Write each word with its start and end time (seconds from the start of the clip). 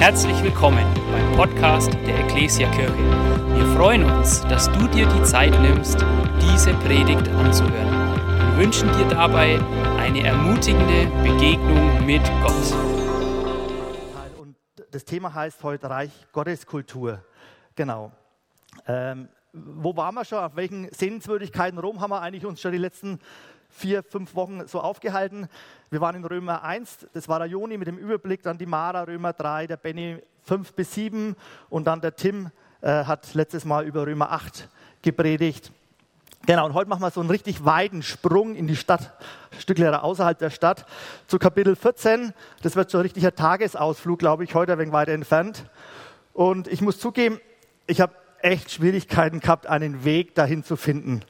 Herzlich 0.00 0.42
willkommen 0.42 0.86
beim 1.12 1.36
Podcast 1.36 1.92
der 2.06 2.20
Ecclesia 2.20 2.70
Kirche. 2.70 2.96
Wir 3.54 3.66
freuen 3.76 4.02
uns, 4.04 4.40
dass 4.48 4.72
du 4.72 4.88
dir 4.88 5.06
die 5.06 5.22
Zeit 5.24 5.52
nimmst, 5.60 5.98
diese 6.40 6.72
Predigt 6.76 7.28
anzuhören. 7.28 8.16
Wir 8.56 8.64
wünschen 8.64 8.90
dir 8.96 9.06
dabei 9.10 9.60
eine 9.98 10.24
ermutigende 10.24 11.04
Begegnung 11.22 12.06
mit 12.06 12.22
Gott. 12.42 12.74
Und 14.38 14.56
das 14.90 15.04
Thema 15.04 15.34
heißt 15.34 15.62
heute 15.64 15.90
Reich 15.90 16.12
Gottes 16.32 16.64
Kultur. 16.64 17.22
Genau. 17.74 18.10
Ähm, 18.86 19.28
wo 19.52 19.94
waren 19.96 20.14
wir 20.14 20.24
schon? 20.24 20.38
Auf 20.38 20.56
welchen 20.56 20.90
Sehenswürdigkeiten 20.94 21.78
Rom 21.78 22.00
haben 22.00 22.10
wir 22.10 22.22
eigentlich 22.22 22.46
uns 22.46 22.62
schon 22.62 22.72
die 22.72 22.78
letzten 22.78 23.18
vier, 23.70 24.02
fünf 24.02 24.34
Wochen 24.34 24.66
so 24.66 24.80
aufgehalten. 24.80 25.48
Wir 25.90 26.00
waren 26.00 26.16
in 26.16 26.24
Römer 26.24 26.62
1, 26.62 27.06
das 27.12 27.28
war 27.28 27.38
der 27.38 27.48
Joni 27.48 27.78
mit 27.78 27.88
dem 27.88 27.98
Überblick, 27.98 28.42
dann 28.42 28.58
die 28.58 28.66
Mara, 28.66 29.02
Römer 29.04 29.32
3, 29.32 29.66
der 29.66 29.76
Benny 29.76 30.18
5 30.44 30.72
bis 30.74 30.94
7 30.94 31.36
und 31.68 31.86
dann 31.86 32.00
der 32.00 32.16
Tim 32.16 32.50
äh, 32.80 33.04
hat 33.04 33.34
letztes 33.34 33.64
Mal 33.64 33.84
über 33.84 34.06
Römer 34.06 34.32
8 34.32 34.68
gepredigt. 35.02 35.72
Genau, 36.46 36.64
und 36.64 36.72
heute 36.72 36.88
machen 36.88 37.02
wir 37.02 37.10
so 37.10 37.20
einen 37.20 37.30
richtig 37.30 37.64
weiten 37.64 38.02
Sprung 38.02 38.54
in 38.56 38.66
die 38.66 38.76
Stadt, 38.76 39.12
Stücklehrer 39.58 40.02
außerhalb 40.02 40.38
der 40.38 40.50
Stadt, 40.50 40.86
zu 41.26 41.38
Kapitel 41.38 41.76
14. 41.76 42.32
Das 42.62 42.76
wird 42.76 42.90
so 42.90 42.98
ein 42.98 43.02
richtiger 43.02 43.34
Tagesausflug, 43.34 44.18
glaube 44.18 44.44
ich, 44.44 44.54
heute 44.54 44.72
ein 44.72 44.78
wenig 44.78 44.92
weiter 44.92 45.12
entfernt. 45.12 45.64
Und 46.32 46.66
ich 46.66 46.80
muss 46.80 46.98
zugeben, 46.98 47.40
ich 47.86 48.00
habe 48.00 48.14
echt 48.40 48.70
Schwierigkeiten 48.70 49.40
gehabt, 49.40 49.66
einen 49.66 50.04
Weg 50.04 50.34
dahin 50.34 50.64
zu 50.64 50.76
finden. 50.76 51.20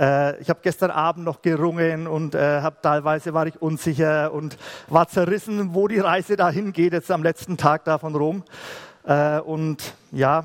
Äh, 0.00 0.40
ich 0.40 0.48
habe 0.48 0.60
gestern 0.62 0.90
Abend 0.90 1.26
noch 1.26 1.42
gerungen 1.42 2.06
und 2.06 2.34
äh, 2.34 2.62
hab, 2.62 2.80
teilweise 2.80 3.34
war 3.34 3.46
ich 3.46 3.60
unsicher 3.60 4.32
und 4.32 4.56
war 4.88 5.06
zerrissen, 5.08 5.74
wo 5.74 5.88
die 5.88 5.98
Reise 5.98 6.36
dahin 6.36 6.72
geht, 6.72 6.94
jetzt 6.94 7.10
am 7.10 7.22
letzten 7.22 7.58
Tag 7.58 7.84
da 7.84 7.98
von 7.98 8.16
Rom. 8.16 8.42
Äh, 9.04 9.40
und 9.40 9.92
ja, 10.10 10.44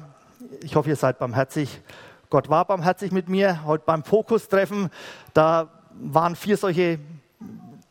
ich 0.62 0.76
hoffe, 0.76 0.90
ihr 0.90 0.98
seid 0.98 1.20
barmherzig. 1.20 1.80
Gott 2.30 2.50
war 2.50 2.66
barmherzig 2.66 3.14
mit 3.14 3.30
mir. 3.30 3.64
Heute 3.66 3.84
beim 3.86 4.04
Fokustreffen, 4.04 4.90
da 5.34 5.70
waren 6.02 6.36
vier 6.36 6.58
solche 6.58 7.00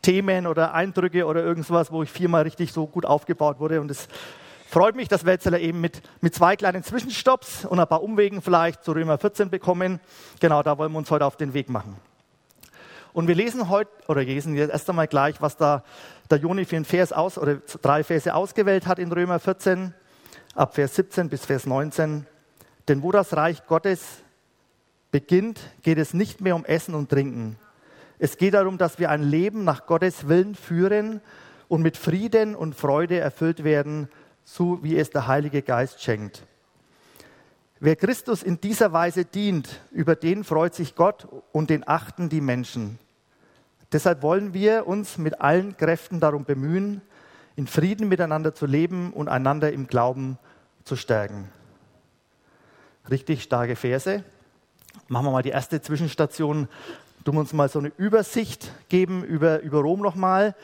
Themen 0.03 0.45
oder 0.45 0.75
Eindrücke 0.75 1.25
oder 1.25 1.43
irgendwas, 1.43 1.91
wo 1.91 2.03
ich 2.03 2.11
viermal 2.11 2.43
richtig 2.43 2.73
so 2.73 2.85
gut 2.85 3.07
aufgebaut 3.07 3.59
wurde. 3.59 3.81
Und 3.81 3.89
es 3.89 4.07
freut 4.69 4.95
mich, 4.95 5.07
dass 5.07 5.23
jetzt 5.23 5.47
eben 5.47 5.81
mit, 5.81 6.01
mit 6.21 6.35
zwei 6.35 6.55
kleinen 6.55 6.83
Zwischenstopps 6.83 7.65
und 7.65 7.79
ein 7.79 7.87
paar 7.87 8.03
Umwegen 8.03 8.41
vielleicht 8.41 8.83
zu 8.83 8.91
Römer 8.91 9.17
14 9.17 9.49
bekommen. 9.49 9.99
Genau, 10.39 10.63
da 10.63 10.77
wollen 10.77 10.91
wir 10.91 10.97
uns 10.97 11.11
heute 11.11 11.25
auf 11.25 11.37
den 11.37 11.53
Weg 11.53 11.69
machen. 11.69 11.95
Und 13.13 13.27
wir 13.29 13.35
lesen 13.35 13.69
heute, 13.69 13.91
oder 14.07 14.23
lesen 14.23 14.55
jetzt 14.55 14.71
erst 14.71 14.89
einmal 14.89 15.07
gleich, 15.07 15.41
was 15.41 15.55
da 15.55 15.83
der 16.29 16.39
Joni 16.39 16.65
für 16.65 16.75
einen 16.75 16.83
Vers 16.83 17.13
aus, 17.13 17.37
oder 17.37 17.61
drei 17.81 18.03
Verse 18.03 18.33
ausgewählt 18.33 18.87
hat 18.87 18.99
in 18.99 19.11
Römer 19.11 19.39
14, 19.39 19.93
ab 20.53 20.75
Vers 20.75 20.95
17 20.95 21.29
bis 21.29 21.45
Vers 21.45 21.65
19. 21.65 22.25
Denn 22.87 23.03
wo 23.03 23.11
das 23.11 23.35
Reich 23.35 23.65
Gottes 23.67 24.21
beginnt, 25.11 25.61
geht 25.81 25.97
es 25.97 26.13
nicht 26.13 26.41
mehr 26.41 26.55
um 26.55 26.65
Essen 26.65 26.93
und 26.93 27.09
Trinken. 27.09 27.57
Es 28.19 28.37
geht 28.37 28.53
darum, 28.53 28.77
dass 28.77 28.99
wir 28.99 29.09
ein 29.09 29.23
Leben 29.23 29.63
nach 29.63 29.85
Gottes 29.85 30.27
Willen 30.27 30.55
führen 30.55 31.21
und 31.69 31.81
mit 31.81 31.95
Frieden 31.95 32.53
und 32.53 32.75
Freude 32.75 33.19
erfüllt 33.19 33.63
werden 33.63 34.09
so 34.45 34.81
wie 34.83 34.97
es 34.97 35.09
der 35.09 35.27
Heilige 35.27 35.61
Geist 35.61 36.01
schenkt. 36.01 36.43
Wer 37.81 37.97
Christus 37.97 38.41
in 38.41 38.61
dieser 38.61 38.93
Weise 38.93 39.25
dient, 39.25 39.81
über 39.91 40.15
den 40.15 40.45
freut 40.45 40.73
sich 40.73 40.95
Gott 40.95 41.27
und 41.51 41.69
den 41.69 41.85
achten 41.85 42.29
die 42.29 42.39
Menschen. 42.39 42.99
Deshalb 43.91 44.21
wollen 44.21 44.53
wir 44.53 44.87
uns 44.87 45.17
mit 45.17 45.41
allen 45.41 45.75
Kräften 45.75 46.19
darum 46.19 46.45
bemühen, 46.45 47.01
in 47.55 47.67
Frieden 47.67 48.07
miteinander 48.07 48.53
zu 48.53 48.65
leben 48.65 49.11
und 49.11 49.27
einander 49.27 49.71
im 49.73 49.87
Glauben 49.87 50.37
zu 50.83 50.95
stärken. 50.95 51.49
Richtig 53.09 53.43
starke 53.43 53.75
Verse. 53.75 54.23
Machen 55.07 55.25
wir 55.25 55.31
mal 55.31 55.43
die 55.43 55.49
erste 55.49 55.81
Zwischenstation. 55.81 56.67
Wir 57.23 57.33
uns 57.33 57.53
mal 57.53 57.69
so 57.69 57.79
eine 57.79 57.91
Übersicht 57.97 58.71
geben 58.89 59.23
über, 59.23 59.61
über 59.61 59.79
Rom 59.81 59.99
nochmal. 60.01 60.55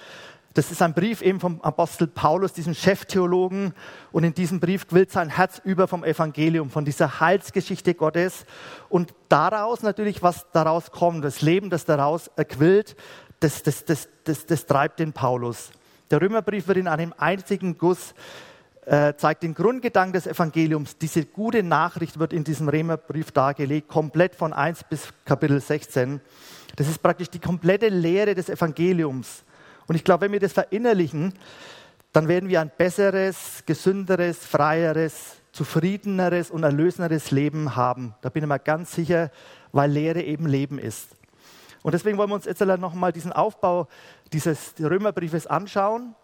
Das 0.54 0.70
ist 0.70 0.82
ein 0.82 0.94
Brief 0.94 1.22
eben 1.22 1.40
vom 1.40 1.62
Apostel 1.62 2.08
Paulus, 2.08 2.52
diesem 2.52 2.74
Cheftheologen. 2.74 3.74
Und 4.12 4.24
in 4.24 4.34
diesem 4.34 4.60
Brief 4.60 4.88
quillt 4.88 5.12
sein 5.12 5.30
Herz 5.30 5.62
über 5.64 5.88
vom 5.88 6.04
Evangelium, 6.04 6.70
von 6.70 6.84
dieser 6.84 7.22
Heilsgeschichte 7.22 7.94
Gottes. 7.94 8.46
Und 8.90 9.14
daraus 9.30 9.82
natürlich, 9.82 10.22
was 10.22 10.48
daraus 10.52 10.92
kommt, 10.92 11.24
das 11.24 11.42
Leben, 11.42 11.70
das 11.70 11.86
daraus 11.86 12.30
quillt, 12.50 12.96
das, 13.40 13.64
das, 13.64 13.86
das, 13.86 14.10
das, 14.26 14.46
das 14.46 14.66
treibt 14.66 15.00
den 15.00 15.14
Paulus. 15.14 15.72
Der 16.12 16.22
Römerbrief 16.22 16.68
wird 16.68 16.78
in 16.78 16.88
einem 16.90 17.14
einzigen 17.18 17.78
Guss 17.78 18.14
äh, 18.86 19.14
zeigt 19.16 19.44
den 19.44 19.54
Grundgedanken 19.54 20.14
des 20.14 20.28
Evangeliums. 20.28 20.98
Diese 20.98 21.26
gute 21.26 21.64
Nachricht 21.64 22.20
wird 22.20 22.34
in 22.34 22.44
diesem 22.44 22.68
Römerbrief 22.68 23.32
dargelegt, 23.32 23.88
komplett 23.88 24.36
von 24.36 24.54
1 24.54 24.86
bis 24.90 25.10
Kapitel 25.24 25.62
16. 25.62 26.20
Das 26.76 26.88
ist 26.88 27.02
praktisch 27.02 27.30
die 27.30 27.40
komplette 27.40 27.90
Lehre 27.90 28.34
des 28.34 28.50
Evangeliums. 28.50 29.44
Und 29.92 29.96
ich 29.96 30.06
glaube, 30.06 30.22
wenn 30.22 30.32
wir 30.32 30.40
das 30.40 30.54
verinnerlichen, 30.54 31.34
dann 32.14 32.30
werden 32.30 32.48
wir 32.48 32.62
ein 32.62 32.72
besseres, 32.78 33.62
gesünderes, 33.66 34.38
freieres, 34.38 35.36
zufriedeneres 35.52 36.50
und 36.50 36.64
erlösenderes 36.64 37.32
Leben 37.32 37.76
haben. 37.76 38.16
Da 38.22 38.30
bin 38.30 38.42
ich 38.42 38.48
mir 38.48 38.58
ganz 38.58 38.94
sicher, 38.94 39.32
weil 39.74 39.92
Lehre 39.92 40.22
eben 40.22 40.48
Leben 40.48 40.80
ist. 40.80 41.10
Und 41.82 41.94
deswegen 41.94 42.18
wollen 42.18 42.30
wir 42.30 42.36
uns 42.36 42.46
jetzt 42.46 42.62
nochmal 42.62 43.12
diesen 43.12 43.34
Aufbau 43.34 43.90
dieses 44.32 44.76
Römerbriefes 44.80 45.46
anschauen. 45.46 46.16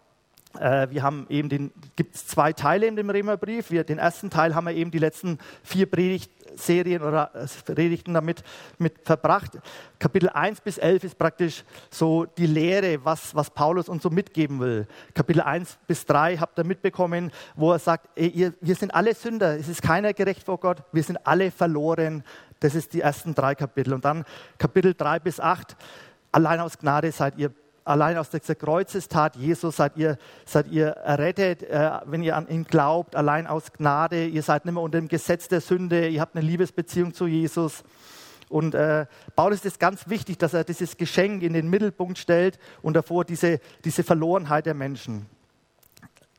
Äh, 0.58 0.88
wir 0.90 1.02
haben 1.02 1.26
eben 1.28 1.48
den, 1.48 1.72
gibt 1.96 2.14
es 2.14 2.26
zwei 2.26 2.52
Teile 2.52 2.86
in 2.86 2.96
dem 2.96 3.10
Römerbrief. 3.10 3.70
Wir, 3.70 3.84
den 3.84 3.98
ersten 3.98 4.30
Teil 4.30 4.54
haben 4.54 4.66
wir 4.66 4.74
eben 4.74 4.90
die 4.90 4.98
letzten 4.98 5.38
vier 5.62 5.86
Predigtserien 5.86 7.02
oder 7.02 7.30
äh, 7.34 7.72
Predigten 7.72 8.14
damit 8.14 8.42
mit 8.78 8.94
verbracht. 9.04 9.58
Kapitel 9.98 10.30
1 10.30 10.62
bis 10.62 10.78
11 10.78 11.04
ist 11.04 11.18
praktisch 11.18 11.64
so 11.90 12.24
die 12.24 12.46
Lehre, 12.46 13.04
was, 13.04 13.34
was 13.34 13.50
Paulus 13.50 13.88
uns 13.88 14.02
so 14.02 14.10
mitgeben 14.10 14.58
will. 14.60 14.86
Kapitel 15.14 15.42
1 15.42 15.78
bis 15.86 16.06
3 16.06 16.38
habt 16.38 16.58
ihr 16.58 16.64
mitbekommen, 16.64 17.30
wo 17.54 17.72
er 17.72 17.78
sagt, 17.78 18.08
ey, 18.16 18.28
ihr, 18.28 18.54
wir 18.60 18.74
sind 18.74 18.94
alle 18.94 19.14
Sünder, 19.14 19.58
es 19.58 19.68
ist 19.68 19.82
keiner 19.82 20.14
gerecht 20.14 20.44
vor 20.44 20.58
Gott, 20.58 20.82
wir 20.92 21.02
sind 21.02 21.26
alle 21.26 21.50
verloren. 21.50 22.24
Das 22.60 22.74
ist 22.74 22.92
die 22.92 23.02
ersten 23.02 23.34
drei 23.34 23.54
Kapitel. 23.54 23.92
Und 23.94 24.04
dann 24.04 24.24
Kapitel 24.56 24.94
3 24.94 25.20
bis 25.20 25.38
8, 25.38 25.76
allein 26.32 26.58
aus 26.58 26.78
Gnade 26.78 27.12
seid 27.12 27.38
ihr 27.38 27.52
allein 27.88 28.18
aus 28.18 28.30
dieser 28.30 28.54
Kreuzestat 28.54 29.36
Jesus 29.36 29.76
seid 29.76 29.96
ihr, 29.96 30.18
seid 30.44 30.68
ihr 30.68 30.88
errettet, 30.88 31.62
äh, 31.62 31.90
wenn 32.04 32.22
ihr 32.22 32.36
an 32.36 32.48
ihn 32.48 32.64
glaubt, 32.64 33.16
allein 33.16 33.46
aus 33.46 33.72
Gnade. 33.72 34.26
Ihr 34.26 34.42
seid 34.42 34.64
nicht 34.64 34.74
mehr 34.74 34.82
unter 34.82 34.98
dem 34.98 35.08
Gesetz 35.08 35.48
der 35.48 35.60
Sünde, 35.60 36.08
ihr 36.08 36.20
habt 36.20 36.36
eine 36.36 36.46
Liebesbeziehung 36.46 37.14
zu 37.14 37.26
Jesus. 37.26 37.82
Und 38.48 38.74
äh, 38.74 39.06
Paulus 39.36 39.64
ist 39.64 39.78
ganz 39.80 40.08
wichtig, 40.08 40.38
dass 40.38 40.54
er 40.54 40.64
dieses 40.64 40.96
Geschenk 40.96 41.42
in 41.42 41.52
den 41.52 41.68
Mittelpunkt 41.68 42.18
stellt 42.18 42.58
und 42.82 42.94
davor 42.94 43.24
diese, 43.24 43.60
diese 43.84 44.02
Verlorenheit 44.02 44.66
der 44.66 44.74
Menschen. 44.74 45.26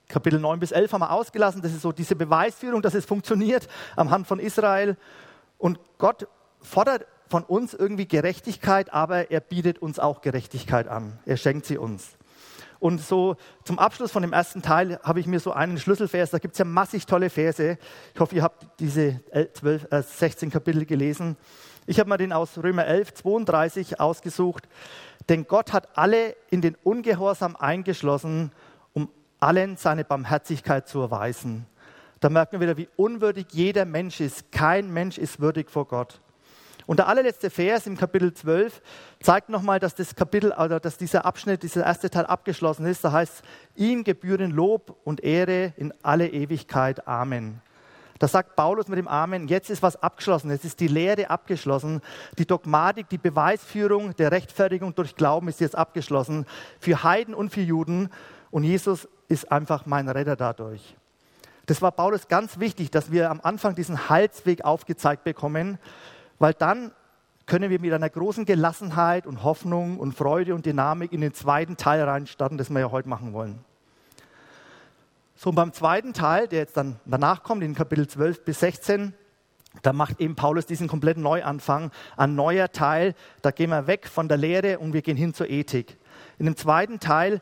Kapitel 0.07 0.39
9 0.39 0.59
bis 0.59 0.71
11 0.71 0.93
haben 0.93 1.01
wir 1.01 1.11
ausgelassen. 1.11 1.61
Das 1.61 1.71
ist 1.71 1.81
so 1.81 1.91
diese 1.91 2.15
Beweisführung, 2.15 2.81
dass 2.81 2.95
es 2.95 3.05
funktioniert 3.05 3.67
am 3.95 4.09
Hand 4.09 4.25
von 4.25 4.39
Israel. 4.39 4.97
Und 5.59 5.79
Gott 5.99 6.27
fordert 6.61 7.05
von 7.29 7.43
uns 7.43 7.73
irgendwie 7.73 8.07
Gerechtigkeit, 8.07 8.91
aber 8.91 9.31
er 9.31 9.39
bietet 9.39 9.79
uns 9.79 9.99
auch 9.99 10.21
Gerechtigkeit 10.21 10.87
an. 10.87 11.19
Er 11.25 11.37
schenkt 11.37 11.65
sie 11.65 11.77
uns. 11.77 12.17
Und 12.79 13.01
so 13.01 13.35
zum 13.65 13.77
Abschluss 13.77 14.11
von 14.11 14.21
dem 14.21 14.33
ersten 14.33 14.61
Teil 14.61 14.99
habe 15.03 15.19
ich 15.19 15.27
mir 15.27 15.39
so 15.39 15.51
einen 15.51 15.77
Schlüsselvers, 15.77 16.31
da 16.31 16.39
gibt 16.39 16.53
es 16.53 16.59
ja 16.59 16.65
massig 16.65 17.05
tolle 17.05 17.29
Verse. 17.29 17.77
Ich 18.13 18.19
hoffe, 18.19 18.35
ihr 18.35 18.43
habt 18.43 18.65
diese 18.79 19.19
12, 19.53 19.87
äh, 19.91 20.01
16 20.01 20.49
Kapitel 20.49 20.85
gelesen. 20.85 21.35
Ich 21.85 21.99
habe 21.99 22.09
mir 22.09 22.17
den 22.17 22.31
aus 22.31 22.57
Römer 22.57 22.85
11, 22.85 23.15
32 23.15 23.99
ausgesucht. 23.99 24.67
Denn 25.27 25.45
Gott 25.45 25.73
hat 25.73 25.97
alle 25.97 26.35
in 26.49 26.61
den 26.61 26.75
Ungehorsam 26.83 27.55
eingeschlossen, 27.55 28.51
um 28.93 29.09
allen 29.39 29.77
seine 29.77 30.05
Barmherzigkeit 30.05 30.87
zu 30.87 31.01
erweisen. 31.01 31.65
Da 32.21 32.29
merken 32.29 32.53
wir 32.53 32.61
wieder, 32.61 32.77
wie 32.77 32.89
unwürdig 32.95 33.47
jeder 33.51 33.85
Mensch 33.85 34.19
ist. 34.21 34.51
Kein 34.51 34.91
Mensch 34.91 35.17
ist 35.17 35.39
würdig 35.39 35.69
vor 35.69 35.85
Gott. 35.85 36.21
Und 36.89 36.97
der 36.97 37.07
allerletzte 37.07 37.51
Vers 37.51 37.85
im 37.85 37.95
Kapitel 37.95 38.33
12 38.33 38.81
zeigt 39.19 39.49
nochmal, 39.49 39.79
dass 39.79 39.93
das 39.93 40.15
Kapitel 40.15 40.51
oder 40.53 40.79
dass 40.79 40.97
dieser 40.97 41.23
Abschnitt, 41.23 41.61
dieser 41.61 41.85
erste 41.85 42.09
Teil 42.09 42.25
abgeschlossen 42.25 42.87
ist. 42.87 43.03
Da 43.03 43.11
heißt, 43.11 43.43
ihm 43.75 44.03
gebühren 44.03 44.49
Lob 44.49 44.97
und 45.03 45.23
Ehre 45.23 45.71
in 45.77 45.93
alle 46.01 46.27
Ewigkeit. 46.29 47.07
Amen. 47.07 47.61
Da 48.17 48.27
sagt 48.27 48.55
Paulus 48.55 48.87
mit 48.87 48.97
dem 48.97 49.07
Amen, 49.07 49.47
jetzt 49.47 49.69
ist 49.69 49.83
was 49.83 50.01
abgeschlossen, 50.01 50.49
jetzt 50.49 50.65
ist 50.65 50.79
die 50.79 50.87
Lehre 50.87 51.29
abgeschlossen, 51.29 52.01
die 52.39 52.47
Dogmatik, 52.47 53.07
die 53.07 53.19
Beweisführung 53.19 54.15
der 54.15 54.31
Rechtfertigung 54.31 54.95
durch 54.95 55.15
Glauben 55.15 55.47
ist 55.47 55.59
jetzt 55.59 55.75
abgeschlossen, 55.75 56.47
für 56.79 57.03
Heiden 57.03 57.35
und 57.35 57.51
für 57.51 57.61
Juden. 57.61 58.09
Und 58.49 58.63
Jesus 58.63 59.07
ist 59.27 59.51
einfach 59.51 59.85
mein 59.85 60.09
Retter 60.09 60.35
dadurch. 60.35 60.95
Das 61.67 61.83
war 61.83 61.91
Paulus 61.91 62.27
ganz 62.27 62.59
wichtig, 62.59 62.89
dass 62.89 63.11
wir 63.11 63.29
am 63.29 63.41
Anfang 63.43 63.75
diesen 63.75 64.09
Heilsweg 64.09 64.65
aufgezeigt 64.65 65.23
bekommen, 65.23 65.77
weil 66.39 66.53
dann 66.53 66.91
können 67.45 67.69
wir 67.69 67.79
mit 67.79 67.93
einer 67.93 68.09
großen 68.09 68.45
Gelassenheit 68.45 69.27
und 69.27 69.43
Hoffnung 69.43 69.99
und 69.99 70.13
Freude 70.13 70.55
und 70.55 70.65
Dynamik 70.65 71.11
in 71.11 71.21
den 71.21 71.33
zweiten 71.33 71.77
Teil 71.77 72.03
reinstarten, 72.03 72.57
das 72.57 72.69
wir 72.69 72.79
ja 72.79 72.91
heute 72.91 73.09
machen 73.09 73.33
wollen. 73.33 73.59
So, 75.35 75.49
und 75.49 75.55
beim 75.55 75.73
zweiten 75.73 76.13
Teil, 76.13 76.47
der 76.47 76.59
jetzt 76.59 76.77
dann 76.77 76.99
danach 77.05 77.43
kommt, 77.43 77.63
in 77.63 77.73
Kapitel 77.73 78.07
12 78.07 78.45
bis 78.45 78.59
16, 78.59 79.13
da 79.81 79.93
macht 79.93 80.19
eben 80.19 80.35
Paulus 80.35 80.65
diesen 80.65 80.87
kompletten 80.87 81.23
Neuanfang, 81.23 81.91
ein 82.17 82.35
neuer 82.35 82.71
Teil. 82.71 83.15
Da 83.41 83.51
gehen 83.51 83.69
wir 83.69 83.87
weg 83.87 84.07
von 84.07 84.27
der 84.27 84.37
Lehre 84.37 84.79
und 84.79 84.93
wir 84.93 85.01
gehen 85.01 85.17
hin 85.17 85.33
zur 85.33 85.49
Ethik. 85.49 85.97
In 86.39 86.45
dem 86.45 86.57
zweiten 86.57 86.99
Teil, 86.99 87.41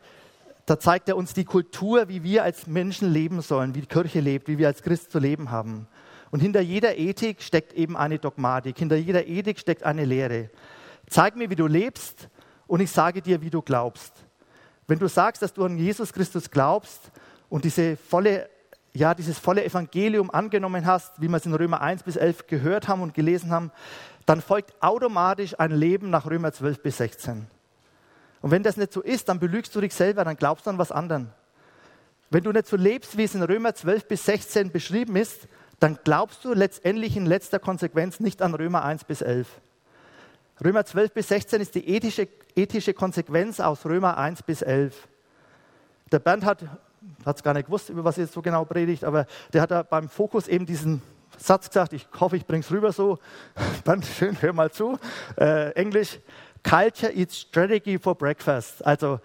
da 0.66 0.78
zeigt 0.78 1.08
er 1.08 1.16
uns 1.16 1.32
die 1.32 1.44
Kultur, 1.44 2.08
wie 2.08 2.22
wir 2.22 2.44
als 2.44 2.66
Menschen 2.66 3.10
leben 3.10 3.40
sollen, 3.40 3.74
wie 3.74 3.80
die 3.80 3.86
Kirche 3.86 4.20
lebt, 4.20 4.48
wie 4.48 4.58
wir 4.58 4.68
als 4.68 4.82
Christ 4.82 5.10
zu 5.10 5.18
leben 5.18 5.50
haben. 5.50 5.88
Und 6.30 6.40
hinter 6.40 6.60
jeder 6.60 6.96
Ethik 6.96 7.42
steckt 7.42 7.72
eben 7.72 7.96
eine 7.96 8.18
Dogmatik, 8.18 8.78
hinter 8.78 8.96
jeder 8.96 9.26
Ethik 9.26 9.58
steckt 9.58 9.82
eine 9.82 10.04
Lehre. 10.04 10.50
Zeig 11.08 11.36
mir, 11.36 11.48
wie 11.50 11.56
du 11.56 11.66
lebst 11.66 12.28
und 12.66 12.80
ich 12.80 12.90
sage 12.90 13.22
dir, 13.22 13.40
wie 13.40 13.50
du 13.50 13.62
glaubst. 13.62 14.12
Wenn 14.86 14.98
du 14.98 15.08
sagst, 15.08 15.42
dass 15.42 15.54
du 15.54 15.64
an 15.64 15.78
Jesus 15.78 16.12
Christus 16.12 16.50
glaubst 16.50 17.10
und 17.48 17.64
diese 17.64 17.96
volle 17.96 18.48
ja, 18.94 19.14
dieses 19.14 19.38
volle 19.38 19.64
Evangelium 19.64 20.30
angenommen 20.30 20.84
hast, 20.84 21.20
wie 21.20 21.28
wir 21.28 21.36
es 21.36 21.46
in 21.46 21.54
Römer 21.54 21.80
1 21.80 22.02
bis 22.02 22.16
11 22.16 22.46
gehört 22.46 22.88
haben 22.88 23.02
und 23.02 23.14
gelesen 23.14 23.50
haben, 23.50 23.70
dann 24.26 24.42
folgt 24.42 24.74
automatisch 24.82 25.58
ein 25.58 25.70
Leben 25.70 26.10
nach 26.10 26.26
Römer 26.26 26.52
12 26.52 26.82
bis 26.82 26.96
16. 26.98 27.46
Und 28.40 28.50
wenn 28.50 28.62
das 28.62 28.76
nicht 28.76 28.92
so 28.92 29.00
ist, 29.00 29.28
dann 29.28 29.38
belügst 29.38 29.74
du 29.74 29.80
dich 29.80 29.94
selber, 29.94 30.24
dann 30.24 30.36
glaubst 30.36 30.66
du 30.66 30.70
an 30.70 30.78
was 30.78 30.92
anderes. 30.92 31.26
Wenn 32.30 32.44
du 32.44 32.52
nicht 32.52 32.66
so 32.66 32.76
lebst, 32.76 33.16
wie 33.16 33.24
es 33.24 33.34
in 33.34 33.42
Römer 33.42 33.74
12 33.74 34.06
bis 34.06 34.24
16 34.24 34.70
beschrieben 34.70 35.16
ist, 35.16 35.48
dann 35.80 35.98
glaubst 36.02 36.44
du 36.44 36.54
letztendlich 36.54 37.16
in 37.16 37.26
letzter 37.26 37.58
Konsequenz 37.58 38.20
nicht 38.20 38.42
an 38.42 38.54
Römer 38.54 38.84
1 38.84 39.04
bis 39.04 39.22
11. 39.22 39.46
Römer 40.64 40.84
12 40.84 41.12
bis 41.12 41.28
16 41.28 41.60
ist 41.60 41.74
die 41.74 41.88
ethische, 41.88 42.28
ethische 42.56 42.94
Konsequenz 42.94 43.60
aus 43.60 43.84
Römer 43.86 44.18
1 44.18 44.42
bis 44.42 44.62
11. 44.62 45.06
Der 46.10 46.18
Bernd 46.18 46.44
hat 46.44 46.64
es 47.24 47.42
gar 47.42 47.54
nicht 47.54 47.66
gewusst, 47.66 47.90
über 47.90 48.02
was 48.02 48.18
er 48.18 48.24
jetzt 48.24 48.34
so 48.34 48.42
genau 48.42 48.64
predigt, 48.64 49.04
aber 49.04 49.26
der 49.52 49.62
hat 49.62 49.70
da 49.70 49.82
beim 49.82 50.08
Fokus 50.08 50.48
eben 50.48 50.66
diesen 50.66 51.00
Satz 51.36 51.68
gesagt, 51.68 51.92
ich 51.92 52.08
hoffe, 52.18 52.36
ich 52.36 52.46
bringe 52.46 52.60
es 52.60 52.72
rüber 52.72 52.90
so. 52.90 53.18
Dann 53.84 54.02
schön, 54.02 54.40
hör 54.40 54.52
mal 54.52 54.72
zu. 54.72 54.98
Äh, 55.36 55.70
Englisch, 55.72 56.18
Culture 56.68 57.12
is 57.12 57.38
Strategy 57.38 57.98
for 57.98 58.16
Breakfast. 58.16 58.84
Also 58.84 59.20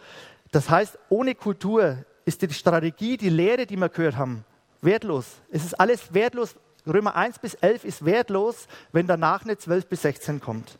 das 0.51 0.69
heißt, 0.69 0.99
ohne 1.09 1.33
Kultur 1.33 1.97
ist 2.25 2.41
die 2.41 2.53
Strategie, 2.53 3.17
die 3.17 3.29
Lehre, 3.29 3.65
die 3.65 3.75
wir 3.75 3.89
gehört 3.89 4.17
haben, 4.17 4.45
wertlos. 4.83 5.25
Es 5.51 5.63
ist 5.65 5.79
alles 5.79 6.13
wertlos. 6.13 6.55
Römer 6.85 7.15
1 7.15 7.39
bis 7.39 7.53
11 7.55 7.85
ist 7.85 8.05
wertlos, 8.05 8.67
wenn 8.91 9.07
danach 9.07 9.43
eine 9.43 9.57
12 9.57 9.87
bis 9.87 10.01
16 10.01 10.41
kommt. 10.41 10.77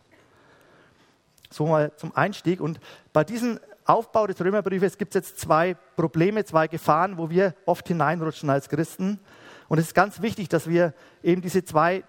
So 1.50 1.67
mal 1.67 1.95
zum 1.95 2.15
Einstieg. 2.15 2.59
Und 2.59 2.79
bei 3.13 3.23
diesen 3.23 3.59
Aufbau 3.85 4.27
des 4.27 4.39
Römerbriefes 4.41 4.97
gibt 4.97 5.15
es 5.15 5.27
jetzt 5.27 5.39
zwei 5.39 5.75
Probleme, 5.95 6.45
zwei 6.45 6.67
Gefahren, 6.67 7.17
wo 7.17 7.29
wir 7.29 7.53
oft 7.65 7.88
hineinrutschen 7.88 8.50
als 8.50 8.69
Christen. 8.69 9.19
Und 9.67 9.77
es 9.77 9.88
ist 9.88 9.94
ganz 9.94 10.21
wichtig, 10.21 10.50
dass 10.50 10.67
wir 10.67 10.94
eben 11.21 11.41
diese 11.41 11.63
zwei 11.63 12.03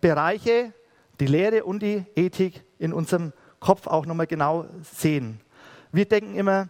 Bereiche, 0.00 0.72
die 1.20 1.26
Lehre 1.26 1.64
und 1.64 1.80
die 1.82 2.04
Ethik, 2.16 2.64
in 2.78 2.92
unserem 2.92 3.32
Kopf 3.60 3.86
auch 3.86 4.06
nochmal 4.06 4.26
genau 4.26 4.66
sehen. 4.82 5.40
Wir 5.92 6.06
denken 6.06 6.34
immer, 6.34 6.68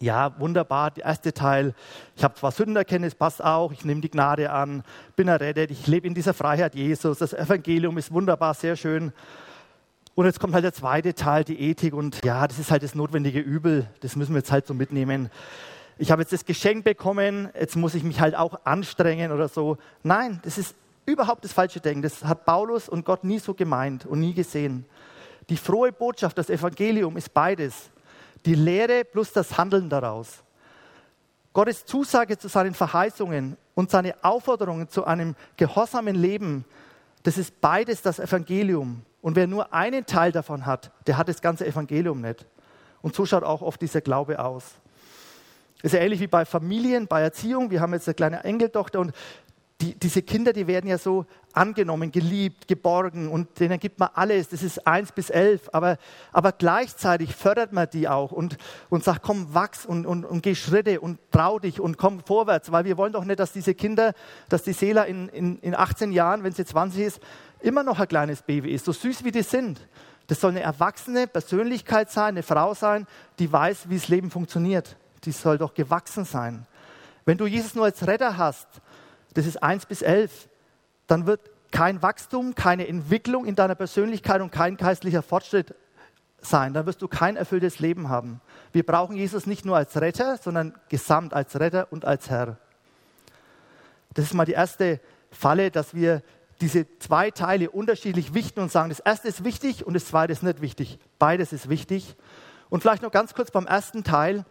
ja, 0.00 0.34
wunderbar, 0.38 0.90
der 0.90 1.04
erste 1.04 1.32
Teil, 1.32 1.74
ich 2.16 2.24
habe 2.24 2.34
zwar 2.34 2.52
Sünderkenntnis, 2.52 3.14
passt 3.14 3.44
auch, 3.44 3.70
ich 3.70 3.84
nehme 3.84 4.00
die 4.00 4.10
Gnade 4.10 4.50
an, 4.50 4.82
bin 5.14 5.28
errettet, 5.28 5.70
ich 5.70 5.86
lebe 5.86 6.06
in 6.06 6.14
dieser 6.14 6.32
Freiheit 6.32 6.74
Jesus, 6.74 7.18
das 7.18 7.34
Evangelium 7.34 7.98
ist 7.98 8.10
wunderbar, 8.10 8.54
sehr 8.54 8.76
schön. 8.76 9.12
Und 10.14 10.26
jetzt 10.26 10.40
kommt 10.40 10.54
halt 10.54 10.64
der 10.64 10.74
zweite 10.74 11.14
Teil, 11.14 11.44
die 11.44 11.60
Ethik. 11.60 11.94
Und 11.94 12.22
ja, 12.24 12.46
das 12.46 12.58
ist 12.58 12.70
halt 12.70 12.82
das 12.82 12.94
notwendige 12.94 13.40
Übel. 13.40 13.88
Das 14.00 14.16
müssen 14.16 14.34
wir 14.34 14.40
jetzt 14.40 14.52
halt 14.52 14.66
so 14.66 14.74
mitnehmen. 14.74 15.30
Ich 15.98 16.10
habe 16.10 16.20
jetzt 16.20 16.32
das 16.32 16.44
Geschenk 16.44 16.84
bekommen, 16.84 17.48
jetzt 17.58 17.76
muss 17.76 17.94
ich 17.94 18.02
mich 18.02 18.20
halt 18.20 18.34
auch 18.34 18.60
anstrengen 18.64 19.32
oder 19.32 19.48
so. 19.48 19.78
Nein, 20.02 20.40
das 20.42 20.58
ist 20.58 20.74
überhaupt 21.06 21.44
das 21.44 21.52
falsche 21.52 21.80
Denken. 21.80 22.02
Das 22.02 22.24
hat 22.24 22.44
Paulus 22.44 22.88
und 22.88 23.04
Gott 23.04 23.24
nie 23.24 23.38
so 23.38 23.54
gemeint 23.54 24.04
und 24.04 24.20
nie 24.20 24.34
gesehen. 24.34 24.84
Die 25.48 25.56
frohe 25.56 25.92
Botschaft, 25.92 26.36
das 26.38 26.50
Evangelium 26.50 27.16
ist 27.16 27.32
beides. 27.32 27.90
Die 28.46 28.54
Lehre 28.54 29.04
plus 29.04 29.32
das 29.32 29.56
Handeln 29.58 29.88
daraus. 29.88 30.42
Gottes 31.52 31.84
Zusage 31.84 32.38
zu 32.38 32.48
seinen 32.48 32.74
Verheißungen 32.74 33.56
und 33.74 33.90
seine 33.90 34.14
Aufforderungen 34.22 34.88
zu 34.88 35.04
einem 35.04 35.34
gehorsamen 35.56 36.14
Leben, 36.14 36.64
das 37.22 37.38
ist 37.38 37.60
beides 37.60 38.02
das 38.02 38.18
Evangelium. 38.18 39.02
Und 39.20 39.36
wer 39.36 39.46
nur 39.46 39.72
einen 39.72 40.06
Teil 40.06 40.32
davon 40.32 40.64
hat, 40.64 40.90
der 41.06 41.18
hat 41.18 41.28
das 41.28 41.42
ganze 41.42 41.66
Evangelium 41.66 42.20
nicht. 42.20 42.46
Und 43.02 43.14
so 43.14 43.26
schaut 43.26 43.42
auch 43.42 43.62
oft 43.62 43.80
dieser 43.80 44.00
Glaube 44.00 44.38
aus. 44.38 44.64
ist 45.82 45.92
ja 45.92 46.00
ähnlich 46.00 46.20
wie 46.20 46.26
bei 46.26 46.44
Familien, 46.44 47.06
bei 47.06 47.20
Erziehung. 47.22 47.70
Wir 47.70 47.80
haben 47.80 47.92
jetzt 47.92 48.08
eine 48.08 48.14
kleine 48.14 48.44
Enkeltochter 48.44 49.00
und 49.00 49.12
die, 49.80 49.94
diese 49.94 50.22
Kinder, 50.22 50.52
die 50.52 50.66
werden 50.66 50.88
ja 50.88 50.98
so 50.98 51.24
angenommen, 51.52 52.12
geliebt, 52.12 52.68
geborgen 52.68 53.28
und 53.28 53.58
denen 53.58 53.78
gibt 53.80 53.98
man 53.98 54.10
alles. 54.14 54.48
Das 54.48 54.62
ist 54.62 54.86
eins 54.86 55.12
bis 55.12 55.30
elf. 55.30 55.68
Aber, 55.72 55.96
aber 56.32 56.52
gleichzeitig 56.52 57.34
fördert 57.34 57.72
man 57.72 57.88
die 57.90 58.08
auch 58.08 58.32
und, 58.32 58.56
und 58.88 59.04
sagt, 59.04 59.22
komm, 59.22 59.54
wachs 59.54 59.86
und, 59.86 60.06
und, 60.06 60.24
und 60.24 60.42
geh 60.42 60.54
Schritte 60.54 61.00
und 61.00 61.18
trau 61.30 61.58
dich 61.58 61.80
und 61.80 61.96
komm 61.96 62.20
vorwärts. 62.20 62.70
Weil 62.72 62.84
wir 62.84 62.96
wollen 62.96 63.12
doch 63.12 63.24
nicht, 63.24 63.40
dass 63.40 63.52
diese 63.52 63.74
Kinder, 63.74 64.12
dass 64.48 64.62
die 64.62 64.72
Seele 64.72 65.06
in, 65.06 65.28
in, 65.28 65.58
in 65.60 65.74
18 65.74 66.12
Jahren, 66.12 66.44
wenn 66.44 66.52
sie 66.52 66.64
20 66.64 67.02
ist, 67.02 67.20
immer 67.60 67.82
noch 67.82 67.98
ein 67.98 68.08
kleines 68.08 68.42
Baby 68.42 68.72
ist, 68.72 68.84
so 68.84 68.92
süß 68.92 69.24
wie 69.24 69.32
die 69.32 69.42
sind. 69.42 69.80
Das 70.26 70.40
soll 70.40 70.50
eine 70.50 70.60
erwachsene 70.60 71.26
Persönlichkeit 71.26 72.10
sein, 72.10 72.28
eine 72.28 72.42
Frau 72.42 72.74
sein, 72.74 73.06
die 73.38 73.50
weiß, 73.50 73.88
wie 73.88 73.96
das 73.96 74.08
Leben 74.08 74.30
funktioniert. 74.30 74.96
Die 75.24 75.32
soll 75.32 75.58
doch 75.58 75.74
gewachsen 75.74 76.24
sein. 76.24 76.66
Wenn 77.24 77.36
du 77.36 77.46
Jesus 77.46 77.74
nur 77.74 77.84
als 77.84 78.06
Retter 78.06 78.36
hast, 78.36 78.68
das 79.34 79.46
ist 79.46 79.62
1 79.62 79.86
bis 79.86 80.02
11, 80.02 80.48
dann 81.06 81.26
wird 81.26 81.40
kein 81.70 82.02
Wachstum, 82.02 82.54
keine 82.54 82.88
Entwicklung 82.88 83.44
in 83.44 83.54
deiner 83.54 83.74
Persönlichkeit 83.74 84.40
und 84.40 84.50
kein 84.50 84.76
geistlicher 84.76 85.22
Fortschritt 85.22 85.74
sein. 86.40 86.74
Dann 86.74 86.86
wirst 86.86 87.02
du 87.02 87.08
kein 87.08 87.36
erfülltes 87.36 87.78
Leben 87.78 88.08
haben. 88.08 88.40
Wir 88.72 88.84
brauchen 88.84 89.16
Jesus 89.16 89.46
nicht 89.46 89.64
nur 89.64 89.76
als 89.76 90.00
Retter, 90.00 90.36
sondern 90.36 90.74
gesamt 90.88 91.34
als 91.34 91.58
Retter 91.58 91.88
und 91.90 92.04
als 92.04 92.30
Herr. 92.30 92.56
Das 94.14 94.24
ist 94.24 94.34
mal 94.34 94.44
die 94.44 94.52
erste 94.52 95.00
Falle, 95.30 95.70
dass 95.70 95.94
wir 95.94 96.22
diese 96.60 96.86
zwei 96.98 97.30
Teile 97.30 97.70
unterschiedlich 97.70 98.34
wichten 98.34 98.60
und 98.60 98.70
sagen, 98.70 98.90
das 98.90 99.00
erste 99.00 99.28
ist 99.28 99.44
wichtig 99.44 99.86
und 99.86 99.94
das 99.94 100.06
zweite 100.06 100.32
ist 100.32 100.42
nicht 100.42 100.60
wichtig. 100.60 100.98
Beides 101.18 101.52
ist 101.52 101.68
wichtig. 101.68 102.16
Und 102.68 102.82
vielleicht 102.82 103.02
noch 103.02 103.12
ganz 103.12 103.34
kurz 103.34 103.50
beim 103.50 103.66
ersten 103.66 104.04
Teil, 104.04 104.44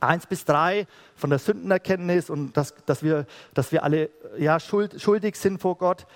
eins 0.00 0.26
bis 0.26 0.44
drei 0.44 0.86
von 1.16 1.30
der 1.30 1.38
Sündenerkenntnis 1.38 2.30
und 2.30 2.56
dass, 2.56 2.74
dass, 2.86 3.02
wir, 3.02 3.26
dass 3.54 3.72
wir 3.72 3.82
alle 3.82 4.10
ja, 4.38 4.60
schuld, 4.60 5.00
schuldig 5.00 5.36
sind 5.36 5.60
vor 5.60 5.76
Gott. 5.76 6.06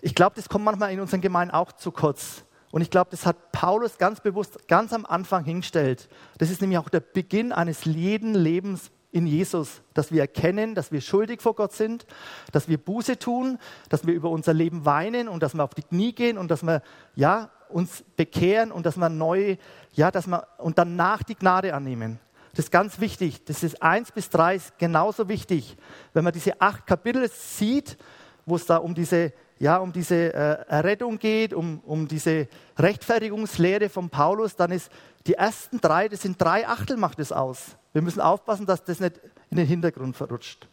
Ich 0.00 0.14
glaube, 0.14 0.36
das 0.36 0.48
kommt 0.48 0.64
manchmal 0.64 0.92
in 0.92 1.00
unseren 1.00 1.20
Gemeinden 1.20 1.54
auch 1.54 1.72
zu 1.72 1.90
kurz. 1.90 2.44
Und 2.70 2.82
ich 2.82 2.90
glaube, 2.90 3.10
das 3.12 3.24
hat 3.24 3.52
Paulus 3.52 3.98
ganz 3.98 4.20
bewusst 4.20 4.66
ganz 4.66 4.92
am 4.92 5.06
Anfang 5.06 5.44
hingestellt. 5.44 6.08
Das 6.38 6.50
ist 6.50 6.60
nämlich 6.60 6.78
auch 6.78 6.88
der 6.88 7.00
Beginn 7.00 7.52
eines 7.52 7.84
jeden 7.84 8.34
Lebens 8.34 8.90
in 9.12 9.28
Jesus, 9.28 9.80
dass 9.94 10.10
wir 10.10 10.22
erkennen, 10.22 10.74
dass 10.74 10.90
wir 10.90 11.00
schuldig 11.00 11.40
vor 11.40 11.54
Gott 11.54 11.72
sind, 11.72 12.04
dass 12.50 12.68
wir 12.68 12.78
Buße 12.78 13.16
tun, 13.16 13.58
dass 13.88 14.08
wir 14.08 14.12
über 14.12 14.28
unser 14.28 14.52
Leben 14.52 14.84
weinen 14.84 15.28
und 15.28 15.40
dass 15.40 15.54
wir 15.54 15.62
auf 15.62 15.74
die 15.74 15.84
Knie 15.84 16.12
gehen 16.12 16.36
und 16.36 16.50
dass 16.50 16.64
wir 16.64 16.82
ja, 17.14 17.50
uns 17.68 18.02
bekehren 18.16 18.72
und 18.72 18.86
dass 18.86 18.96
wir 18.96 19.08
neu, 19.08 19.56
ja, 19.92 20.10
dass 20.10 20.26
wir 20.26 20.44
und 20.58 20.78
danach 20.78 21.22
die 21.22 21.36
Gnade 21.36 21.74
annehmen. 21.74 22.18
Das 22.54 22.66
ist 22.66 22.70
ganz 22.70 23.00
wichtig. 23.00 23.44
Das 23.44 23.62
ist 23.64 23.82
eins 23.82 24.12
bis 24.12 24.30
drei 24.30 24.54
ist 24.54 24.78
genauso 24.78 25.28
wichtig. 25.28 25.76
Wenn 26.12 26.24
man 26.24 26.32
diese 26.32 26.60
acht 26.60 26.86
Kapitel 26.86 27.28
sieht, 27.28 27.98
wo 28.46 28.56
es 28.56 28.66
da 28.66 28.76
um 28.76 28.94
diese, 28.94 29.32
ja, 29.58 29.78
um 29.78 29.92
diese 29.92 30.32
äh, 30.32 30.64
Errettung 30.68 31.18
geht, 31.18 31.52
um, 31.52 31.80
um 31.80 32.06
diese 32.06 32.46
Rechtfertigungslehre 32.78 33.88
von 33.88 34.08
Paulus, 34.08 34.54
dann 34.54 34.70
ist 34.70 34.90
die 35.26 35.34
ersten 35.34 35.80
drei, 35.80 36.08
das 36.08 36.22
sind 36.22 36.40
drei 36.40 36.68
Achtel, 36.68 36.96
macht 36.96 37.18
es 37.18 37.32
aus. 37.32 37.76
Wir 37.92 38.02
müssen 38.02 38.20
aufpassen, 38.20 38.66
dass 38.66 38.84
das 38.84 39.00
nicht 39.00 39.20
in 39.50 39.56
den 39.56 39.66
Hintergrund 39.66 40.16
verrutscht. 40.16 40.68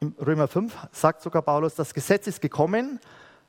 Im 0.00 0.14
Römer 0.20 0.48
5 0.48 0.74
sagt 0.92 1.22
sogar 1.22 1.40
Paulus, 1.40 1.76
das 1.76 1.94
Gesetz 1.94 2.26
ist 2.26 2.42
gekommen, 2.42 3.00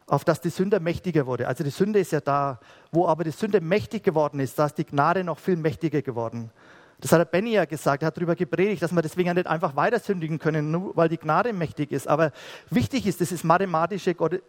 auf 0.08 0.24
das 0.24 0.40
die 0.42 0.50
Sünde 0.50 0.80
mächtiger 0.80 1.26
wurde. 1.26 1.48
Also 1.48 1.64
die 1.64 1.72
Sünde 1.72 2.00
ist 2.00 2.12
ja 2.12 2.22
da. 2.22 2.60
Wo 2.92 3.08
aber 3.08 3.24
die 3.24 3.32
Sünde 3.32 3.62
mächtig 3.62 4.04
geworden 4.04 4.40
ist, 4.40 4.58
da 4.60 4.68
ist 4.68 4.78
die 4.78 4.86
Gnade 4.86 5.24
noch 5.24 5.40
viel 5.40 5.56
mächtiger 5.56 6.02
geworden. 6.02 6.52
Das 7.02 7.12
hat 7.12 7.20
der 7.20 7.26
Benny 7.26 7.52
ja 7.52 7.66
gesagt, 7.66 8.04
er 8.04 8.08
hat 8.08 8.18
darüber 8.18 8.36
gepredigt, 8.36 8.82
dass 8.82 8.92
wir 8.92 9.02
deswegen 9.02 9.28
ja 9.28 9.34
nicht 9.34 9.48
einfach 9.48 9.76
weiter 9.76 10.00
sündigen 10.00 10.40
können, 10.40 10.72
nur 10.72 10.96
weil 10.96 11.10
die 11.10 11.18
Gnade 11.18 11.52
mächtig 11.52 11.92
ist. 11.92 12.08
Aber 12.08 12.32
wichtig 12.70 13.06
ist, 13.06 13.20
das 13.20 13.32
ist 13.32 13.44
mathematische 13.44 14.16
Gott, 14.16 14.34
äh, 14.34 14.42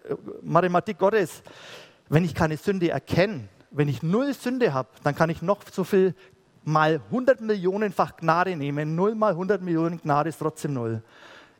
Mathematik 0.42 0.98
Gottes. 0.98 1.42
Wenn 2.08 2.24
ich 2.24 2.34
keine 2.34 2.56
Sünde 2.56 2.90
erkenne, 2.90 3.48
wenn 3.72 3.88
ich 3.88 4.02
null 4.02 4.32
Sünde 4.32 4.72
habe, 4.72 4.88
dann 5.02 5.16
kann 5.16 5.28
ich 5.28 5.42
noch 5.42 5.62
so 5.70 5.82
viel 5.82 6.14
mal 6.64 7.00
100 7.10 7.40
Millionenfach 7.40 8.16
Gnade 8.16 8.54
nehmen. 8.56 8.94
Null 8.94 9.14
mal 9.14 9.32
100 9.32 9.60
Millionen 9.60 10.00
Gnade 10.00 10.28
ist 10.28 10.38
trotzdem 10.38 10.74
null. 10.74 11.02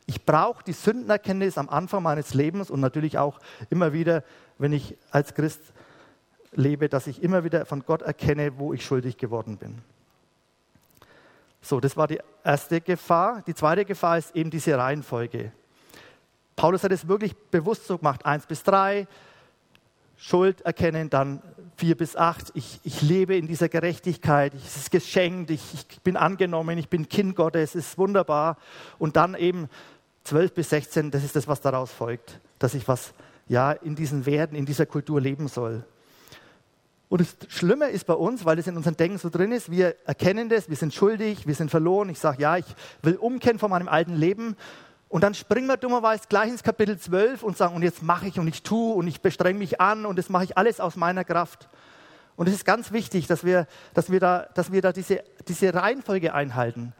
Ich 0.07 0.25
brauche 0.25 0.63
die 0.63 0.73
Sündenerkenntnis 0.73 1.57
am 1.57 1.69
Anfang 1.69 2.01
meines 2.01 2.33
Lebens 2.33 2.71
und 2.71 2.79
natürlich 2.79 3.17
auch 3.17 3.39
immer 3.69 3.93
wieder, 3.93 4.23
wenn 4.57 4.73
ich 4.73 4.97
als 5.11 5.35
Christ 5.35 5.61
lebe, 6.53 6.89
dass 6.89 7.07
ich 7.07 7.21
immer 7.21 7.43
wieder 7.43 7.65
von 7.65 7.83
Gott 7.85 8.01
erkenne, 8.01 8.57
wo 8.57 8.73
ich 8.73 8.83
schuldig 8.83 9.17
geworden 9.17 9.57
bin. 9.57 9.81
So, 11.61 11.81
das 11.81 11.97
war 11.97 12.07
die 12.07 12.19
erste 12.43 12.79
Gefahr. 12.79 13.43
Die 13.45 13.53
zweite 13.53 13.83
Gefahr 13.83 14.17
ist 14.17 14.33
eben 14.35 14.49
diese 14.49 14.77
Reihenfolge. 14.77 15.51
Paulus 16.55 16.83
hat 16.83 16.91
es 16.93 17.07
wirklich 17.07 17.35
bewusst 17.35 17.85
so 17.85 17.97
gemacht, 17.97 18.25
eins 18.25 18.45
bis 18.45 18.63
drei, 18.63 19.07
Schuld 20.17 20.61
erkennen, 20.61 21.09
dann 21.09 21.43
vier 21.75 21.95
bis 21.95 22.15
acht. 22.15 22.51
Ich, 22.55 22.79
ich 22.83 23.03
lebe 23.03 23.35
in 23.35 23.45
dieser 23.45 23.69
Gerechtigkeit, 23.69 24.53
es 24.55 24.75
ist 24.75 24.89
geschenkt, 24.89 25.51
ich, 25.51 25.61
ich 25.73 26.01
bin 26.01 26.17
angenommen, 26.17 26.77
ich 26.79 26.89
bin 26.89 27.07
Kind 27.07 27.35
Gottes, 27.35 27.75
es 27.75 27.87
ist 27.89 27.97
wunderbar. 27.99 28.57
Und 28.97 29.15
dann 29.15 29.35
eben 29.35 29.69
zwölf 30.27 30.53
bis 30.53 30.69
sechzehn, 30.69 31.11
das 31.11 31.23
ist 31.23 31.35
das, 31.35 31.47
was 31.47 31.61
daraus 31.61 31.91
folgt, 31.91 32.39
dass 32.59 32.73
ich 32.73 32.87
was 32.87 33.13
ja 33.47 33.71
in 33.71 33.95
diesen 33.95 34.25
Werten, 34.25 34.55
in 34.55 34.65
dieser 34.65 34.85
Kultur 34.85 35.21
leben 35.21 35.47
soll. 35.47 35.85
Und 37.09 37.21
das 37.21 37.35
Schlimme 37.47 37.87
ist 37.87 38.05
bei 38.05 38.13
uns, 38.13 38.43
weil 38.43 38.59
es 38.59 38.67
in 38.67 38.75
unserem 38.75 38.97
Denken 38.97 39.17
so 39.17 39.29
drin 39.29 39.53
ist, 39.53 39.71
wir 39.71 39.95
erkennen 40.05 40.49
das, 40.49 40.67
wir 40.67 40.75
sind 40.75 40.93
schuldig, 40.93 41.47
wir 41.47 41.55
sind 41.55 41.71
verloren. 41.71 42.09
Ich 42.09 42.19
sage, 42.19 42.41
ja, 42.41 42.57
ich 42.57 42.65
will 43.01 43.15
umkehren 43.15 43.59
von 43.59 43.69
meinem 43.69 43.87
alten 43.87 44.13
Leben. 44.13 44.57
Und 45.07 45.23
dann 45.23 45.33
springen 45.33 45.67
wir 45.67 45.77
dummerweise 45.77 46.23
gleich 46.27 46.49
ins 46.49 46.63
Kapitel 46.63 46.99
12 46.99 47.43
und 47.43 47.55
sagen, 47.55 47.75
und 47.75 47.81
jetzt 47.81 48.03
mache 48.03 48.27
ich 48.27 48.39
und 48.39 48.47
ich 48.47 48.61
tue 48.61 48.93
und 48.93 49.07
ich 49.07 49.21
bestrenge 49.21 49.57
mich 49.57 49.79
an 49.79 50.05
und 50.05 50.19
das 50.19 50.27
mache 50.27 50.43
ich 50.43 50.57
alles 50.57 50.81
aus 50.81 50.97
meiner 50.97 51.23
Kraft. 51.23 51.69
Und 52.35 52.49
es 52.49 52.53
ist 52.53 52.65
ganz 52.65 52.91
wichtig, 52.91 53.25
dass 53.25 53.45
wir, 53.45 53.67
dass 53.93 54.11
wir 54.11 54.19
da, 54.19 54.49
dass 54.53 54.73
wir 54.73 54.81
da 54.81 54.91
diese, 54.91 55.23
diese 55.47 55.73
Reihenfolge 55.73 56.33
einhalten. 56.33 56.93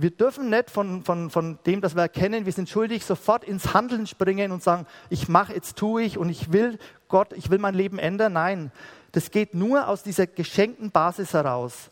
Wir 0.00 0.10
dürfen 0.10 0.48
nicht 0.48 0.70
von, 0.70 1.04
von, 1.04 1.28
von 1.28 1.58
dem, 1.66 1.82
dass 1.82 1.94
wir 1.94 2.00
erkennen, 2.00 2.46
wir 2.46 2.54
sind 2.54 2.70
schuldig, 2.70 3.04
sofort 3.04 3.44
ins 3.44 3.74
Handeln 3.74 4.06
springen 4.06 4.50
und 4.50 4.62
sagen, 4.62 4.86
ich 5.10 5.28
mache, 5.28 5.52
jetzt 5.52 5.76
tue 5.76 6.02
ich 6.02 6.16
und 6.16 6.30
ich 6.30 6.52
will 6.52 6.78
Gott, 7.08 7.34
ich 7.34 7.50
will 7.50 7.58
mein 7.58 7.74
Leben 7.74 7.98
ändern. 7.98 8.32
Nein, 8.32 8.72
das 9.12 9.30
geht 9.30 9.52
nur 9.52 9.88
aus 9.88 10.02
dieser 10.02 10.26
geschenkten 10.26 10.90
Basis 10.90 11.34
heraus. 11.34 11.90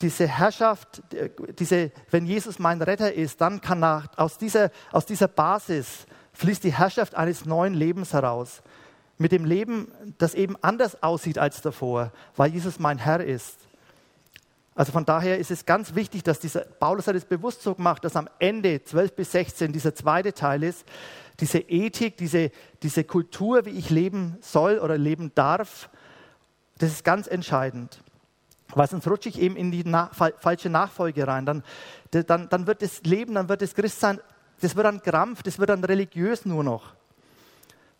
Diese 0.00 0.26
Herrschaft, 0.26 1.02
diese, 1.58 1.92
wenn 2.10 2.24
Jesus 2.24 2.58
mein 2.58 2.80
Retter 2.80 3.12
ist, 3.12 3.42
dann 3.42 3.60
kann 3.60 3.80
nach, 3.80 4.06
aus, 4.16 4.38
dieser, 4.38 4.70
aus 4.90 5.04
dieser 5.04 5.28
Basis 5.28 6.06
fließt 6.32 6.64
die 6.64 6.72
Herrschaft 6.72 7.14
eines 7.14 7.44
neuen 7.44 7.74
Lebens 7.74 8.14
heraus. 8.14 8.62
Mit 9.18 9.32
dem 9.32 9.44
Leben, 9.44 9.92
das 10.16 10.32
eben 10.32 10.56
anders 10.62 11.02
aussieht 11.02 11.36
als 11.36 11.60
davor, 11.60 12.10
weil 12.36 12.54
Jesus 12.54 12.78
mein 12.78 12.96
Herr 12.96 13.22
ist. 13.22 13.67
Also 14.78 14.92
von 14.92 15.04
daher 15.04 15.40
ist 15.40 15.50
es 15.50 15.66
ganz 15.66 15.96
wichtig, 15.96 16.22
dass 16.22 16.38
dieser, 16.38 16.60
Paulus 16.60 17.08
hat 17.08 17.16
es 17.16 17.24
bewusst 17.24 17.62
so 17.62 17.74
gemacht, 17.74 18.04
dass 18.04 18.14
am 18.14 18.28
Ende 18.38 18.84
12 18.84 19.16
bis 19.16 19.32
16 19.32 19.72
dieser 19.72 19.92
zweite 19.92 20.32
Teil 20.32 20.62
ist, 20.62 20.84
diese 21.40 21.58
Ethik, 21.58 22.16
diese, 22.16 22.52
diese 22.80 23.02
Kultur, 23.02 23.64
wie 23.64 23.70
ich 23.70 23.90
leben 23.90 24.36
soll 24.40 24.78
oder 24.78 24.96
leben 24.96 25.32
darf, 25.34 25.90
das 26.78 26.92
ist 26.92 27.02
ganz 27.02 27.26
entscheidend. 27.26 27.98
Weil 28.68 28.88
sonst 28.88 29.08
rutsche 29.08 29.30
ich 29.30 29.40
eben 29.40 29.56
in 29.56 29.72
die 29.72 29.82
na 29.84 30.12
falsche 30.12 30.70
Nachfolge 30.70 31.26
rein. 31.26 31.44
Dann, 31.44 31.64
dann, 32.12 32.48
dann 32.48 32.68
wird 32.68 32.80
das 32.80 33.02
Leben, 33.02 33.34
dann 33.34 33.48
wird 33.48 33.62
das 33.62 33.74
Christsein, 33.74 34.20
das 34.60 34.76
wird 34.76 34.86
dann 34.86 35.02
Krampf, 35.02 35.42
das 35.42 35.58
wird 35.58 35.70
dann 35.70 35.82
religiös 35.82 36.46
nur 36.46 36.62
noch. 36.62 36.94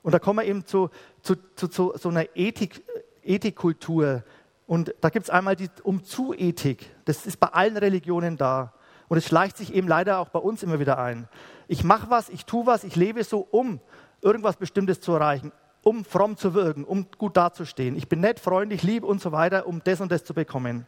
Und 0.05 0.13
da 0.13 0.21
kommen 0.21 0.39
wir 0.39 0.45
eben 0.45 0.65
zu, 0.65 0.91
zu, 1.23 1.35
zu, 1.57 1.67
zu 1.67 1.95
so 1.99 2.09
einer 2.09 2.37
Ethik, 2.37 2.85
Ethikkultur. 3.25 4.23
Und 4.69 4.95
da 5.01 5.09
gibt 5.09 5.25
es 5.25 5.31
einmal 5.31 5.57
die 5.57 5.71
Umzu-Ethik. 5.83 6.91
Das 7.07 7.25
ist 7.25 7.41
bei 7.41 7.49
allen 7.49 7.79
Religionen 7.79 8.37
da. 8.37 8.75
Und 9.09 9.17
es 9.17 9.27
schleicht 9.27 9.57
sich 9.57 9.73
eben 9.73 9.89
leider 9.89 10.19
auch 10.19 10.29
bei 10.29 10.39
uns 10.39 10.63
immer 10.63 10.79
wieder 10.79 10.99
ein. 10.99 11.27
Ich 11.69 11.85
mache 11.85 12.11
was, 12.11 12.29
ich 12.29 12.45
tue 12.45 12.67
was, 12.67 12.85
ich 12.85 12.95
lebe 12.95 13.25
so, 13.25 13.49
um 13.51 13.81
irgendwas 14.21 14.57
Bestimmtes 14.57 15.01
zu 15.01 15.13
erreichen, 15.13 15.53
um 15.83 16.05
fromm 16.05 16.37
zu 16.37 16.53
wirken, 16.53 16.85
um 16.85 17.07
gut 17.17 17.39
dazustehen. 17.39 17.97
Ich 17.97 18.11
bin 18.11 18.21
nett, 18.21 18.41
freundlich, 18.41 18.83
lieb 18.83 19.05
und 19.05 19.23
so 19.23 19.33
weiter, 19.33 19.67
um 19.67 19.81
das 19.83 20.03
und 20.03 20.13
das 20.13 20.23
zu 20.23 20.35
bekommen. 20.35 20.87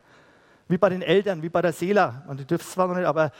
Wie 0.68 0.76
bei 0.76 0.90
den 0.90 1.00
Eltern, 1.00 1.42
wie 1.42 1.48
bei 1.48 1.62
der 1.62 1.72
Seela. 1.72 2.22
Und 2.28 2.38
du 2.38 2.44
dürfst 2.44 2.72
zwar 2.72 2.86
noch 2.86 2.96
nicht, 2.96 3.06
aber 3.06 3.32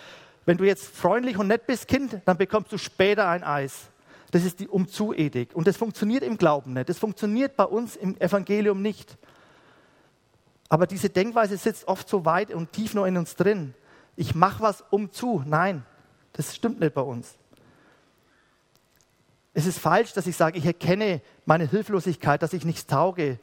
wenn 0.47 0.57
du 0.57 0.65
jetzt 0.65 0.87
freundlich 0.87 1.37
und 1.37 1.49
nett 1.49 1.67
bist, 1.67 1.87
Kind, 1.87 2.19
dann 2.25 2.39
bekommst 2.39 2.73
du 2.73 2.79
später 2.79 3.29
ein 3.29 3.45
Eis. 3.45 3.91
Das 4.31 4.47
ist 4.47 4.59
die 4.59 4.69
Umzu-Ethik. 4.69 5.55
Und 5.55 5.67
das 5.67 5.77
funktioniert 5.77 6.23
im 6.23 6.39
Glauben 6.39 6.73
nicht. 6.73 6.89
Das 6.89 6.99
funktioniert 6.99 7.57
bei 7.57 7.65
uns 7.65 7.95
im 7.95 8.19
Evangelium 8.19 8.81
nicht. 8.81 9.19
Aber 10.71 10.87
diese 10.87 11.11
Denkweise 11.11 11.59
sitzt 11.59 11.87
oft 11.89 12.09
so 12.09 12.25
weit 12.25 12.55
und 12.55 12.73
tief 12.73 12.95
nur 12.95 13.07
in 13.07 13.19
uns 13.19 13.37
drin. 13.37 13.75
Ich 14.17 14.35
mache 14.35 14.63
was 14.63 14.83
umzu. 14.89 15.43
Nein, 15.45 15.85
das 16.33 16.55
stimmt 16.55 16.81
nicht 16.81 16.95
bei 16.95 17.03
uns. 17.03 17.35
Es 19.53 19.67
ist 19.67 19.81
falsch, 19.81 20.13
dass 20.13 20.29
ich 20.29 20.37
sage, 20.37 20.57
ich 20.57 20.65
erkenne 20.65 21.21
meine 21.45 21.69
Hilflosigkeit, 21.69 22.41
dass 22.41 22.53
ich 22.53 22.65
nichts 22.65 22.87
tauge 22.87 23.41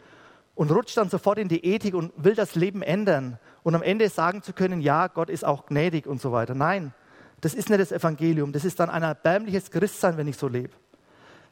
und 0.55 0.71
rutsche 0.71 0.95
dann 0.95 1.09
sofort 1.09 1.37
in 1.37 1.49
die 1.49 1.65
Ethik 1.65 1.93
und 1.93 2.13
will 2.15 2.33
das 2.33 2.55
Leben 2.55 2.81
ändern 2.81 3.37
und 3.61 3.75
am 3.75 3.83
Ende 3.83 4.07
sagen 4.07 4.41
zu 4.41 4.53
können, 4.53 4.79
ja, 4.79 5.07
Gott 5.07 5.29
ist 5.29 5.43
auch 5.43 5.65
gnädig 5.65 6.07
und 6.07 6.21
so 6.21 6.31
weiter. 6.31 6.55
Nein, 6.55 6.93
das 7.41 7.53
ist 7.53 7.69
nicht 7.69 7.81
das 7.81 7.91
Evangelium. 7.91 8.53
Das 8.53 8.63
ist 8.63 8.79
dann 8.79 8.89
ein 8.89 9.03
erbärmliches 9.03 9.69
Christsein, 9.69 10.15
wenn 10.15 10.27
ich 10.27 10.37
so 10.37 10.47
lebe. 10.47 10.73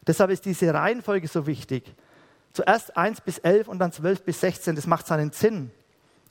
Deshalb 0.08 0.32
ist 0.32 0.46
diese 0.46 0.74
Reihenfolge 0.74 1.28
so 1.28 1.46
wichtig. 1.46 1.94
Zuerst 2.56 2.96
1 2.96 3.22
bis 3.22 3.38
11 3.38 3.68
und 3.68 3.80
dann 3.80 3.92
12 3.92 4.24
bis 4.24 4.40
16. 4.40 4.76
Das 4.76 4.88
macht 4.88 5.06
seinen 5.06 5.32
Sinn. 5.32 5.72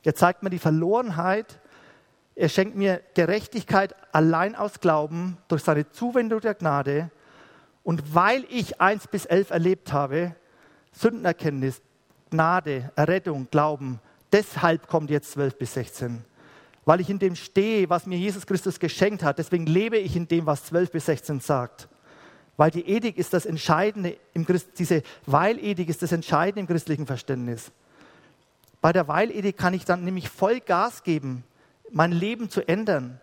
Er 0.03 0.15
zeigt 0.15 0.43
mir 0.43 0.49
die 0.51 0.59
Verlorenheit. 0.59 1.61
Er 2.35 2.49
schenkt 2.49 2.77
mir 2.77 3.03
Gerechtigkeit 3.15 3.95
allein 4.11 4.55
aus 4.57 4.81
Glauben 4.81 5.37
durch 5.49 5.63
seine 5.63 5.91
Zuwendung 5.91 6.41
der 6.41 6.55
Gnade 6.55 7.11
und 7.85 8.15
weil 8.15 8.45
ich 8.49 8.81
1 8.81 9.09
bis 9.09 9.27
11 9.27 9.51
erlebt 9.51 9.93
habe, 9.93 10.35
Sündenerkenntnis, 10.93 11.83
Gnade, 12.31 12.91
Errettung, 12.97 13.47
Glauben, 13.51 14.01
deshalb 14.33 14.89
kommt 14.89 15.11
jetzt 15.11 15.33
12 15.33 15.59
bis 15.59 15.75
16. 15.75 16.25
Weil 16.87 17.01
ich 17.01 17.11
in 17.11 17.19
dem 17.19 17.37
stehe, 17.37 17.89
was 17.91 18.07
mir 18.07 18.19
Jesus 18.19 18.47
Christus 18.47 18.81
geschenkt 18.81 19.23
hat, 19.23 19.39
deswegen 19.39 19.67
lebe 19.67 19.99
ich 19.99 20.17
in 20.17 20.27
dem, 20.27 20.47
was 20.47 20.65
12 20.65 20.91
bis 20.91 21.07
16 21.07 21.41
sagt. 21.41 21.89
Weil 22.57 22.71
die 22.71 22.89
Ethik 22.89 23.19
ist 23.19 23.33
das 23.33 23.47
Entscheidende 23.47 24.17
im 24.33 24.47
Christ, 24.47 24.69
diese 24.79 25.03
Weilethik 25.27 25.89
ist 25.89 26.03
das 26.03 26.13
Entscheidende 26.13 26.61
im 26.61 26.67
christlichen 26.67 27.07
Verständnis. 27.07 27.73
Bei 28.81 28.93
der 28.93 29.09
Weilethik 29.09 29.57
kann 29.57 29.75
ich 29.75 29.85
dann 29.85 30.05
nämlich 30.05 30.29
voll 30.29 30.61
Gas 30.61 31.03
geben, 31.03 31.45
mein 31.91 32.13
Leben 32.13 32.51
zu 32.51 32.67
ändern 32.67 33.21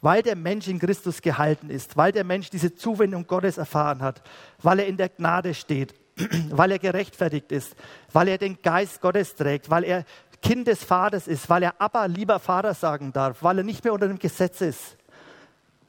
weil 0.00 0.22
der 0.22 0.36
Mensch 0.36 0.68
in 0.68 0.78
Christus 0.78 1.20
gehalten 1.20 1.70
ist, 1.70 1.96
weil 1.96 2.12
der 2.12 2.22
Mensch 2.22 2.50
diese 2.50 2.74
Zuwendung 2.74 3.26
Gottes 3.26 3.58
erfahren 3.58 4.02
hat, 4.02 4.22
weil 4.62 4.78
er 4.78 4.86
in 4.86 4.96
der 4.96 5.08
Gnade 5.08 5.52
steht, 5.54 5.94
weil 6.50 6.70
er 6.70 6.78
gerechtfertigt 6.78 7.50
ist, 7.52 7.74
weil 8.12 8.28
er 8.28 8.38
den 8.38 8.60
Geist 8.62 9.00
Gottes 9.00 9.34
trägt, 9.34 9.68
weil 9.68 9.84
er 9.84 10.04
Kind 10.42 10.68
des 10.68 10.84
Vaters 10.84 11.26
ist, 11.26 11.48
weil 11.48 11.64
er 11.64 11.80
Abba, 11.80 12.06
lieber 12.06 12.38
Vater 12.38 12.74
sagen 12.74 13.12
darf, 13.12 13.42
weil 13.42 13.58
er 13.58 13.64
nicht 13.64 13.82
mehr 13.82 13.92
unter 13.92 14.06
dem 14.06 14.18
Gesetz 14.18 14.60
ist, 14.60 14.96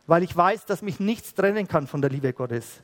weil 0.07 0.23
ich 0.23 0.35
weiß, 0.35 0.65
dass 0.65 0.81
mich 0.81 0.99
nichts 0.99 1.35
trennen 1.35 1.67
kann 1.67 1.85
von 1.85 2.01
der 2.01 2.09
Liebe 2.09 2.33
Gottes. 2.33 2.81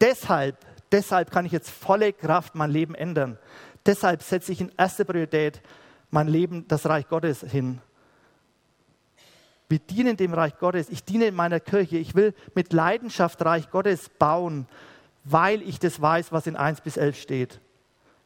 Deshalb, 0.00 0.56
deshalb 0.90 1.30
kann 1.30 1.46
ich 1.46 1.52
jetzt 1.52 1.70
volle 1.70 2.12
Kraft 2.12 2.54
mein 2.54 2.70
Leben 2.70 2.94
ändern. 2.94 3.38
Deshalb 3.84 4.22
setze 4.22 4.52
ich 4.52 4.60
in 4.60 4.72
erster 4.76 5.04
Priorität 5.04 5.62
mein 6.10 6.28
Leben, 6.28 6.66
das 6.66 6.86
Reich 6.86 7.08
Gottes 7.08 7.40
hin 7.40 7.80
wir 9.68 9.78
dienen 9.78 10.16
dem 10.16 10.34
Reich 10.34 10.58
Gottes. 10.58 10.88
Ich 10.90 11.04
diene 11.04 11.26
in 11.26 11.34
meiner 11.34 11.60
Kirche. 11.60 11.98
Ich 11.98 12.14
will 12.14 12.34
mit 12.54 12.72
Leidenschaft 12.72 13.44
Reich 13.44 13.70
Gottes 13.70 14.08
bauen, 14.08 14.66
weil 15.24 15.62
ich 15.62 15.78
das 15.78 16.00
weiß, 16.00 16.32
was 16.32 16.46
in 16.46 16.56
1 16.56 16.82
bis 16.82 16.96
11 16.96 17.20
steht. 17.20 17.60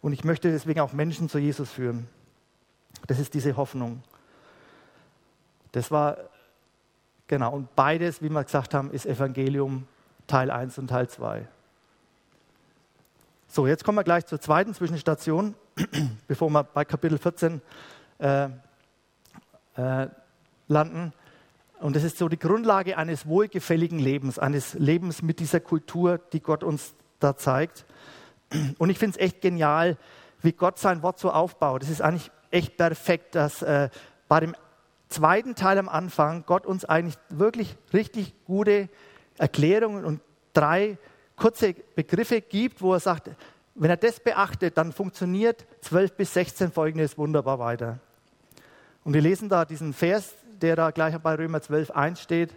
Und 0.02 0.12
ich 0.12 0.24
möchte 0.24 0.50
deswegen 0.50 0.80
auch 0.80 0.92
Menschen 0.92 1.28
zu 1.28 1.38
Jesus 1.38 1.70
führen. 1.70 2.08
Das 3.06 3.18
ist 3.18 3.34
diese 3.34 3.56
Hoffnung. 3.56 4.02
Das 5.72 5.90
war, 5.90 6.16
genau, 7.30 7.52
und 7.52 7.74
beides, 7.76 8.20
wie 8.20 8.28
wir 8.28 8.42
gesagt 8.42 8.74
haben, 8.74 8.90
ist 8.90 9.06
Evangelium 9.06 9.86
Teil 10.26 10.50
1 10.50 10.78
und 10.78 10.88
Teil 10.88 11.08
2. 11.08 11.46
So, 13.46 13.66
jetzt 13.66 13.84
kommen 13.84 13.96
wir 13.96 14.04
gleich 14.04 14.26
zur 14.26 14.40
zweiten 14.40 14.74
Zwischenstation, 14.74 15.54
bevor 16.28 16.50
wir 16.50 16.64
bei 16.64 16.84
Kapitel 16.84 17.18
14 17.18 17.62
äh, 18.18 18.48
äh, 19.76 20.08
landen. 20.66 21.12
Und 21.78 21.94
das 21.96 22.02
ist 22.02 22.18
so 22.18 22.28
die 22.28 22.38
Grundlage 22.38 22.98
eines 22.98 23.26
wohlgefälligen 23.26 24.00
Lebens, 24.00 24.38
eines 24.38 24.74
Lebens 24.74 25.22
mit 25.22 25.38
dieser 25.38 25.60
Kultur, 25.60 26.18
die 26.32 26.40
Gott 26.40 26.64
uns 26.64 26.94
da 27.20 27.36
zeigt. 27.36 27.86
Und 28.78 28.90
ich 28.90 28.98
finde 28.98 29.18
es 29.18 29.24
echt 29.24 29.40
genial, 29.40 29.96
wie 30.42 30.52
Gott 30.52 30.78
sein 30.78 31.02
Wort 31.02 31.20
so 31.20 31.30
aufbaut. 31.30 31.82
Das 31.82 31.90
ist 31.90 32.02
eigentlich 32.02 32.30
echt 32.50 32.76
perfekt, 32.76 33.36
dass 33.36 33.62
äh, 33.62 33.88
bei 34.28 34.40
dem 34.40 34.54
zweiten 35.10 35.54
Teil 35.54 35.78
am 35.78 35.88
Anfang 35.88 36.44
Gott 36.46 36.66
uns 36.66 36.84
eigentlich 36.84 37.18
wirklich 37.28 37.76
richtig 37.92 38.34
gute 38.46 38.88
Erklärungen 39.38 40.04
und 40.04 40.20
drei 40.52 40.96
kurze 41.36 41.74
Begriffe 41.94 42.40
gibt, 42.40 42.80
wo 42.82 42.94
er 42.94 43.00
sagt, 43.00 43.30
wenn 43.74 43.90
er 43.90 43.96
das 43.96 44.20
beachtet, 44.20 44.76
dann 44.76 44.92
funktioniert 44.92 45.66
12 45.82 46.12
bis 46.12 46.34
16 46.34 46.72
folgendes 46.72 47.16
wunderbar 47.16 47.58
weiter. 47.58 47.98
Und 49.04 49.14
wir 49.14 49.22
lesen 49.22 49.48
da 49.48 49.64
diesen 49.64 49.92
Vers, 49.92 50.34
der 50.60 50.76
da 50.76 50.90
gleich 50.90 51.16
bei 51.18 51.34
Römer 51.34 51.62
12, 51.62 51.90
1 51.90 52.20
steht. 52.20 52.54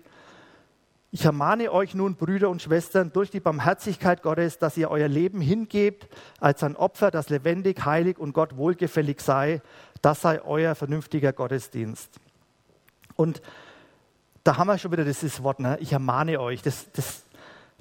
Ich 1.12 1.24
ermahne 1.25 1.72
euch 1.72 1.93
nun, 1.93 2.15
Brüder 2.15 2.50
und 2.50 2.62
Schwestern, 2.62 3.13
durch 3.13 3.29
die 3.29 3.39
Barmherzigkeit 3.39 4.24
Gottes, 4.24 4.57
dass 4.57 4.75
ihr 4.75 4.89
euer 4.89 5.07
Leben 5.07 5.39
hingebt 5.41 6.07
als 6.39 6.63
ein 6.63 6.75
Opfer, 6.75 7.12
das 7.12 7.29
lebendig, 7.29 7.86
heilig 7.86 8.17
und 8.17 8.33
Gott 8.33 8.57
wohlgefällig 8.57 9.22
sei. 9.22 9.62
Das 10.01 10.22
sei 10.22 10.41
euer 10.43 10.75
vernünftiger 10.75 11.31
Gottesdienst. 11.31 12.19
Und 13.15 13.41
da 14.43 14.58
haben 14.58 14.67
wir 14.67 14.77
schon 14.77 14.91
wieder 14.91 15.05
dieses 15.05 15.41
Wort, 15.43 15.60
ne? 15.60 15.77
ich 15.79 15.93
ermahne 15.93 16.39
euch. 16.39 16.62
Das, 16.62 16.91
das, 16.91 17.24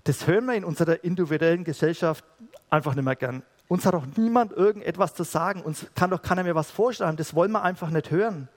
das 0.04 0.26
hören 0.26 0.46
wir 0.46 0.54
in 0.54 0.64
unserer 0.64 1.02
individuellen 1.04 1.64
Gesellschaft 1.64 2.24
einfach 2.70 2.94
nicht 2.94 3.04
mehr 3.04 3.16
gern. 3.16 3.42
Uns 3.68 3.86
hat 3.86 3.94
doch 3.94 4.06
niemand 4.16 4.52
irgendetwas 4.52 5.14
zu 5.14 5.24
sagen. 5.24 5.62
Uns 5.62 5.86
kann 5.94 6.10
doch 6.10 6.22
keiner 6.22 6.42
mehr 6.42 6.54
was 6.54 6.70
vorschreiben. 6.70 7.16
Das 7.16 7.34
wollen 7.34 7.52
wir 7.52 7.62
einfach 7.62 7.90
nicht 7.90 8.10
hören. 8.10 8.48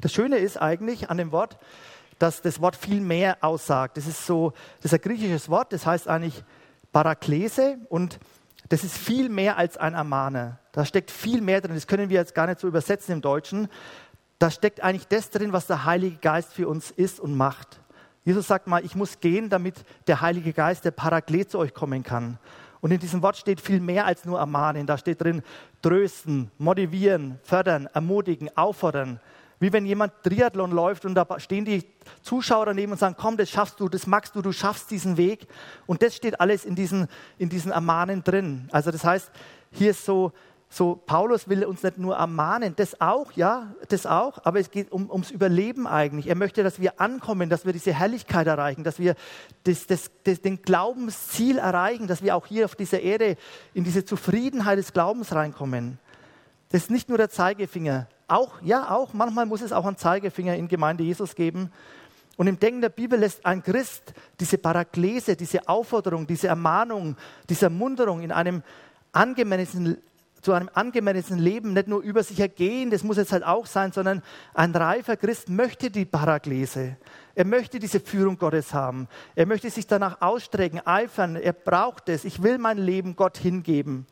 Das 0.00 0.12
Schöne 0.12 0.38
ist 0.38 0.56
eigentlich 0.56 1.10
an 1.10 1.18
dem 1.18 1.32
Wort, 1.32 1.58
dass 2.18 2.40
das 2.42 2.60
Wort 2.60 2.76
viel 2.76 3.00
mehr 3.00 3.38
aussagt. 3.40 3.96
Das 3.96 4.06
ist 4.06 4.26
so, 4.26 4.52
das 4.80 4.92
ist 4.92 4.94
ein 4.94 5.02
griechisches 5.02 5.48
Wort, 5.48 5.72
das 5.72 5.86
heißt 5.86 6.08
eigentlich 6.08 6.42
Paraklese 6.92 7.78
und 7.88 8.18
das 8.68 8.84
ist 8.84 8.96
viel 8.96 9.28
mehr 9.28 9.56
als 9.56 9.76
ein 9.76 9.94
Ermahner. 9.94 10.58
Da 10.72 10.84
steckt 10.84 11.10
viel 11.10 11.40
mehr 11.40 11.60
drin. 11.60 11.74
Das 11.74 11.86
können 11.86 12.10
wir 12.10 12.16
jetzt 12.16 12.34
gar 12.34 12.46
nicht 12.46 12.60
so 12.60 12.68
übersetzen 12.68 13.12
im 13.12 13.20
Deutschen. 13.20 13.68
Da 14.38 14.50
steckt 14.50 14.82
eigentlich 14.82 15.08
das 15.08 15.30
drin, 15.30 15.52
was 15.52 15.66
der 15.66 15.84
Heilige 15.84 16.18
Geist 16.18 16.52
für 16.52 16.68
uns 16.68 16.90
ist 16.90 17.18
und 17.18 17.36
macht. 17.36 17.80
Jesus 18.24 18.46
sagt 18.46 18.66
mal, 18.66 18.84
ich 18.84 18.94
muss 18.94 19.20
gehen, 19.20 19.48
damit 19.48 19.74
der 20.06 20.20
Heilige 20.20 20.52
Geist, 20.52 20.84
der 20.84 20.90
Paraklet 20.90 21.50
zu 21.50 21.58
euch 21.58 21.74
kommen 21.74 22.02
kann. 22.02 22.38
Und 22.80 22.92
in 22.92 23.00
diesem 23.00 23.22
Wort 23.22 23.36
steht 23.36 23.60
viel 23.60 23.80
mehr 23.80 24.06
als 24.06 24.24
nur 24.24 24.38
ermahnen. 24.38 24.86
Da 24.86 24.98
steht 24.98 25.22
drin 25.22 25.42
trösten, 25.82 26.50
motivieren, 26.58 27.38
fördern, 27.42 27.88
ermutigen, 27.92 28.50
auffordern. 28.56 29.20
Wie 29.60 29.72
wenn 29.72 29.86
jemand 29.86 30.12
Triathlon 30.22 30.70
läuft 30.70 31.04
und 31.04 31.16
da 31.16 31.26
stehen 31.40 31.64
die 31.64 31.84
Zuschauer 32.22 32.66
daneben 32.66 32.92
und 32.92 32.98
sagen, 32.98 33.16
komm, 33.18 33.36
das 33.36 33.50
schaffst 33.50 33.80
du, 33.80 33.88
das 33.88 34.06
magst 34.06 34.36
du, 34.36 34.42
du 34.42 34.52
schaffst 34.52 34.90
diesen 34.92 35.16
Weg. 35.16 35.48
Und 35.86 36.02
das 36.02 36.14
steht 36.14 36.40
alles 36.40 36.64
in 36.64 36.76
diesen, 36.76 37.08
in 37.38 37.48
diesen 37.48 37.72
Ermahnen 37.72 38.22
drin. 38.22 38.68
Also 38.70 38.92
das 38.92 39.02
heißt, 39.02 39.32
hier 39.72 39.90
ist 39.90 40.04
so, 40.04 40.32
so, 40.70 41.00
Paulus 41.06 41.48
will 41.48 41.64
uns 41.64 41.82
nicht 41.82 41.96
nur 41.96 42.16
ermahnen, 42.16 42.74
das 42.76 43.00
auch, 43.00 43.32
ja, 43.32 43.74
das 43.88 44.04
auch, 44.04 44.44
aber 44.44 44.60
es 44.60 44.70
geht 44.70 44.92
um, 44.92 45.10
ums 45.10 45.30
Überleben 45.30 45.86
eigentlich. 45.86 46.26
Er 46.26 46.34
möchte, 46.34 46.62
dass 46.62 46.78
wir 46.78 47.00
ankommen, 47.00 47.48
dass 47.48 47.64
wir 47.64 47.72
diese 47.72 47.94
Herrlichkeit 47.94 48.46
erreichen, 48.46 48.84
dass 48.84 48.98
wir 48.98 49.14
das, 49.64 49.86
das, 49.86 50.10
das, 50.24 50.42
den 50.42 50.60
Glaubensziel 50.60 51.56
erreichen, 51.56 52.06
dass 52.06 52.22
wir 52.22 52.36
auch 52.36 52.46
hier 52.46 52.66
auf 52.66 52.74
dieser 52.74 53.00
Erde 53.00 53.36
in 53.72 53.84
diese 53.84 54.04
Zufriedenheit 54.04 54.78
des 54.78 54.92
Glaubens 54.92 55.34
reinkommen. 55.34 55.98
Das 56.68 56.82
ist 56.82 56.90
nicht 56.90 57.08
nur 57.08 57.16
der 57.16 57.30
Zeigefinger, 57.30 58.06
auch, 58.28 58.60
ja, 58.62 58.90
auch, 58.90 59.14
manchmal 59.14 59.46
muss 59.46 59.62
es 59.62 59.72
auch 59.72 59.86
einen 59.86 59.96
Zeigefinger 59.96 60.54
in 60.54 60.68
Gemeinde 60.68 61.02
Jesus 61.02 61.34
geben. 61.34 61.72
Und 62.36 62.46
im 62.46 62.60
Denken 62.60 62.82
der 62.82 62.90
Bibel 62.90 63.18
lässt 63.18 63.44
ein 63.46 63.62
Christ 63.62 64.12
diese 64.38 64.58
Paraklese, 64.58 65.34
diese 65.34 65.66
Aufforderung, 65.66 66.26
diese 66.26 66.46
Ermahnung, 66.48 67.16
diese 67.48 67.66
Ermunterung 67.66 68.20
in 68.20 68.30
einem 68.30 68.62
angemessenen 69.12 69.96
zu 70.40 70.52
einem 70.52 70.70
angemessenen 70.72 71.40
Leben 71.40 71.72
nicht 71.72 71.88
nur 71.88 72.00
über 72.00 72.22
sich 72.22 72.38
ergehen, 72.40 72.90
das 72.90 73.02
muss 73.02 73.16
jetzt 73.16 73.32
halt 73.32 73.44
auch 73.44 73.66
sein, 73.66 73.92
sondern 73.92 74.22
ein 74.54 74.74
reifer 74.74 75.16
Christ 75.16 75.48
möchte 75.48 75.90
die 75.90 76.04
Paraklese. 76.04 76.96
Er 77.34 77.44
möchte 77.44 77.78
diese 77.78 78.00
Führung 78.00 78.38
Gottes 78.38 78.72
haben. 78.72 79.08
Er 79.34 79.46
möchte 79.46 79.70
sich 79.70 79.86
danach 79.86 80.20
ausstrecken, 80.20 80.80
eifern. 80.84 81.36
Er 81.36 81.52
braucht 81.52 82.08
es. 82.08 82.24
Ich 82.24 82.42
will 82.42 82.58
mein 82.58 82.78
Leben 82.78 83.16
Gott 83.16 83.38
hingeben. 83.38 84.06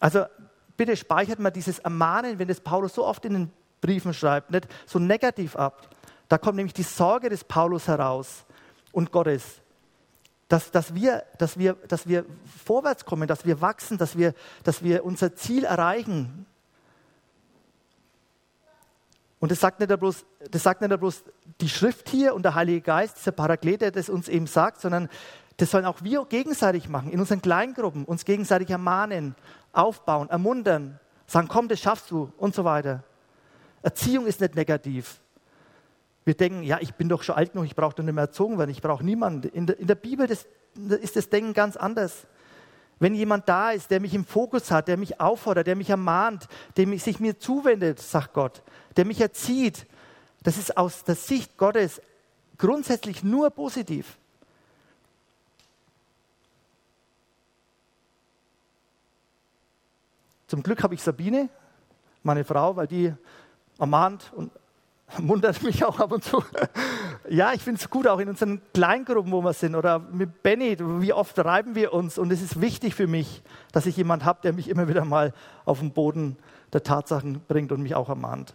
Also 0.00 0.24
bitte 0.76 0.96
speichert 0.96 1.38
mal 1.38 1.50
dieses 1.50 1.78
Ermahnen, 1.78 2.38
wenn 2.38 2.48
das 2.48 2.60
Paulus 2.60 2.94
so 2.94 3.04
oft 3.04 3.24
in 3.24 3.34
den 3.34 3.52
Briefen 3.80 4.14
schreibt, 4.14 4.50
nicht 4.50 4.66
so 4.86 4.98
negativ 4.98 5.56
ab. 5.56 5.90
Da 6.28 6.38
kommt 6.38 6.56
nämlich 6.56 6.74
die 6.74 6.82
Sorge 6.82 7.28
des 7.28 7.44
Paulus 7.44 7.88
heraus 7.88 8.44
und 8.92 9.12
Gottes 9.12 9.59
dass, 10.50 10.72
dass, 10.72 10.96
wir, 10.96 11.22
dass, 11.38 11.58
wir, 11.58 11.74
dass 11.86 12.08
wir 12.08 12.26
vorwärts 12.64 13.04
kommen, 13.04 13.28
dass 13.28 13.46
wir 13.46 13.60
wachsen, 13.60 13.98
dass 13.98 14.18
wir, 14.18 14.34
dass 14.64 14.82
wir 14.82 15.04
unser 15.04 15.36
Ziel 15.36 15.62
erreichen. 15.62 16.44
Und 19.38 19.52
das 19.52 19.60
sagt, 19.60 19.78
nicht 19.78 19.96
bloß, 19.96 20.26
das 20.50 20.64
sagt 20.64 20.80
nicht 20.80 20.98
bloß 20.98 21.22
die 21.60 21.68
Schrift 21.68 22.08
hier 22.08 22.34
und 22.34 22.42
der 22.42 22.56
Heilige 22.56 22.80
Geist, 22.80 23.18
dieser 23.18 23.30
Paraklet, 23.30 23.80
der 23.80 23.90
das 23.92 24.08
uns 24.08 24.28
eben 24.28 24.48
sagt, 24.48 24.80
sondern 24.80 25.08
das 25.56 25.70
sollen 25.70 25.84
auch 25.84 26.02
wir 26.02 26.24
gegenseitig 26.24 26.88
machen, 26.88 27.12
in 27.12 27.20
unseren 27.20 27.42
Kleingruppen, 27.42 28.04
uns 28.04 28.24
gegenseitig 28.24 28.70
ermahnen, 28.70 29.36
aufbauen, 29.72 30.28
ermuntern, 30.30 30.98
sagen, 31.28 31.46
komm, 31.46 31.68
das 31.68 31.78
schaffst 31.78 32.10
du 32.10 32.32
und 32.38 32.56
so 32.56 32.64
weiter. 32.64 33.04
Erziehung 33.82 34.26
ist 34.26 34.40
nicht 34.40 34.56
negativ. 34.56 35.20
Wir 36.24 36.34
denken, 36.34 36.62
ja, 36.62 36.78
ich 36.80 36.94
bin 36.94 37.08
doch 37.08 37.22
schon 37.22 37.34
alt 37.34 37.52
genug, 37.52 37.66
ich 37.66 37.74
brauche 37.74 37.94
doch 37.94 38.04
nicht 38.04 38.14
mehr 38.14 38.24
erzogen 38.24 38.58
werden, 38.58 38.70
ich 38.70 38.82
brauche 38.82 39.04
niemanden. 39.04 39.48
In 39.48 39.66
der, 39.66 39.78
in 39.78 39.86
der 39.86 39.94
Bibel 39.94 40.26
das, 40.26 40.46
ist 41.00 41.16
das 41.16 41.28
Denken 41.30 41.54
ganz 41.54 41.76
anders. 41.76 42.26
Wenn 42.98 43.14
jemand 43.14 43.48
da 43.48 43.70
ist, 43.70 43.90
der 43.90 44.00
mich 44.00 44.14
im 44.14 44.26
Fokus 44.26 44.70
hat, 44.70 44.86
der 44.86 44.98
mich 44.98 45.20
auffordert, 45.20 45.66
der 45.66 45.76
mich 45.76 45.88
ermahnt, 45.88 46.46
der 46.76 46.86
sich 46.98 47.18
mir 47.18 47.38
zuwendet, 47.38 47.98
sagt 47.98 48.34
Gott, 48.34 48.62
der 48.96 49.06
mich 49.06 49.20
erzieht, 49.20 49.86
das 50.42 50.58
ist 50.58 50.76
aus 50.76 51.04
der 51.04 51.14
Sicht 51.14 51.56
Gottes 51.56 52.02
grundsätzlich 52.58 53.24
nur 53.24 53.48
positiv. 53.50 54.18
Zum 60.46 60.62
Glück 60.62 60.82
habe 60.82 60.94
ich 60.94 61.02
Sabine, 61.02 61.48
meine 62.22 62.44
Frau, 62.44 62.76
weil 62.76 62.86
die 62.86 63.14
ermahnt 63.78 64.32
und 64.34 64.50
wundert 65.18 65.62
mich 65.62 65.84
auch 65.84 65.98
ab 65.98 66.12
und 66.12 66.24
zu. 66.24 66.42
Ja, 67.28 67.52
ich 67.52 67.62
finde 67.62 67.80
es 67.80 67.88
gut, 67.88 68.08
auch 68.08 68.18
in 68.18 68.28
unseren 68.28 68.60
Kleingruppen, 68.74 69.30
wo 69.30 69.40
wir 69.44 69.52
sind, 69.52 69.76
oder 69.76 70.00
mit 70.00 70.42
Benny, 70.42 70.76
wie 70.80 71.12
oft 71.12 71.38
reiben 71.38 71.76
wir 71.76 71.92
uns. 71.92 72.18
Und 72.18 72.32
es 72.32 72.42
ist 72.42 72.60
wichtig 72.60 72.96
für 72.96 73.06
mich, 73.06 73.42
dass 73.70 73.86
ich 73.86 73.96
jemanden 73.96 74.24
habe, 74.24 74.40
der 74.42 74.52
mich 74.52 74.68
immer 74.68 74.88
wieder 74.88 75.04
mal 75.04 75.32
auf 75.64 75.78
den 75.78 75.92
Boden 75.92 76.36
der 76.72 76.82
Tatsachen 76.82 77.40
bringt 77.46 77.70
und 77.70 77.82
mich 77.82 77.94
auch 77.94 78.08
ermahnt. 78.08 78.54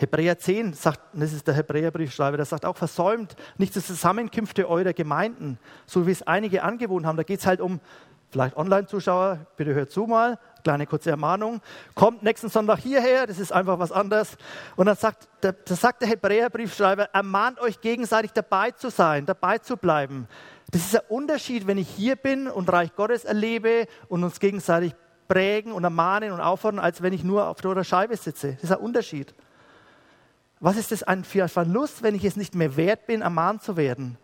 Hebräer 0.00 0.38
10 0.38 0.72
sagt, 0.72 1.00
das 1.12 1.32
ist 1.32 1.46
der 1.46 1.54
Hebräerbriefschreiber, 1.54 2.38
der 2.38 2.46
sagt 2.46 2.64
auch, 2.64 2.76
versäumt 2.76 3.36
nicht 3.58 3.74
die 3.74 3.82
Zusammenkünfte 3.82 4.66
eurer 4.68 4.94
Gemeinden, 4.94 5.58
so 5.86 6.06
wie 6.06 6.12
es 6.12 6.22
einige 6.22 6.62
angewohnt 6.62 7.04
haben. 7.04 7.16
Da 7.16 7.22
geht 7.22 7.40
es 7.40 7.46
halt 7.46 7.60
um 7.60 7.80
vielleicht 8.30 8.56
Online-Zuschauer, 8.56 9.46
bitte 9.56 9.74
hört 9.74 9.90
zu 9.90 10.06
mal, 10.06 10.38
kleine 10.62 10.86
kurze 10.86 11.10
Ermahnung, 11.10 11.60
kommt 11.94 12.22
nächsten 12.22 12.48
Sonntag 12.48 12.78
hierher, 12.78 13.26
das 13.26 13.38
ist 13.38 13.52
einfach 13.52 13.78
was 13.78 13.92
anderes. 13.92 14.36
Und 14.76 14.86
dann 14.86 14.96
sagt 14.96 15.28
der, 15.42 15.52
das 15.52 15.80
sagt 15.80 16.02
der 16.02 16.08
Hebräerbriefschreiber, 16.08 17.10
ermahnt 17.12 17.60
euch 17.60 17.80
gegenseitig 17.80 18.32
dabei 18.32 18.70
zu 18.70 18.90
sein, 18.90 19.26
dabei 19.26 19.58
zu 19.58 19.76
bleiben. 19.76 20.28
Das 20.70 20.82
ist 20.82 20.96
ein 20.96 21.06
Unterschied, 21.08 21.66
wenn 21.66 21.78
ich 21.78 21.88
hier 21.88 22.16
bin 22.16 22.46
und 22.46 22.72
Reich 22.72 22.94
Gottes 22.94 23.24
erlebe 23.24 23.86
und 24.08 24.22
uns 24.22 24.38
gegenseitig 24.38 24.94
prägen 25.26 25.72
und 25.72 25.84
ermahnen 25.84 26.32
und 26.32 26.40
auffordern, 26.40 26.80
als 26.80 27.02
wenn 27.02 27.12
ich 27.12 27.24
nur 27.24 27.46
auf 27.46 27.60
der 27.60 27.84
Scheibe 27.84 28.16
sitze. 28.16 28.54
Das 28.54 28.64
ist 28.64 28.72
ein 28.72 28.78
Unterschied. 28.78 29.34
Was 30.60 30.76
ist 30.76 30.92
das 30.92 31.04
für 31.26 31.42
ein 31.42 31.48
Verlust, 31.48 32.02
wenn 32.02 32.14
ich 32.14 32.24
es 32.24 32.36
nicht 32.36 32.54
mehr 32.54 32.76
wert 32.76 33.06
bin, 33.06 33.22
ermahnt 33.22 33.62
zu 33.62 33.76
werden? 33.76 34.18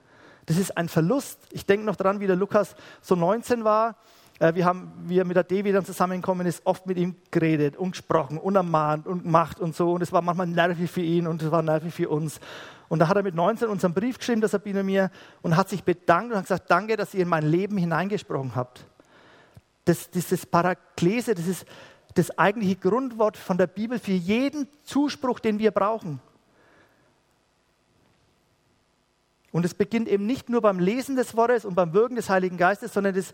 Das 0.46 0.58
ist 0.58 0.76
ein 0.76 0.88
Verlust. 0.88 1.40
Ich 1.50 1.66
denke 1.66 1.84
noch 1.84 1.96
daran, 1.96 2.20
wie 2.20 2.26
der 2.26 2.36
Lukas 2.36 2.76
so 3.02 3.16
19 3.16 3.64
war. 3.64 3.96
Äh, 4.38 4.54
wir 4.54 4.64
haben, 4.64 4.92
wie 5.06 5.18
er 5.18 5.24
mit 5.24 5.36
der 5.36 5.44
Devi 5.44 5.72
dann 5.72 5.84
zusammengekommen 5.84 6.46
ist, 6.46 6.62
oft 6.64 6.86
mit 6.86 6.98
ihm 6.98 7.16
geredet 7.30 7.76
und 7.76 7.92
gesprochen 7.92 8.38
und 8.38 8.56
ermahnt 8.56 9.06
und 9.06 9.24
gemacht 9.24 9.60
und 9.60 9.74
so. 9.74 9.92
Und 9.92 10.02
es 10.02 10.12
war 10.12 10.22
manchmal 10.22 10.46
nervig 10.46 10.90
für 10.90 11.02
ihn 11.02 11.26
und 11.26 11.42
es 11.42 11.50
war 11.50 11.62
nervig 11.62 11.92
für 11.92 12.08
uns. 12.08 12.40
Und 12.88 13.00
da 13.00 13.08
hat 13.08 13.16
er 13.16 13.22
mit 13.24 13.34
19 13.34 13.68
unseren 13.68 13.94
Brief 13.94 14.18
geschrieben, 14.18 14.40
das 14.40 14.52
Sabine 14.52 14.84
mir, 14.84 15.10
und 15.42 15.56
hat 15.56 15.68
sich 15.68 15.82
bedankt 15.82 16.30
und 16.30 16.38
hat 16.38 16.44
gesagt, 16.44 16.70
danke, 16.70 16.96
dass 16.96 17.14
ihr 17.14 17.22
in 17.22 17.28
mein 17.28 17.44
Leben 17.44 17.76
hineingesprochen 17.76 18.54
habt. 18.54 18.84
Das, 19.84 20.10
dieses 20.10 20.46
Paraklese, 20.46 21.34
das 21.34 21.46
ist 21.46 21.66
das 22.14 22.36
eigentliche 22.38 22.76
Grundwort 22.76 23.36
von 23.36 23.58
der 23.58 23.66
Bibel 23.66 23.98
für 23.98 24.12
jeden 24.12 24.68
Zuspruch, 24.84 25.40
den 25.40 25.58
wir 25.58 25.70
brauchen. 25.70 26.20
Und 29.56 29.64
es 29.64 29.72
beginnt 29.72 30.06
eben 30.06 30.26
nicht 30.26 30.50
nur 30.50 30.60
beim 30.60 30.78
Lesen 30.78 31.16
des 31.16 31.34
Wortes 31.34 31.64
und 31.64 31.74
beim 31.74 31.94
Wirken 31.94 32.14
des 32.14 32.28
Heiligen 32.28 32.58
Geistes, 32.58 32.92
sondern 32.92 33.14
das, 33.14 33.32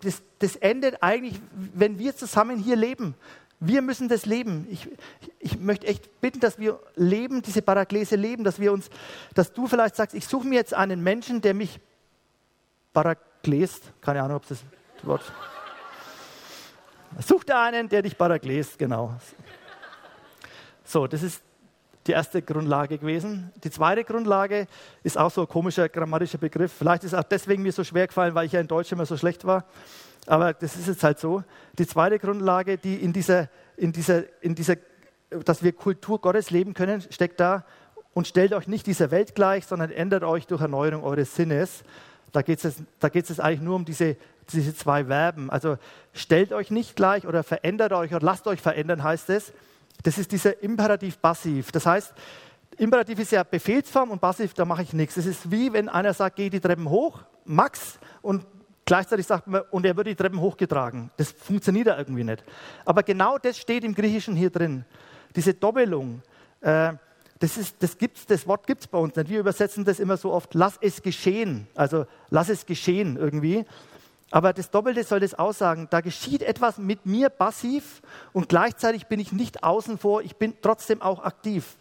das, 0.00 0.22
das 0.38 0.56
endet 0.56 1.02
eigentlich, 1.02 1.38
wenn 1.74 1.98
wir 1.98 2.16
zusammen 2.16 2.58
hier 2.58 2.76
leben. 2.76 3.14
Wir 3.58 3.82
müssen 3.82 4.08
das 4.08 4.24
leben. 4.24 4.66
Ich, 4.70 4.88
ich 5.38 5.58
möchte 5.58 5.86
echt 5.86 6.18
bitten, 6.22 6.40
dass 6.40 6.58
wir 6.58 6.80
leben, 6.96 7.42
diese 7.42 7.60
Paraklese 7.60 8.16
leben, 8.16 8.42
dass 8.42 8.58
wir 8.58 8.72
uns, 8.72 8.88
dass 9.34 9.52
du 9.52 9.66
vielleicht 9.66 9.96
sagst, 9.96 10.16
ich 10.16 10.26
suche 10.26 10.46
mir 10.46 10.54
jetzt 10.54 10.72
einen 10.72 11.02
Menschen, 11.02 11.42
der 11.42 11.52
mich 11.52 11.78
parakläst. 12.94 13.82
Keine 14.00 14.22
Ahnung, 14.22 14.38
ob 14.38 14.48
das 14.48 14.60
Wort. 15.02 15.30
Such 17.18 17.44
dir 17.44 17.58
einen, 17.58 17.86
der 17.86 18.00
dich 18.00 18.16
parakläst, 18.16 18.78
genau. 18.78 19.14
So, 20.84 21.06
das 21.06 21.22
ist 21.22 21.42
die 22.06 22.12
erste 22.12 22.40
Grundlage 22.42 22.98
gewesen. 22.98 23.52
Die 23.62 23.70
zweite 23.70 24.04
Grundlage 24.04 24.66
ist 25.02 25.18
auch 25.18 25.30
so 25.30 25.42
ein 25.42 25.48
komischer 25.48 25.88
grammatischer 25.88 26.38
Begriff. 26.38 26.72
Vielleicht 26.72 27.04
ist 27.04 27.12
es 27.12 27.18
auch 27.18 27.24
deswegen 27.24 27.62
mir 27.62 27.72
so 27.72 27.84
schwer 27.84 28.06
gefallen, 28.06 28.34
weil 28.34 28.46
ich 28.46 28.52
ja 28.52 28.60
in 28.60 28.68
Deutsch 28.68 28.90
immer 28.92 29.06
so 29.06 29.16
schlecht 29.16 29.44
war. 29.44 29.64
Aber 30.26 30.52
das 30.52 30.76
ist 30.76 30.88
jetzt 30.88 31.04
halt 31.04 31.18
so. 31.18 31.42
Die 31.78 31.86
zweite 31.86 32.18
Grundlage, 32.18 32.78
die 32.78 32.94
in 32.96 33.12
dieser, 33.12 33.48
in 33.76 33.92
dieser, 33.92 34.24
in 34.42 34.54
dieser, 34.54 34.76
dass 35.44 35.62
wir 35.62 35.72
Kultur 35.72 36.20
Gottes 36.20 36.50
leben 36.50 36.74
können, 36.74 37.02
steckt 37.10 37.40
da. 37.40 37.64
Und 38.12 38.26
stellt 38.26 38.52
euch 38.52 38.66
nicht 38.66 38.86
dieser 38.86 39.12
Welt 39.12 39.34
gleich, 39.34 39.66
sondern 39.66 39.90
ändert 39.90 40.24
euch 40.24 40.46
durch 40.46 40.60
Erneuerung 40.60 41.04
eures 41.04 41.34
Sinnes. 41.36 41.84
Da 42.32 42.42
geht 42.42 42.64
es 42.64 42.82
da 42.98 43.08
jetzt 43.12 43.40
eigentlich 43.40 43.60
nur 43.60 43.76
um 43.76 43.84
diese, 43.84 44.16
diese 44.52 44.74
zwei 44.74 45.04
Verben. 45.04 45.48
Also 45.50 45.78
stellt 46.12 46.52
euch 46.52 46.70
nicht 46.70 46.96
gleich 46.96 47.26
oder 47.26 47.42
verändert 47.44 47.92
euch 47.92 48.12
oder 48.12 48.24
lasst 48.24 48.46
euch 48.46 48.60
verändern, 48.60 49.02
heißt 49.02 49.30
es. 49.30 49.52
Das 50.02 50.18
ist 50.18 50.32
dieser 50.32 50.62
Imperativ 50.62 51.20
passiv. 51.20 51.72
Das 51.72 51.86
heißt, 51.86 52.14
Imperativ 52.78 53.18
ist 53.18 53.32
ja 53.32 53.42
Befehlsform 53.42 54.10
und 54.10 54.20
Passiv, 54.20 54.54
da 54.54 54.64
mache 54.64 54.82
ich 54.82 54.92
nichts. 54.92 55.16
Es 55.16 55.26
ist 55.26 55.50
wie, 55.50 55.72
wenn 55.72 55.88
einer 55.88 56.14
sagt, 56.14 56.36
geh 56.36 56.48
die 56.48 56.60
Treppen 56.60 56.88
hoch, 56.88 57.20
Max, 57.44 57.98
und 58.22 58.46
gleichzeitig 58.86 59.26
sagt 59.26 59.46
man, 59.46 59.62
und 59.70 59.84
er 59.84 59.96
wird 59.96 60.06
die 60.06 60.14
Treppen 60.14 60.40
hochgetragen. 60.40 61.10
Das 61.16 61.30
funktioniert 61.30 61.88
ja 61.88 61.98
irgendwie 61.98 62.24
nicht. 62.24 62.42
Aber 62.84 63.02
genau 63.02 63.36
das 63.38 63.58
steht 63.58 63.84
im 63.84 63.94
Griechischen 63.94 64.34
hier 64.34 64.50
drin. 64.50 64.84
Diese 65.36 65.52
Doppelung. 65.52 66.22
Äh, 66.60 66.94
das, 67.38 67.56
ist, 67.58 67.76
das, 67.82 67.98
gibt's, 67.98 68.26
das 68.26 68.46
Wort 68.46 68.66
gibt 68.66 68.80
es 68.80 68.86
bei 68.86 68.98
uns 68.98 69.14
nicht. 69.14 69.28
Wir 69.28 69.40
übersetzen 69.40 69.84
das 69.84 70.00
immer 70.00 70.16
so 70.16 70.32
oft, 70.32 70.54
lass 70.54 70.78
es 70.80 71.02
geschehen. 71.02 71.66
Also 71.74 72.06
lass 72.30 72.48
es 72.48 72.64
geschehen 72.64 73.16
irgendwie. 73.16 73.66
Aber 74.30 74.52
das 74.52 74.70
Doppelte 74.70 75.02
soll 75.02 75.20
das 75.20 75.34
aussagen. 75.34 75.88
Da 75.90 76.00
geschieht 76.00 76.42
etwas 76.42 76.78
mit 76.78 77.04
mir 77.04 77.28
passiv 77.30 78.00
und 78.32 78.48
gleichzeitig 78.48 79.06
bin 79.06 79.18
ich 79.18 79.32
nicht 79.32 79.64
außen 79.64 79.98
vor, 79.98 80.22
ich 80.22 80.36
bin 80.36 80.54
trotzdem 80.62 81.02
auch 81.02 81.24
aktiv. 81.24 81.76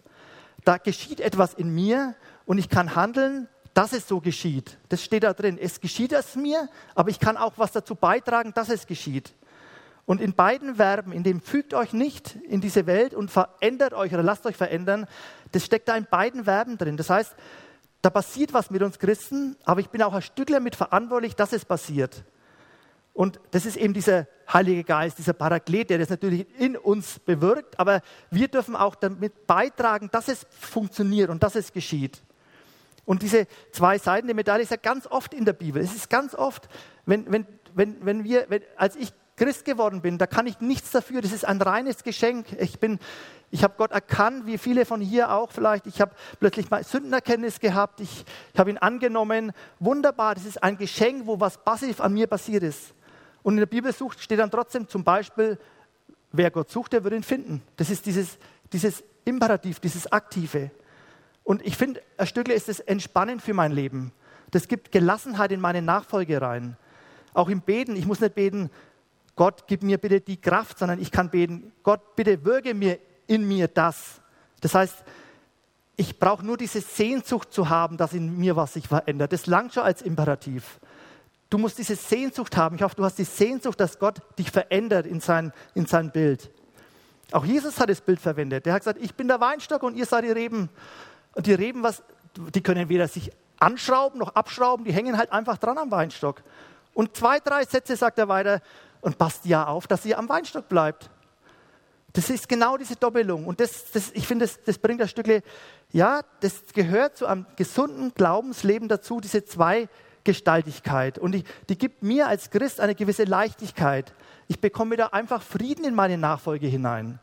Da 0.66 0.78
geschieht 0.78 1.20
etwas 1.20 1.54
in 1.54 1.74
mir 1.74 2.16
und 2.46 2.58
ich 2.58 2.70
kann 2.70 2.96
handeln, 2.96 3.48
dass 3.74 3.94
es 3.94 4.08
so 4.08 4.20
geschieht. 4.20 4.78
Das 4.90 5.04
steht 5.04 5.24
da 5.24 5.34
drin. 5.34 5.58
Es 5.60 5.80
geschieht 5.80 6.12
es 6.12 6.36
mir, 6.36 6.70
aber 6.96 7.10
ich 7.12 7.20
kann 7.20 7.38
auch 7.38 7.54
was 7.58 7.72
dazu 7.72 7.96
beitragen, 7.96 8.52
dass 8.54 8.70
es 8.70 8.88
geschieht. 8.88 9.34
Und 10.06 10.20
in 10.20 10.34
beiden 10.34 10.76
Verben, 10.76 11.12
in 11.12 11.22
dem 11.22 11.40
fügt 11.40 11.76
euch 11.76 11.94
nicht 11.94 12.36
in 12.36 12.62
diese 12.62 12.88
Welt 12.88 13.14
und 13.14 13.30
verändert 13.30 13.94
euch 13.94 14.12
oder 14.12 14.24
lasst 14.24 14.48
euch 14.48 14.58
verändern, 14.58 15.06
das 15.52 15.66
steckt 15.66 15.88
da 15.88 15.96
in 15.96 16.08
beiden 16.10 16.46
Verben 16.46 16.80
drin. 16.80 16.98
Das 16.98 17.12
heißt, 17.12 17.36
da 18.02 18.10
passiert 18.10 18.52
was 18.54 18.72
mit 18.72 18.82
uns 18.82 18.98
Christen, 18.98 19.56
aber 19.66 19.82
ich 19.82 19.90
bin 19.90 20.02
auch 20.02 20.14
ein 20.14 20.24
Stückler 20.24 20.60
mit 20.60 20.76
verantwortlich, 20.76 21.36
dass 21.36 21.54
es 21.54 21.64
passiert. 21.64 22.24
Und 23.14 23.40
das 23.52 23.66
ist 23.66 23.76
eben 23.76 23.94
dieser 23.94 24.28
Heilige 24.52 24.84
Geist, 24.84 25.18
dieser 25.18 25.34
Paraklet, 25.34 25.90
der 25.90 25.98
das 25.98 26.10
natürlich 26.10 26.48
in 26.58 26.78
uns 26.78 27.20
bewirkt, 27.20 27.80
aber 27.80 28.02
wir 28.32 28.48
dürfen 28.48 28.76
auch 28.76 28.96
damit 28.96 29.46
beitragen, 29.46 30.10
dass 30.12 30.28
es 30.28 30.48
funktioniert 30.50 31.30
und 31.30 31.44
dass 31.44 31.56
es 31.56 31.74
geschieht. 31.74 32.22
Und 33.06 33.22
diese 33.22 33.48
zwei 33.72 33.98
Seiten 33.98 34.28
der 34.28 34.36
Medaille 34.36 34.64
ist 34.64 34.72
ja 34.72 34.78
ganz 34.78 35.08
oft 35.08 35.34
in 35.34 35.44
der 35.44 35.54
Bibel. 35.54 35.82
Es 35.82 35.96
ist 35.96 36.10
ganz 36.10 36.36
oft, 36.36 36.70
wenn, 37.06 37.32
wenn, 37.32 37.48
wenn, 37.74 38.06
wenn 38.06 38.24
wir, 38.24 38.46
wenn, 38.50 38.62
als 38.76 38.96
ich 38.96 39.12
Christ 39.36 39.66
geworden 39.66 40.02
bin, 40.02 40.18
da 40.18 40.28
kann 40.28 40.46
ich 40.48 40.60
nichts 40.60 40.92
dafür. 40.92 41.22
Das 41.22 41.32
ist 41.32 41.46
ein 41.46 41.62
reines 41.62 42.04
Geschenk. 42.04 42.46
Ich 42.60 42.80
bin, 42.80 43.00
ich 43.52 43.64
habe 43.64 43.74
Gott 43.78 43.92
erkannt, 43.92 44.46
wie 44.46 44.58
viele 44.58 44.86
von 44.86 45.02
hier 45.02 45.32
auch 45.32 45.52
vielleicht. 45.52 45.88
Ich 45.88 46.02
habe 46.02 46.12
plötzlich 46.40 46.70
mal 46.70 46.84
Sündenerkenntnis 46.84 47.60
gehabt. 47.60 48.02
Ich, 48.02 48.26
ich 48.54 48.60
habe 48.60 48.70
ihn 48.70 48.78
angenommen. 48.78 49.54
Wunderbar. 49.80 50.36
Das 50.36 50.46
ist 50.46 50.62
ein 50.62 50.78
Geschenk, 50.78 51.26
wo 51.26 51.40
was 51.40 51.58
passiv 51.58 52.02
an 52.02 52.14
mir 52.14 52.28
passiert 52.28 52.64
ist. 52.64 52.94
Und 53.44 53.54
in 53.54 53.60
der 53.60 53.66
Bibel 53.66 53.94
sucht, 53.94 54.20
steht 54.20 54.40
dann 54.40 54.52
trotzdem 54.52 54.88
zum 54.88 55.04
Beispiel, 55.04 55.58
wer 56.32 56.52
Gott 56.52 56.70
sucht, 56.70 56.94
der 56.94 57.04
wird 57.04 57.14
ihn 57.14 57.24
finden. 57.24 57.62
Das 57.78 57.90
ist 57.90 58.06
dieses, 58.06 58.38
dieses 58.72 59.04
Imperativ, 59.26 59.80
dieses 59.80 60.12
Aktive. 60.12 60.72
Und 61.44 61.66
ich 61.66 61.78
finde, 61.78 62.02
ein 62.18 62.28
Stückle 62.28 62.54
ist 62.54 62.70
es 62.70 62.80
entspannend 62.80 63.42
für 63.42 63.54
mein 63.54 63.72
Leben. 63.72 64.12
Das 64.52 64.68
gibt 64.68 64.92
Gelassenheit 64.92 65.52
in 65.52 65.62
meine 65.62 65.82
Nachfolge 65.82 66.42
rein. 66.42 66.78
Auch 67.34 67.50
im 67.50 67.62
Beten, 67.62 67.96
ich 67.96 68.06
muss 68.06 68.20
nicht 68.20 68.36
beten, 68.36 68.70
Gott, 69.36 69.66
gib 69.68 69.84
mir 69.84 69.98
bitte 69.98 70.20
die 70.20 70.42
Kraft, 70.42 70.80
sondern 70.80 71.00
ich 71.00 71.12
kann 71.12 71.30
beten, 71.30 71.72
Gott, 71.84 72.16
bitte 72.16 72.44
wirke 72.44 72.74
mir 72.74 73.00
in 73.28 73.48
mir 73.48 73.68
das. 73.68 74.22
Das 74.60 74.76
heißt, 74.76 75.04
ich 75.96 76.20
brauche 76.20 76.46
nur 76.46 76.58
diese 76.58 76.82
Sehnsucht 76.82 77.54
zu 77.54 77.70
haben, 77.70 77.98
dass 77.98 78.14
in 78.14 78.38
mir 78.38 78.56
was 78.56 78.74
sich 78.74 78.88
verändert. 78.88 79.32
Das 79.32 79.48
langt 79.48 79.74
schon 79.74 79.84
als 79.84 80.02
Imperativ. 80.02 80.80
Du 81.50 81.58
musst 81.58 81.78
diese 81.78 81.96
Sehnsucht 81.96 82.56
haben. 82.58 82.76
Ich 82.76 82.84
hoffe, 82.84 82.96
du 82.96 83.04
hast 83.04 83.18
die 83.18 83.24
Sehnsucht, 83.24 83.80
dass 83.80 83.98
Gott 83.98 84.22
dich 84.38 84.52
verändert 84.52 85.06
in 85.08 85.20
sein, 85.20 85.52
in 85.74 85.86
sein 85.86 86.12
Bild. 86.12 86.52
Auch 87.32 87.46
Jesus 87.46 87.80
hat 87.80 87.90
das 87.90 88.02
Bild 88.02 88.20
verwendet. 88.20 88.66
Der 88.66 88.74
hat 88.74 88.82
gesagt, 88.82 89.00
ich 89.02 89.16
bin 89.16 89.28
der 89.28 89.40
Weinstock 89.40 89.84
und 89.84 89.96
ihr 89.96 90.06
seid 90.06 90.24
die 90.26 90.32
Reben. 90.32 90.70
Und 91.34 91.48
die 91.48 91.54
Reben, 91.54 91.84
was, 91.84 92.04
die 92.54 92.62
können 92.62 92.90
weder 92.90 93.08
sich 93.08 93.32
anschrauben 93.60 94.20
noch 94.20 94.36
abschrauben, 94.36 94.86
die 94.86 94.94
hängen 94.94 95.18
halt 95.18 95.32
einfach 95.32 95.58
dran 95.58 95.78
am 95.78 95.92
Weinstock. 95.92 96.42
Und 96.94 97.16
zwei, 97.16 97.40
drei 97.40 97.64
Sätze 97.66 97.96
sagt 97.96 98.18
er 98.18 98.28
weiter 98.28 98.62
und 99.02 99.18
passt 99.18 99.46
ja 99.46 99.68
auf, 99.68 99.88
dass 99.88 100.06
ihr 100.06 100.18
am 100.18 100.30
Weinstock 100.30 100.70
bleibt. 100.70 101.10
Das 102.14 102.30
ist 102.30 102.50
genau 102.50 102.78
diese 102.78 102.96
Doppelung. 102.96 103.46
Und 103.46 103.60
das, 103.60 103.92
das 103.92 104.12
ich 104.14 104.28
finde, 104.28 104.46
das, 104.46 104.60
das 104.64 104.78
bringt 104.78 105.02
das 105.02 105.12
Stückle, 105.12 105.44
ja, 105.92 106.22
das 106.40 106.64
gehört 106.74 107.18
zu 107.18 107.28
einem 107.28 107.46
gesunden 107.56 108.14
Glaubensleben 108.16 108.88
dazu, 108.88 109.20
diese 109.20 109.46
zwei 109.46 109.88
Gestaltigkeit. 110.24 111.18
Und 111.18 111.34
die, 111.34 111.44
die 111.70 111.78
gibt 111.78 112.04
mir 112.04 112.28
als 112.28 112.50
Christ 112.50 112.80
eine 112.80 112.96
gewisse 112.96 113.24
Leichtigkeit. 113.24 114.14
Ich 114.48 114.60
bekomme 114.60 114.96
da 114.96 115.08
einfach 115.08 115.42
Frieden 115.42 115.86
in 115.86 115.96
meine 115.96 116.18
Nachfolge 116.18 116.68
hinein. 116.68 117.20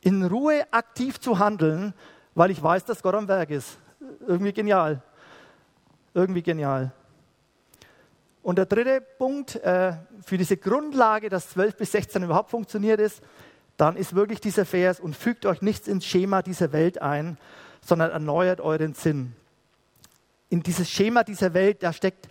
In 0.00 0.24
Ruhe 0.24 0.64
aktiv 0.70 1.20
zu 1.20 1.38
handeln, 1.38 1.94
weil 2.34 2.50
ich 2.50 2.62
weiß, 2.62 2.84
dass 2.84 3.02
Gott 3.02 3.14
am 3.14 3.28
Werk 3.28 3.50
ist. 3.50 3.78
Irgendwie 4.26 4.52
genial. 4.52 5.02
Irgendwie 6.14 6.42
genial. 6.42 6.92
Und 8.42 8.56
der 8.56 8.66
dritte 8.66 9.00
Punkt 9.00 9.56
äh, 9.56 9.92
für 10.24 10.38
diese 10.38 10.56
Grundlage, 10.56 11.28
dass 11.28 11.50
12 11.50 11.76
bis 11.76 11.92
16 11.92 12.22
überhaupt 12.22 12.50
funktioniert 12.50 13.00
ist, 13.00 13.22
dann 13.76 13.96
ist 13.96 14.14
wirklich 14.14 14.40
dieser 14.40 14.64
Vers 14.64 15.00
und 15.00 15.14
fügt 15.14 15.46
euch 15.46 15.62
nichts 15.62 15.88
ins 15.88 16.06
Schema 16.06 16.42
dieser 16.42 16.72
Welt 16.72 17.02
ein, 17.02 17.38
sondern 17.82 18.10
erneuert 18.10 18.60
euren 18.60 18.94
Sinn 18.94 19.34
in 20.50 20.62
dieses 20.62 20.90
Schema 20.90 21.24
dieser 21.24 21.54
Welt, 21.54 21.82
da 21.82 21.92
steckt, 21.92 22.28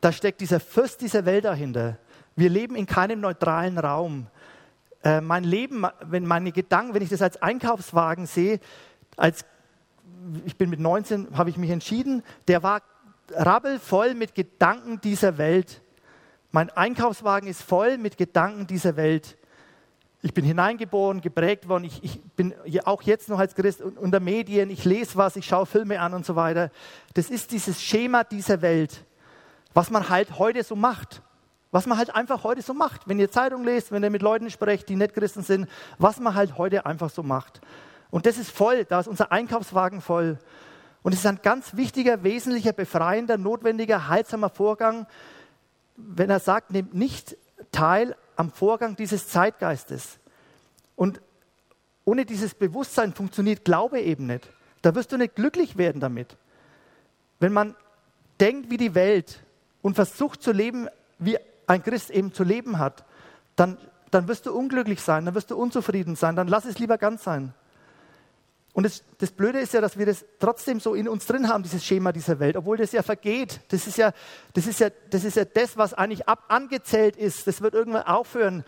da 0.00 0.12
steckt 0.12 0.40
dieser 0.40 0.60
Fürst 0.60 1.00
dieser 1.00 1.24
Welt 1.24 1.44
dahinter. 1.44 1.98
Wir 2.36 2.48
leben 2.48 2.76
in 2.76 2.86
keinem 2.86 3.20
neutralen 3.20 3.78
Raum. 3.78 4.28
Äh, 5.02 5.20
mein 5.20 5.42
Leben, 5.42 5.84
wenn 6.02 6.24
meine 6.24 6.52
Gedanken, 6.52 6.94
wenn 6.94 7.02
ich 7.02 7.08
das 7.08 7.22
als 7.22 7.40
Einkaufswagen 7.42 8.26
sehe, 8.26 8.60
als 9.16 9.44
ich 10.44 10.56
bin 10.56 10.70
mit 10.70 10.78
19, 10.78 11.36
habe 11.36 11.50
ich 11.50 11.56
mich 11.56 11.70
entschieden, 11.70 12.22
der 12.46 12.62
war 12.62 12.82
rabbelvoll 13.30 14.14
mit 14.14 14.34
Gedanken 14.34 15.00
dieser 15.00 15.38
Welt. 15.38 15.82
Mein 16.52 16.70
Einkaufswagen 16.70 17.48
ist 17.48 17.62
voll 17.62 17.98
mit 17.98 18.16
Gedanken 18.16 18.66
dieser 18.66 18.96
Welt 18.96 19.36
ich 20.24 20.32
bin 20.32 20.44
hineingeboren, 20.44 21.20
geprägt 21.20 21.68
worden. 21.68 21.84
Ich, 21.84 22.02
ich 22.04 22.22
bin 22.36 22.54
auch 22.84 23.02
jetzt 23.02 23.28
noch 23.28 23.40
als 23.40 23.56
Christ 23.56 23.82
unter 23.82 24.20
Medien. 24.20 24.70
Ich 24.70 24.84
lese 24.84 25.16
was, 25.16 25.34
ich 25.34 25.44
schaue 25.44 25.66
Filme 25.66 26.00
an 26.00 26.14
und 26.14 26.24
so 26.24 26.36
weiter. 26.36 26.70
Das 27.14 27.28
ist 27.28 27.50
dieses 27.50 27.82
Schema 27.82 28.22
dieser 28.22 28.62
Welt, 28.62 29.04
was 29.74 29.90
man 29.90 30.08
halt 30.08 30.38
heute 30.38 30.62
so 30.62 30.76
macht. 30.76 31.22
Was 31.72 31.86
man 31.86 31.98
halt 31.98 32.14
einfach 32.14 32.44
heute 32.44 32.62
so 32.62 32.72
macht. 32.72 33.08
Wenn 33.08 33.18
ihr 33.18 33.30
Zeitung 33.30 33.64
lest, 33.64 33.90
wenn 33.90 34.04
ihr 34.04 34.10
mit 34.10 34.22
Leuten 34.22 34.48
sprecht, 34.50 34.88
die 34.88 34.96
nicht 34.96 35.14
Christen 35.14 35.42
sind, 35.42 35.68
was 35.98 36.20
man 36.20 36.34
halt 36.34 36.56
heute 36.56 36.86
einfach 36.86 37.10
so 37.10 37.24
macht. 37.24 37.60
Und 38.10 38.26
das 38.26 38.38
ist 38.38 38.50
voll, 38.50 38.84
da 38.84 39.00
ist 39.00 39.08
unser 39.08 39.32
Einkaufswagen 39.32 40.00
voll. 40.00 40.38
Und 41.02 41.14
es 41.14 41.20
ist 41.20 41.26
ein 41.26 41.40
ganz 41.42 41.74
wichtiger, 41.74 42.22
wesentlicher, 42.22 42.72
befreiender, 42.72 43.38
notwendiger, 43.38 44.08
heilsamer 44.08 44.50
Vorgang, 44.50 45.06
wenn 45.96 46.30
er 46.30 46.38
sagt, 46.38 46.70
nehmt 46.70 46.94
nicht 46.94 47.36
teil 47.72 48.14
am 48.36 48.50
Vorgang 48.50 48.96
dieses 48.96 49.28
Zeitgeistes. 49.28 50.18
Und 50.96 51.20
ohne 52.04 52.24
dieses 52.24 52.54
Bewusstsein 52.54 53.12
funktioniert 53.12 53.64
Glaube 53.64 54.00
eben 54.00 54.26
nicht. 54.26 54.48
Da 54.82 54.94
wirst 54.94 55.12
du 55.12 55.16
nicht 55.16 55.36
glücklich 55.36 55.76
werden 55.76 56.00
damit. 56.00 56.36
Wenn 57.38 57.52
man 57.52 57.74
denkt 58.40 58.70
wie 58.70 58.76
die 58.76 58.94
Welt 58.94 59.44
und 59.82 59.94
versucht 59.94 60.42
zu 60.42 60.52
leben, 60.52 60.88
wie 61.18 61.38
ein 61.66 61.82
Christ 61.82 62.10
eben 62.10 62.32
zu 62.32 62.44
leben 62.44 62.78
hat, 62.78 63.04
dann, 63.56 63.78
dann 64.10 64.28
wirst 64.28 64.46
du 64.46 64.52
unglücklich 64.52 65.00
sein, 65.00 65.24
dann 65.24 65.34
wirst 65.34 65.50
du 65.50 65.56
unzufrieden 65.56 66.16
sein, 66.16 66.36
dann 66.36 66.48
lass 66.48 66.64
es 66.64 66.78
lieber 66.78 66.98
ganz 66.98 67.22
sein. 67.22 67.54
Und 68.74 68.84
das, 68.84 69.04
das, 69.18 69.30
Blöde 69.30 69.58
ist 69.60 69.74
ja, 69.74 69.82
dass 69.82 69.98
wir 69.98 70.06
das 70.06 70.24
trotzdem 70.38 70.80
so 70.80 70.94
in 70.94 71.06
uns 71.06 71.26
drin 71.26 71.48
haben, 71.48 71.62
dieses 71.62 71.84
Schema 71.84 72.10
dieser 72.10 72.38
Welt, 72.38 72.56
obwohl 72.56 72.78
das 72.78 72.92
ja 72.92 73.02
vergeht. 73.02 73.60
Das 73.68 73.86
ist 73.86 73.98
ja 73.98 74.12
das, 74.54 74.66
ist 74.66 74.80
ja, 74.80 74.88
das, 75.10 75.24
ist 75.24 75.36
ja 75.36 75.44
das 75.44 75.76
was 75.76 75.92
eigentlich 75.92 76.26
ab 76.26 76.44
angezählt 76.48 77.16
ist. 77.16 77.46
Das 77.46 77.60
wird 77.60 77.74
irgendwann 77.74 78.04
aufhören. 78.04 78.64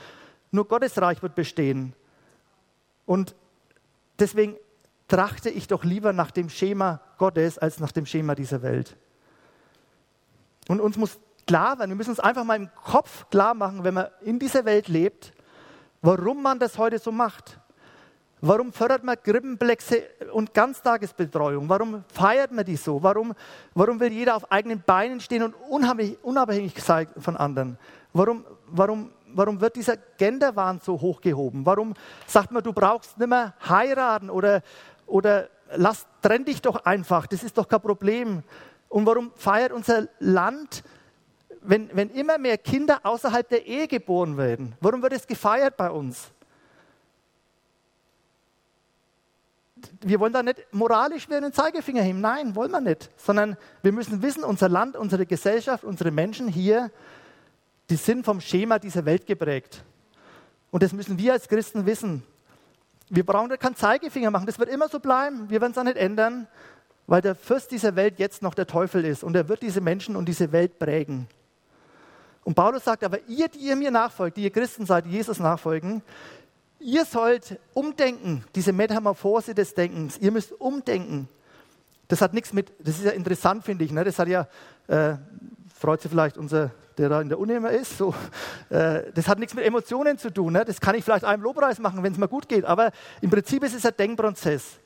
Nur 0.50 0.68
Gottes 0.68 1.00
Reich 1.00 1.22
wird 1.22 1.34
bestehen. 1.34 1.94
Und 3.06 3.34
deswegen 4.18 4.56
trachte 5.08 5.48
ich 5.48 5.68
doch 5.68 5.84
lieber 5.84 6.12
nach 6.12 6.30
dem 6.30 6.50
Schema 6.50 7.00
Gottes 7.16 7.58
als 7.58 7.80
nach 7.80 7.92
dem 7.92 8.04
Schema 8.04 8.34
dieser 8.34 8.62
Welt. 8.62 8.96
Und 10.68 10.80
uns 10.80 10.96
muss 10.96 11.18
klar 11.46 11.78
werden, 11.78 11.90
wir 11.90 11.96
müssen 11.96 12.10
uns 12.10 12.20
einfach 12.20 12.44
mal 12.44 12.56
im 12.56 12.70
Kopf 12.74 13.28
klar 13.30 13.54
machen, 13.54 13.84
wenn 13.84 13.94
man 13.94 14.08
in 14.22 14.38
dieser 14.38 14.64
Welt 14.64 14.88
lebt, 14.88 15.32
warum 16.02 16.42
man 16.42 16.58
das 16.58 16.78
heute 16.78 16.98
so 16.98 17.12
macht. 17.12 17.58
Warum 18.46 18.74
fördert 18.74 19.02
man 19.02 19.16
Krippenplätze 19.22 20.02
und 20.30 20.52
Ganztagesbetreuung? 20.52 21.66
Warum 21.66 22.04
feiert 22.12 22.52
man 22.52 22.66
die 22.66 22.76
so? 22.76 23.02
Warum, 23.02 23.32
warum 23.74 23.98
will 23.98 24.12
jeder 24.12 24.36
auf 24.36 24.52
eigenen 24.52 24.82
Beinen 24.82 25.18
stehen 25.20 25.44
und 25.44 25.54
unabhängig, 25.70 26.18
unabhängig 26.22 26.78
sein 26.82 27.08
von 27.16 27.38
anderen? 27.38 27.78
Warum, 28.12 28.44
warum, 28.66 29.12
warum 29.28 29.62
wird 29.62 29.76
dieser 29.76 29.96
Genderwahn 30.18 30.78
so 30.84 31.00
hochgehoben? 31.00 31.64
Warum 31.64 31.94
sagt 32.26 32.50
man, 32.50 32.62
du 32.62 32.74
brauchst 32.74 33.16
nicht 33.16 33.30
mehr 33.30 33.54
heiraten 33.66 34.28
oder, 34.28 34.60
oder 35.06 35.48
lass, 35.74 36.06
trenn 36.20 36.44
dich 36.44 36.60
doch 36.60 36.84
einfach, 36.84 37.26
das 37.26 37.44
ist 37.44 37.56
doch 37.56 37.66
kein 37.66 37.80
Problem. 37.80 38.42
Und 38.90 39.06
warum 39.06 39.32
feiert 39.36 39.72
unser 39.72 40.08
Land, 40.18 40.84
wenn, 41.62 41.88
wenn 41.94 42.10
immer 42.10 42.36
mehr 42.36 42.58
Kinder 42.58 43.00
außerhalb 43.04 43.48
der 43.48 43.64
Ehe 43.64 43.88
geboren 43.88 44.36
werden? 44.36 44.74
Warum 44.82 45.00
wird 45.00 45.14
es 45.14 45.26
gefeiert 45.26 45.78
bei 45.78 45.90
uns? 45.90 46.30
Wir 50.02 50.20
wollen 50.20 50.32
da 50.32 50.42
nicht 50.42 50.66
moralisch 50.72 51.28
wie 51.28 51.34
einen 51.34 51.52
Zeigefinger 51.52 52.02
heben. 52.02 52.20
Nein, 52.20 52.54
wollen 52.54 52.70
wir 52.70 52.80
nicht. 52.80 53.10
Sondern 53.16 53.56
wir 53.82 53.92
müssen 53.92 54.22
wissen, 54.22 54.44
unser 54.44 54.68
Land, 54.68 54.96
unsere 54.96 55.26
Gesellschaft, 55.26 55.84
unsere 55.84 56.10
Menschen 56.10 56.48
hier, 56.48 56.90
die 57.90 57.96
sind 57.96 58.24
vom 58.24 58.40
Schema 58.40 58.78
dieser 58.78 59.04
Welt 59.04 59.26
geprägt. 59.26 59.82
Und 60.70 60.82
das 60.82 60.92
müssen 60.92 61.18
wir 61.18 61.32
als 61.32 61.48
Christen 61.48 61.86
wissen. 61.86 62.22
Wir 63.08 63.24
brauchen 63.24 63.48
da 63.48 63.56
keinen 63.56 63.76
Zeigefinger 63.76 64.30
machen. 64.30 64.46
Das 64.46 64.58
wird 64.58 64.68
immer 64.68 64.88
so 64.88 64.98
bleiben. 64.98 65.48
Wir 65.50 65.60
werden 65.60 65.72
es 65.72 65.78
auch 65.78 65.84
nicht 65.84 65.96
ändern, 65.96 66.48
weil 67.06 67.20
der 67.20 67.34
Fürst 67.34 67.70
dieser 67.70 67.96
Welt 67.96 68.18
jetzt 68.18 68.42
noch 68.42 68.54
der 68.54 68.66
Teufel 68.66 69.04
ist. 69.04 69.22
Und 69.22 69.36
er 69.36 69.48
wird 69.48 69.62
diese 69.62 69.80
Menschen 69.80 70.16
und 70.16 70.26
diese 70.26 70.52
Welt 70.52 70.78
prägen. 70.78 71.28
Und 72.44 72.54
Paulus 72.54 72.84
sagt 72.84 73.04
aber, 73.04 73.18
ihr, 73.26 73.48
die 73.48 73.58
ihr 73.58 73.76
mir 73.76 73.90
nachfolgt, 73.90 74.36
die 74.36 74.42
ihr 74.42 74.50
Christen 74.50 74.84
seid, 74.84 75.06
die 75.06 75.10
Jesus 75.10 75.38
nachfolgen, 75.38 76.02
ihr 76.84 77.04
sollt 77.06 77.58
umdenken, 77.72 78.44
diese 78.54 78.72
Metamorphose 78.72 79.54
des 79.54 79.74
Denkens. 79.74 80.18
Ihr 80.18 80.30
müsst 80.30 80.52
umdenken. 80.52 81.28
Das 82.08 82.20
hat 82.20 82.34
nichts 82.34 82.52
mit, 82.52 82.72
das 82.78 82.98
ist 82.98 83.04
ja 83.04 83.12
interessant, 83.12 83.64
finde 83.64 83.84
ich. 83.84 83.90
Ne? 83.90 84.04
Das 84.04 84.18
hat 84.18 84.28
ja, 84.28 84.46
äh, 84.86 85.14
freut 85.74 86.02
sich 86.02 86.10
vielleicht 86.10 86.36
unser, 86.36 86.70
der 86.98 87.08
da 87.08 87.22
in 87.22 87.30
der 87.30 87.38
Uni 87.38 87.54
immer 87.54 87.70
ist, 87.70 87.96
so, 87.96 88.14
äh, 88.68 89.10
das 89.14 89.26
hat 89.26 89.38
nichts 89.38 89.54
mit 89.54 89.64
Emotionen 89.64 90.18
zu 90.18 90.30
tun. 90.30 90.52
Ne? 90.52 90.64
Das 90.64 90.80
kann 90.80 90.94
ich 90.94 91.04
vielleicht 91.04 91.24
einem 91.24 91.42
Lobpreis 91.42 91.78
machen, 91.78 92.02
wenn 92.02 92.12
es 92.12 92.18
mir 92.18 92.28
gut 92.28 92.48
geht. 92.48 92.66
Aber 92.66 92.92
im 93.22 93.30
Prinzip 93.30 93.64
ist 93.64 93.74
es 93.74 93.86
ein 93.86 93.96
Denkprozess. 93.96 94.78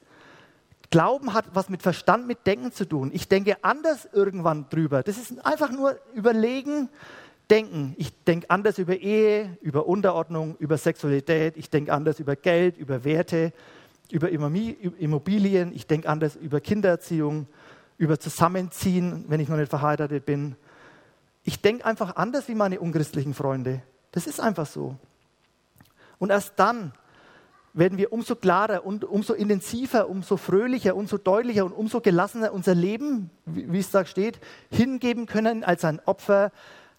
Glauben 0.91 1.35
hat 1.35 1.47
was 1.53 1.69
mit 1.69 1.83
Verstand, 1.83 2.29
mit 2.29 2.47
Denken 2.47 2.73
zu 2.73 2.87
tun. 2.87 3.11
Ich 3.13 3.29
denke 3.29 3.57
anders 3.63 4.09
irgendwann 4.13 4.71
drüber. 4.71 5.03
Das 5.03 5.19
ist 5.19 5.45
einfach 5.45 5.71
nur 5.71 5.99
überlegen, 6.15 6.89
denken. 7.51 7.95
Ich 7.97 8.13
denke 8.25 8.51
anders 8.51 8.79
über 8.79 8.97
Ehe, 8.97 9.57
über 9.61 9.87
Unterordnung, 9.87 10.57
über 10.59 10.79
Sexualität. 10.79 11.57
Ich 11.57 11.71
denke 11.71 11.93
anders 11.93 12.21
über 12.21 12.37
Geld, 12.37 12.77
über 12.77 13.05
Werte, 13.05 13.53
über 14.11 14.31
Immobilien. 14.31 15.73
Ich 15.75 15.87
denke 15.87 16.09
anders 16.09 16.37
über 16.37 16.61
Kindererziehung, 16.61 17.47
über 17.97 18.21
Zusammenziehen, 18.21 19.25
wenn 19.29 19.41
ich 19.41 19.49
noch 19.49 19.57
nicht 19.57 19.71
verheiratet 19.71 20.25
bin. 20.27 20.57
Ich 21.43 21.61
denke 21.63 21.85
einfach 21.85 22.17
anders 22.17 22.49
wie 22.49 22.55
meine 22.55 22.81
unchristlichen 22.81 23.35
Freunde. 23.35 23.83
Das 24.13 24.27
ist 24.27 24.41
einfach 24.41 24.67
so. 24.67 24.97
Und 26.19 26.31
erst 26.31 26.55
dann 26.57 26.93
werden 27.75 27.97
wir 27.97 28.13
umso 28.13 28.35
klarer 28.35 28.85
und 28.85 29.05
umso 29.05 29.35
intensiver, 29.35 30.09
umso 30.09 30.37
fröhlicher, 30.37 30.97
umso 30.97 31.17
deutlicher 31.17 31.65
und 31.65 31.73
umso 31.73 32.01
gelassener 32.01 32.53
unser 32.53 32.75
Leben, 32.75 33.31
wie 33.47 33.79
es 33.79 33.91
da 33.91 34.05
steht, 34.05 34.41
hingeben 34.71 35.27
können 35.27 35.65
als 35.65 35.85
ein 35.85 36.01
Opfer, 36.05 36.51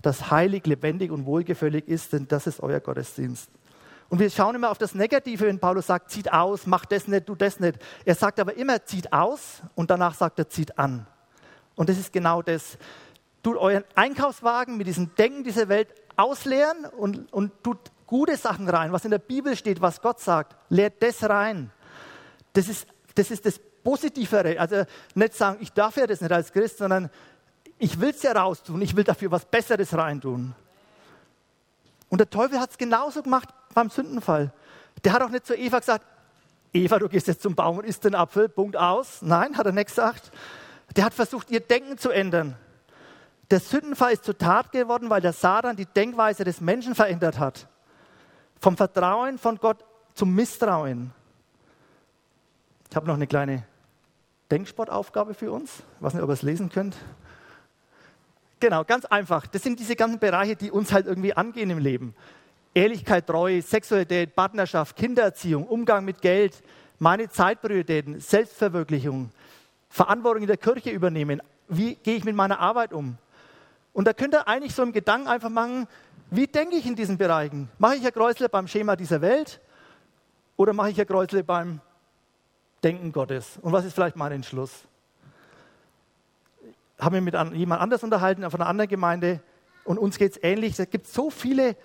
das 0.02 0.32
heilig, 0.32 0.66
lebendig 0.66 1.12
und 1.12 1.26
wohlgefällig 1.26 1.88
ist, 1.88 2.14
denn 2.14 2.28
das 2.28 2.48
ist 2.48 2.62
euer 2.62 2.80
Gottesdienst. 2.80 3.50
Und 4.10 4.20
wir 4.20 4.30
schauen 4.30 4.56
immer 4.56 4.72
auf 4.72 4.78
das 4.78 4.96
Negative, 4.96 5.46
wenn 5.46 5.60
Paulus 5.60 5.88
sagt, 5.88 6.10
zieht 6.10 6.32
aus, 6.32 6.66
mach 6.66 6.86
das 6.86 7.08
nicht, 7.08 7.28
tu 7.28 7.36
das 7.36 7.60
nicht. 7.60 7.78
Er 8.06 8.16
sagt 8.16 8.40
aber 8.40 8.56
immer, 8.56 8.84
zieht 8.86 9.14
aus 9.14 9.62
und 9.76 9.92
danach 9.92 10.16
sagt 10.16 10.40
er, 10.40 10.50
zieht 10.50 10.80
an. 10.80 11.06
Und 11.76 11.90
das 11.90 11.98
ist 11.98 12.12
genau 12.12 12.42
das. 12.42 12.78
Tut 13.44 13.58
euren 13.58 13.84
Einkaufswagen 13.96 14.78
mit 14.78 14.88
diesem 14.88 15.14
Denken 15.16 15.44
dieser 15.44 15.70
Welt 15.70 15.90
ausleeren 16.16 16.86
und, 16.98 17.32
und 17.32 17.64
tut 17.64 17.78
gute 18.08 18.36
Sachen 18.36 18.68
rein, 18.68 18.92
was 18.92 19.06
in 19.06 19.12
der 19.12 19.20
Bibel 19.20 19.56
steht, 19.56 19.80
was 19.80 20.02
Gott 20.02 20.20
sagt. 20.20 20.56
Leert 20.70 21.02
das 21.04 21.24
rein. 21.24 21.72
Das 22.54 22.68
ist 22.68 22.88
das, 23.16 23.32
ist 23.32 23.46
das 23.46 23.60
Positivere. 23.84 24.60
Also 24.60 24.84
nicht 25.16 25.34
sagen, 25.36 25.58
ich 25.62 25.72
darf 25.72 25.98
ja 25.98 26.08
das 26.08 26.22
nicht 26.22 26.32
als 26.32 26.52
Christ, 26.52 26.78
sondern 26.80 27.10
ich 27.80 28.00
will 28.00 28.10
es 28.10 28.22
ja 28.22 28.34
raustun, 28.34 28.82
ich 28.82 28.96
will 28.96 29.04
dafür 29.04 29.32
was 29.32 29.46
Besseres 29.46 29.94
reintun. 29.94 30.54
Und 32.10 32.18
der 32.18 32.30
Teufel 32.30 32.60
hat 32.60 32.72
es 32.72 32.78
genauso 32.78 33.24
gemacht 33.24 33.50
beim 33.74 33.89
Sündenfall. 33.89 34.52
Der 35.04 35.13
hat 35.13 35.22
auch 35.22 35.30
nicht 35.30 35.48
zu 35.48 35.56
Eva 35.56 35.80
gesagt, 35.80 36.06
Eva, 36.74 37.00
du 37.00 37.08
gehst 37.08 37.28
jetzt 37.28 37.42
zum 37.42 37.56
Baum 37.56 37.80
und 37.80 37.86
isst 37.86 38.04
den 38.04 38.13
Apfel, 38.13 38.50
Punkt 38.50 38.78
aus. 38.78 39.22
Nein, 39.22 39.58
hat 39.58 39.65
er 39.65 39.72
nicht 39.72 39.88
gesagt. 39.88 40.32
Der 40.96 41.06
hat 41.06 41.13
versucht, 41.13 41.50
ihr 41.50 41.62
Denken 41.62 41.98
zu 41.98 42.10
ändern. 42.10 42.56
Der 43.50 43.60
Sündenfall 43.60 44.13
ist 44.13 44.26
zur 44.26 44.38
Tat 44.38 44.72
geworden, 44.72 45.10
weil 45.10 45.22
der 45.22 45.34
Satan 45.34 45.76
die 45.76 45.86
Denkweise 45.86 46.44
des 46.44 46.62
Menschen 46.62 46.94
verändert 46.94 47.39
hat. 47.39 47.68
Vom 48.60 48.78
Vertrauen 48.78 49.38
von 49.38 49.58
Gott 49.58 49.84
zum 50.13 50.36
Misstrauen. 50.36 51.12
Ich 52.89 52.96
habe 52.96 53.08
noch 53.08 53.15
eine 53.15 53.28
kleine 53.28 53.63
Denksportaufgabe 54.52 55.34
für 55.34 55.52
uns. 55.52 55.72
Ich 55.98 56.04
weiß 56.04 56.13
nicht, 56.13 56.24
ob 56.24 56.30
ihr 56.30 56.34
es 56.34 56.42
lesen 56.42 56.70
könnt. 56.70 56.96
Genau, 58.60 58.84
ganz 58.84 59.06
einfach. 59.06 59.48
Das 59.48 59.63
sind 59.63 59.80
diese 59.80 59.95
ganzen 59.95 60.19
Bereiche, 60.19 60.56
die 60.56 60.72
uns 60.72 60.91
halt 60.91 61.06
irgendwie 61.06 61.34
angehen 61.34 61.69
im 61.69 61.78
Leben. 61.78 62.13
Ehrlichkeit, 62.74 63.28
Treue, 63.28 63.62
Sexualität, 63.62 64.36
Partnerschaft, 64.36 64.95
Kindererziehung, 64.95 65.65
Umgang 65.65 66.06
mit 66.06 66.22
Geld, 66.22 66.62
meine 67.00 67.30
Zeitprioritäten, 67.30 68.19
Selbstverwirklichung, 68.19 69.32
Verantwortung 69.89 70.43
in 70.43 70.48
der 70.48 70.58
Kirche 70.58 70.89
übernehmen. 70.91 71.41
Wie 71.67 71.95
gehe 71.95 72.17
ich 72.17 72.26
mit 72.26 72.36
meiner 72.36 72.60
Arbeit 72.60 72.93
um? 72.93 73.17
Und 73.93 74.06
da 74.06 74.13
könnt 74.13 74.36
ihr 74.36 74.48
eigentlich 74.48 74.76
so 74.76 74.84
im 74.84 74.91
Gedanken 74.91 75.28
einfach 75.28 75.50
machen, 75.50 75.88
wie 76.32 76.45
denke 76.45 76.76
ich 76.76 76.86
in 76.86 76.95
diesen 76.95 77.17
Bereichen? 77.17 77.69
Mache 77.80 77.95
ich 77.95 78.06
ein 78.06 78.13
Kreuzle 78.13 78.50
beim 78.50 78.67
Schema 78.67 78.95
dieser 78.95 79.22
Welt 79.22 79.60
oder 80.58 80.74
mache 80.74 80.91
ich 80.91 81.02
ein 81.02 81.08
Kreuzle 81.08 81.43
beim 81.43 81.82
Denken 82.84 83.12
Gottes? 83.12 83.58
Und 83.62 83.72
was 83.72 83.86
ist 83.86 83.93
vielleicht 83.93 84.15
mein 84.15 84.32
Entschluss? 84.32 84.84
Habe 87.00 87.22
mich 87.22 87.34
mit 87.34 87.54
jemand 87.54 87.82
anders 87.82 88.04
unterhalten, 88.04 88.50
von 88.50 88.62
einer 88.62 88.70
anderen 88.70 88.90
Gemeinde, 88.90 89.40
und 89.86 89.98
uns 89.98 90.18
geht 90.18 90.34
es 90.34 90.44
ähnlich. 90.44 90.78
Es 90.78 90.90
gibt 90.90 91.08
so 91.08 91.30
viele 91.30 91.76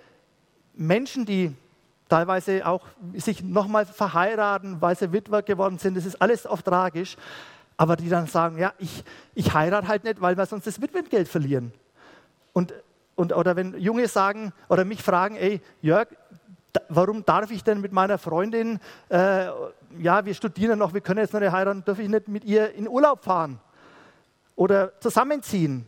Menschen, 0.75 1.25
die 1.25 1.55
teilweise 2.07 2.65
auch 2.65 2.85
sich 3.15 3.43
nochmal 3.43 3.85
verheiraten, 3.85 4.79
weil 4.79 4.95
sie 4.95 5.11
Witwer 5.11 5.41
geworden 5.41 5.79
sind. 5.79 5.97
Das 5.97 6.05
ist 6.05 6.21
alles 6.21 6.45
oft 6.45 6.65
tragisch. 6.65 7.17
Aber 7.77 7.95
die 7.95 8.07
dann 8.07 8.27
sagen, 8.27 8.57
ja, 8.57 8.73
ich, 8.77 9.03
ich 9.33 9.53
heirate 9.53 9.87
halt 9.87 10.03
nicht, 10.03 10.21
weil 10.21 10.37
wir 10.37 10.45
sonst 10.45 10.67
das 10.67 10.81
Witwengeld 10.81 11.27
verlieren. 11.27 11.73
Und, 12.53 12.73
und, 13.15 13.33
oder 13.33 13.55
wenn 13.55 13.77
Junge 13.79 14.07
sagen 14.07 14.53
oder 14.69 14.85
mich 14.85 15.01
fragen, 15.01 15.35
ey, 15.35 15.59
Jörg, 15.81 16.07
warum 16.89 17.25
darf 17.25 17.51
ich 17.51 17.63
denn 17.63 17.81
mit 17.81 17.91
meiner 17.91 18.17
Freundin, 18.17 18.79
äh, 19.09 19.47
ja, 19.97 20.25
wir 20.25 20.33
studieren 20.35 20.79
noch, 20.79 20.93
wir 20.93 21.01
können 21.01 21.19
jetzt 21.19 21.33
noch 21.33 21.39
nicht 21.39 21.51
heiraten, 21.51 21.83
darf 21.85 21.99
ich 21.99 22.07
nicht 22.07 22.27
mit 22.27 22.45
ihr 22.45 22.73
in 22.75 22.87
Urlaub 22.87 23.23
fahren? 23.23 23.59
Oder 24.55 24.99
zusammenziehen. 24.99 25.85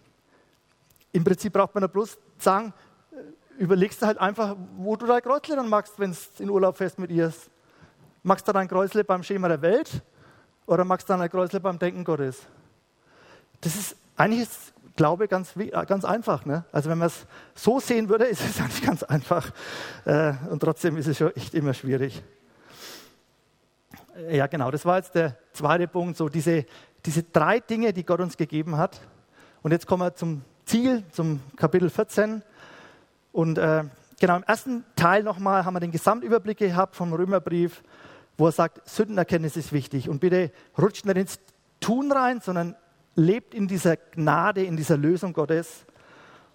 Im 1.11 1.23
Prinzip 1.23 1.53
braucht 1.53 1.73
man 1.73 1.83
ja 1.83 1.87
bloß 1.87 2.17
sagen, 2.37 2.73
äh, 3.11 3.61
überlegst 3.61 4.01
du 4.01 4.05
halt 4.05 4.17
einfach, 4.17 4.55
wo 4.77 4.95
du 4.95 5.05
dein 5.05 5.21
Kreuzle 5.21 5.55
dann 5.55 5.69
machst, 5.69 5.97
wenn 5.97 6.11
du 6.11 6.43
in 6.43 6.49
Urlaub 6.49 6.77
fährst 6.77 6.99
mit 6.99 7.11
ihr. 7.11 7.33
Machst 8.23 8.47
du 8.47 8.51
dein 8.51 8.67
Kreuzle 8.67 9.03
beim 9.03 9.23
Schema 9.23 9.47
der 9.47 9.61
Welt 9.61 10.01
oder 10.65 10.83
machst 10.83 11.09
du 11.09 11.17
dein 11.17 11.29
Kreuzle 11.29 11.59
beim 11.59 11.79
Denken 11.79 12.03
Gottes? 12.03 12.41
Das 13.61 13.75
ist 13.75 13.95
eigentlich 14.15 14.41
ist 14.41 14.73
Glaube 14.97 15.27
ganz, 15.27 15.55
äh, 15.55 15.69
ganz 15.85 16.03
einfach. 16.03 16.43
Ne? 16.43 16.65
Also 16.71 16.89
wenn 16.89 16.97
man 16.97 17.07
es 17.07 17.27
so 17.53 17.79
sehen 17.79 18.09
würde, 18.09 18.25
ist 18.25 18.41
es 18.41 18.59
eigentlich 18.59 18.81
ganz 18.81 19.03
einfach. 19.03 19.51
Äh, 20.05 20.33
und 20.49 20.59
trotzdem 20.59 20.97
ist 20.97 21.07
es 21.07 21.17
schon 21.17 21.33
echt 21.35 21.53
immer 21.53 21.73
schwierig. 21.73 22.23
Ja, 24.31 24.47
genau, 24.47 24.71
das 24.71 24.83
war 24.83 24.97
jetzt 24.97 25.13
der 25.13 25.37
zweite 25.53 25.87
Punkt, 25.87 26.17
so 26.17 26.27
diese 26.27 26.65
diese 27.05 27.23
drei 27.23 27.59
Dinge, 27.59 27.93
die 27.93 28.03
Gott 28.03 28.19
uns 28.19 28.37
gegeben 28.37 28.77
hat. 28.77 28.99
Und 29.61 29.71
jetzt 29.71 29.87
kommen 29.87 30.03
wir 30.03 30.15
zum 30.15 30.41
Ziel, 30.65 31.03
zum 31.11 31.39
Kapitel 31.55 31.89
14. 31.89 32.41
Und 33.31 33.57
äh, 33.57 33.83
genau 34.19 34.37
im 34.37 34.43
ersten 34.43 34.83
Teil 34.95 35.23
nochmal 35.23 35.65
haben 35.65 35.73
wir 35.73 35.79
den 35.79 35.91
Gesamtüberblick 35.91 36.57
gehabt 36.57 36.95
vom 36.95 37.13
Römerbrief, 37.13 37.83
wo 38.37 38.47
er 38.47 38.51
sagt, 38.51 38.87
Sündenerkenntnis 38.87 39.55
ist 39.57 39.71
wichtig. 39.71 40.09
Und 40.09 40.19
bitte 40.19 40.51
rutscht 40.77 41.05
nicht 41.05 41.17
ins 41.17 41.39
Tun 41.79 42.11
rein, 42.11 42.41
sondern 42.41 42.75
lebt 43.15 43.53
in 43.53 43.67
dieser 43.67 43.97
Gnade, 43.97 44.63
in 44.63 44.77
dieser 44.77 44.97
Lösung 44.97 45.33
Gottes 45.33 45.85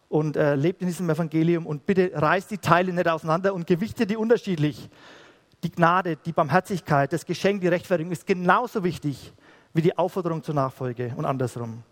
und 0.09 0.37
äh, 0.37 0.55
lebt 0.55 0.83
in 0.83 0.89
diesem 0.89 1.09
Evangelium 1.09 1.67
und 1.67 1.87
bitte 1.87 2.13
reißt 2.15 2.51
die 2.51 2.59
Teile 2.59 2.93
nicht 2.93 3.09
auseinander 3.09 3.55
und 3.55 3.67
gewichte 3.67 4.07
die 4.07 4.17
unterschiedlich. 4.17 4.89
Die 5.65 5.71
Gnade, 5.71 6.17
die 6.17 6.33
Barmherzigkeit, 6.33 7.13
das 7.13 7.25
Geschenk, 7.25 7.61
die 7.63 7.69
Rechtfertigung 7.69 8.13
ist 8.13 8.27
genauso 8.27 8.85
wichtig 8.85 9.33
wie 9.75 9.83
die 9.83 9.97
Aufforderung 9.97 10.43
zur 10.43 10.55
Nachfolge 10.55 11.13
und 11.17 11.25
andersrum. 11.25 11.83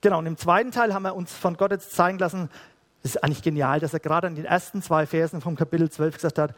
Genau, 0.00 0.18
und 0.18 0.26
im 0.26 0.36
zweiten 0.36 0.70
Teil 0.70 0.92
haben 0.94 1.02
wir 1.02 1.14
uns 1.14 1.32
von 1.32 1.56
Gott 1.56 1.70
jetzt 1.70 1.92
zeigen 1.92 2.18
lassen, 2.18 2.50
das 3.02 3.14
ist 3.14 3.22
eigentlich 3.22 3.42
genial, 3.42 3.78
dass 3.80 3.92
er 3.92 4.00
gerade 4.00 4.26
in 4.26 4.34
den 4.34 4.44
ersten 4.44 4.82
zwei 4.82 5.06
Versen 5.06 5.40
vom 5.40 5.54
Kapitel 5.54 5.90
12 5.90 6.16
gesagt 6.16 6.38
hat, 6.38 6.54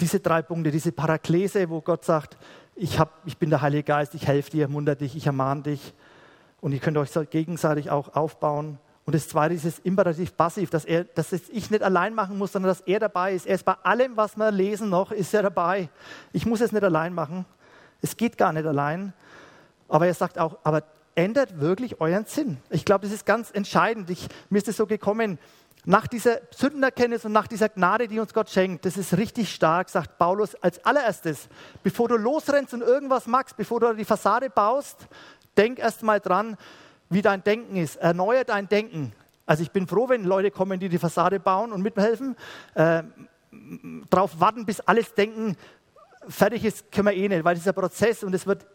diese 0.00 0.20
drei 0.20 0.42
Punkte, 0.42 0.70
diese 0.70 0.92
Paraklese, 0.92 1.68
wo 1.70 1.80
Gott 1.80 2.04
sagt, 2.04 2.36
ich, 2.74 2.98
hab, 2.98 3.20
ich 3.24 3.38
bin 3.38 3.50
der 3.50 3.62
Heilige 3.62 3.82
Geist, 3.82 4.14
ich 4.14 4.26
helfe 4.26 4.50
dir, 4.50 4.62
ermunter 4.62 4.94
dich, 4.94 5.16
ich 5.16 5.26
ermahne 5.26 5.62
dich 5.62 5.94
und 6.60 6.72
ihr 6.72 6.78
könnt 6.78 6.98
euch 6.98 7.10
gegenseitig 7.30 7.90
auch 7.90 8.14
aufbauen. 8.14 8.78
Und 9.04 9.14
das 9.14 9.28
zweite 9.28 9.54
ist 9.54 9.64
das 9.64 9.78
Imperativ-Passiv, 9.78 10.68
dass, 10.68 10.84
er, 10.84 11.04
dass 11.04 11.32
ich 11.32 11.70
nicht 11.70 11.82
allein 11.82 12.14
machen 12.14 12.38
muss, 12.38 12.52
sondern 12.52 12.70
dass 12.70 12.80
er 12.80 12.98
dabei 12.98 13.34
ist. 13.34 13.46
Er 13.46 13.54
ist 13.54 13.64
bei 13.64 13.74
allem, 13.82 14.16
was 14.16 14.36
wir 14.36 14.50
lesen 14.50 14.90
noch, 14.90 15.12
ist 15.12 15.32
er 15.32 15.42
dabei. 15.42 15.88
Ich 16.32 16.44
muss 16.44 16.60
es 16.60 16.72
nicht 16.72 16.82
allein 16.82 17.14
machen. 17.14 17.46
Es 18.02 18.16
geht 18.16 18.36
gar 18.36 18.52
nicht 18.52 18.66
allein. 18.66 19.12
Aber 19.88 20.06
er 20.06 20.14
sagt 20.14 20.38
auch, 20.38 20.58
aber 20.64 20.82
ändert 21.14 21.60
wirklich 21.60 22.00
euren 22.00 22.26
Sinn. 22.26 22.58
Ich 22.70 22.84
glaube, 22.84 23.06
das 23.06 23.14
ist 23.14 23.26
ganz 23.26 23.50
entscheidend. 23.50 24.10
Ich, 24.10 24.28
mir 24.50 24.58
ist 24.58 24.68
es 24.68 24.76
so 24.76 24.86
gekommen, 24.86 25.38
Nach 25.88 26.08
dieser 26.08 26.40
Sündenerkenntnis 26.50 27.24
und 27.24 27.30
nach 27.30 27.46
dieser 27.46 27.68
Gnade, 27.68 28.08
die 28.08 28.18
uns 28.18 28.34
Gott 28.34 28.50
schenkt, 28.50 28.84
das 28.84 28.96
ist 28.96 29.16
richtig 29.16 29.54
stark, 29.54 29.88
sagt 29.88 30.18
Paulus 30.18 30.56
als 30.56 30.84
allererstes, 30.84 31.48
bevor 31.84 32.08
du 32.08 32.16
losrennst 32.16 32.74
und 32.74 32.80
irgendwas 32.82 33.28
machst, 33.28 33.56
bevor 33.56 33.78
du 33.78 33.94
die 33.94 34.04
Fassade 34.04 34.50
baust, 34.50 35.06
denk 35.56 35.78
erst 35.78 36.02
mal 36.02 36.18
dran, 36.18 36.56
wie 37.08 37.22
dein 37.22 37.44
Denken 37.44 37.76
ist. 37.76 37.96
Erneuer 37.96 38.42
dein 38.42 38.68
Denken. 38.68 39.12
Also 39.46 39.62
ich 39.62 39.70
bin 39.70 39.86
froh, 39.86 40.08
wenn 40.08 40.24
Leute 40.24 40.50
kommen, 40.50 40.80
die 40.80 40.88
die 40.88 40.98
Fassade 40.98 41.38
bauen 41.38 41.70
und 41.70 41.82
mithelfen. 41.82 42.34
Äh, 42.74 43.04
drauf 44.10 44.40
warten, 44.40 44.66
bis 44.66 44.80
alles 44.80 45.14
Denken 45.14 45.56
fertig 46.28 46.64
ist, 46.64 46.90
können 46.90 47.06
wir 47.06 47.14
eh 47.14 47.28
nicht, 47.28 47.44
weil 47.44 47.54
dieser 47.54 47.72
Prozess 47.72 48.24
und 48.24 48.34
es 48.34 48.44
wird 48.44 48.66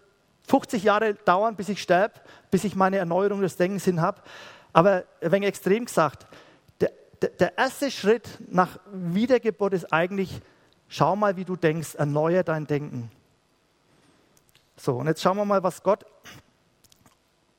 50 0.47 0.83
Jahre 0.83 1.13
dauern, 1.13 1.55
bis 1.55 1.69
ich 1.69 1.81
sterbe, 1.81 2.15
bis 2.49 2.63
ich 2.63 2.75
meine 2.75 2.97
Erneuerung 2.97 3.41
des 3.41 3.55
Denkens 3.57 3.85
hin 3.85 4.01
habe. 4.01 4.21
Aber 4.73 5.03
wenn 5.21 5.43
extrem 5.43 5.85
gesagt, 5.85 6.27
der 7.39 7.57
erste 7.57 7.91
Schritt 7.91 8.39
nach 8.49 8.79
Wiedergeburt 8.91 9.73
ist 9.73 9.93
eigentlich, 9.93 10.41
schau 10.87 11.15
mal, 11.15 11.37
wie 11.37 11.45
du 11.45 11.55
denkst, 11.55 11.95
erneuer 11.95 12.43
dein 12.43 12.65
Denken. 12.65 13.11
So, 14.75 14.95
und 14.95 15.07
jetzt 15.07 15.21
schauen 15.21 15.37
wir 15.37 15.45
mal, 15.45 15.61
was 15.61 15.83
Gott 15.83 16.05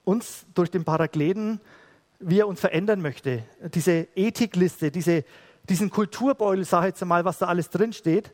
uns 0.05 0.45
durch 0.55 0.71
den 0.71 0.85
Parakleten, 0.85 1.61
wie 2.18 2.40
er 2.40 2.49
uns 2.49 2.61
verändern 2.61 3.01
möchte. 3.01 3.45
Diese 3.75 4.09
Ethikliste, 4.16 4.90
diese, 4.90 5.25
diesen 5.68 5.90
Kulturbeutel, 5.90 6.64
sage 6.64 6.88
ich 6.88 6.94
jetzt 6.94 7.05
mal, 7.05 7.25
was 7.25 7.38
da 7.38 7.46
alles 7.46 7.70
drinsteht. 7.70 8.33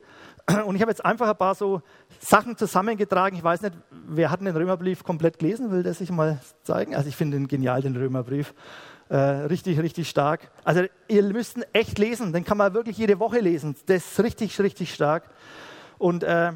Und 0.66 0.76
ich 0.76 0.80
habe 0.80 0.90
jetzt 0.90 1.04
einfach 1.04 1.28
ein 1.28 1.36
paar 1.36 1.54
so 1.54 1.82
Sachen 2.20 2.56
zusammengetragen. 2.56 3.36
Ich 3.36 3.44
weiß 3.44 3.60
nicht, 3.62 3.74
wer 3.90 4.30
hat 4.30 4.40
den 4.40 4.48
Römerbrief 4.48 5.04
komplett 5.04 5.38
gelesen, 5.38 5.70
will 5.70 5.82
der 5.82 5.92
sich 5.92 6.10
mal 6.10 6.40
zeigen? 6.62 6.94
Also 6.94 7.08
ich 7.08 7.16
finde 7.16 7.36
den 7.36 7.48
genial, 7.48 7.82
den 7.82 7.96
Römerbrief. 7.96 8.54
Äh, 9.10 9.16
richtig, 9.16 9.78
richtig 9.78 10.08
stark. 10.08 10.50
Also 10.64 10.84
ihr 11.06 11.22
müsst 11.22 11.56
ihn 11.56 11.64
echt 11.72 11.98
lesen, 11.98 12.32
den 12.32 12.44
kann 12.44 12.58
man 12.58 12.74
wirklich 12.74 12.96
jede 12.96 13.18
Woche 13.18 13.40
lesen. 13.40 13.74
Das 13.86 14.12
ist 14.12 14.22
richtig, 14.22 14.58
richtig 14.60 14.94
stark. 14.94 15.24
Und 15.98 16.22
äh, 16.24 16.52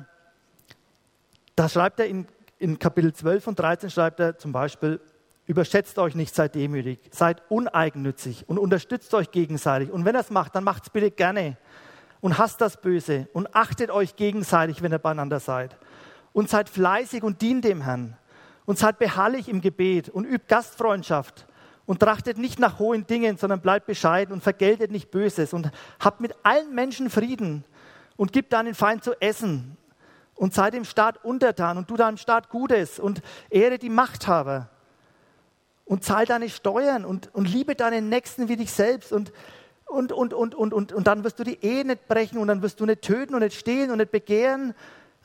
da 1.57 1.69
schreibt 1.69 2.01
er 2.01 2.07
in, 2.07 2.27
in 2.59 2.79
Kapitel 2.79 3.13
12 3.13 3.47
und 3.47 3.59
13, 3.59 3.91
schreibt 3.91 4.21
er 4.21 4.39
zum 4.39 4.53
Beispiel, 4.53 5.01
Überschätzt 5.47 5.99
euch 5.99 6.15
nicht, 6.15 6.35
seid 6.35 6.55
demütig, 6.55 7.01
seid 7.11 7.43
uneigennützig 7.49 8.49
und 8.49 8.59
unterstützt 8.59 9.13
euch 9.15 9.33
gegenseitig. 9.33 9.91
Und 9.91 10.05
wenn 10.05 10.15
er 10.15 10.21
es 10.21 10.31
macht, 10.31 10.55
dann 10.55 10.63
macht 10.63 10.85
es 10.85 10.91
bitte 10.91 11.11
gerne 11.11 11.57
und 12.21 12.39
hasst 12.39 12.61
das 12.61 12.81
Böse 12.81 13.29
und 13.33 13.55
achtet 13.55 13.91
euch 13.91 14.15
gegenseitig, 14.15 14.83
wenn 14.83 14.93
ihr 14.93 15.01
beieinander 15.01 15.41
seid. 15.41 15.77
Und 16.33 16.49
seid 16.49 16.69
fleißig 16.69 17.25
und 17.25 17.43
dient 17.43 17.65
dem 17.65 17.83
Herrn. 17.83 18.17
Und 18.65 18.79
seid 18.79 19.01
beharrlich 19.01 19.49
im 19.49 19.61
Gebet 19.61 20.09
und 20.09 20.25
übt 20.25 20.47
Gastfreundschaft 20.47 21.47
und 21.85 21.99
trachtet 21.99 22.39
nicht 22.39 22.61
nach 22.61 22.79
hohen 22.79 23.09
Dingen, 23.09 23.37
sondern 23.37 23.61
bleibt 23.61 23.87
bescheiden 23.87 24.33
und 24.33 24.41
vergeltet 24.41 24.93
nicht 24.93 25.11
Böses 25.11 25.53
und 25.53 25.73
habt 25.99 26.21
mit 26.21 26.37
allen 26.45 26.73
Menschen 26.73 27.11
Frieden 27.11 27.65
und 28.17 28.33
gibt 28.33 28.53
deinen 28.53 28.75
Feind 28.75 29.03
zu 29.03 29.21
essen 29.21 29.77
und 30.37 30.55
sei 30.55 30.71
dem 30.71 30.85
Staat 30.85 31.25
untertan 31.25 31.77
und 31.77 31.89
tu 31.89 31.97
deinem 31.97 32.17
Staat 32.17 32.51
Gutes 32.51 33.01
und 33.01 33.21
ehre 33.51 33.79
die 33.79 33.91
Machthaber 33.91 34.71
und 35.93 36.03
zahl 36.03 36.25
deine 36.25 36.49
Steuern 36.49 37.05
und, 37.05 37.29
und 37.35 37.47
liebe 37.47 37.75
deinen 37.75 38.09
Nächsten 38.09 38.49
wie 38.49 38.57
dich 38.57 38.73
selbst 38.73 39.13
und, 39.13 39.31
und, 39.85 40.11
und, 40.11 40.33
und, 40.33 40.55
und, 40.55 40.73
und, 40.73 40.91
und 40.91 41.07
dann 41.07 41.23
wirst 41.23 41.39
du 41.39 41.45
die 41.45 41.63
Ehe 41.63 41.85
nicht 41.85 42.09
brechen 42.09 42.39
und 42.39 42.49
dann 42.49 42.63
wirst 42.63 42.81
du 42.81 42.87
nicht 42.87 43.03
töten 43.03 43.35
und 43.35 43.41
nicht 43.41 43.59
stehlen 43.59 43.91
und 43.91 43.99
nicht 43.99 44.11
begehren. 44.11 44.73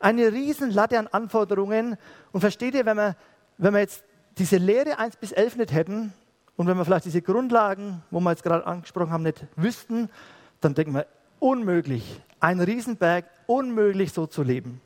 Eine 0.01 0.33
Riesenlatte 0.33 0.99
an 0.99 1.07
Anforderungen. 1.07 1.95
Und 2.33 2.41
versteht 2.41 2.75
ihr, 2.75 2.85
wenn 2.85 2.97
wir, 2.97 3.15
wenn 3.57 3.75
wir 3.75 3.79
jetzt 3.79 4.03
diese 4.37 4.57
Lehre 4.57 4.99
1 4.99 5.15
bis 5.15 5.31
11 5.31 5.55
nicht 5.55 5.71
hätten, 5.71 6.11
und 6.57 6.67
wenn 6.67 6.75
wir 6.75 6.83
vielleicht 6.83 7.05
diese 7.05 7.21
Grundlagen, 7.21 8.03
wo 8.11 8.19
wir 8.19 8.31
jetzt 8.31 8.43
gerade 8.43 8.67
angesprochen 8.67 9.11
haben, 9.11 9.23
nicht 9.23 9.45
wüssten, 9.55 10.09
dann 10.59 10.73
denken 10.73 10.95
wir, 10.95 11.07
unmöglich, 11.39 12.21
ein 12.41 12.59
Riesenberg, 12.59 13.23
unmöglich 13.45 14.11
so 14.11 14.27
zu 14.27 14.43
leben. 14.43 14.81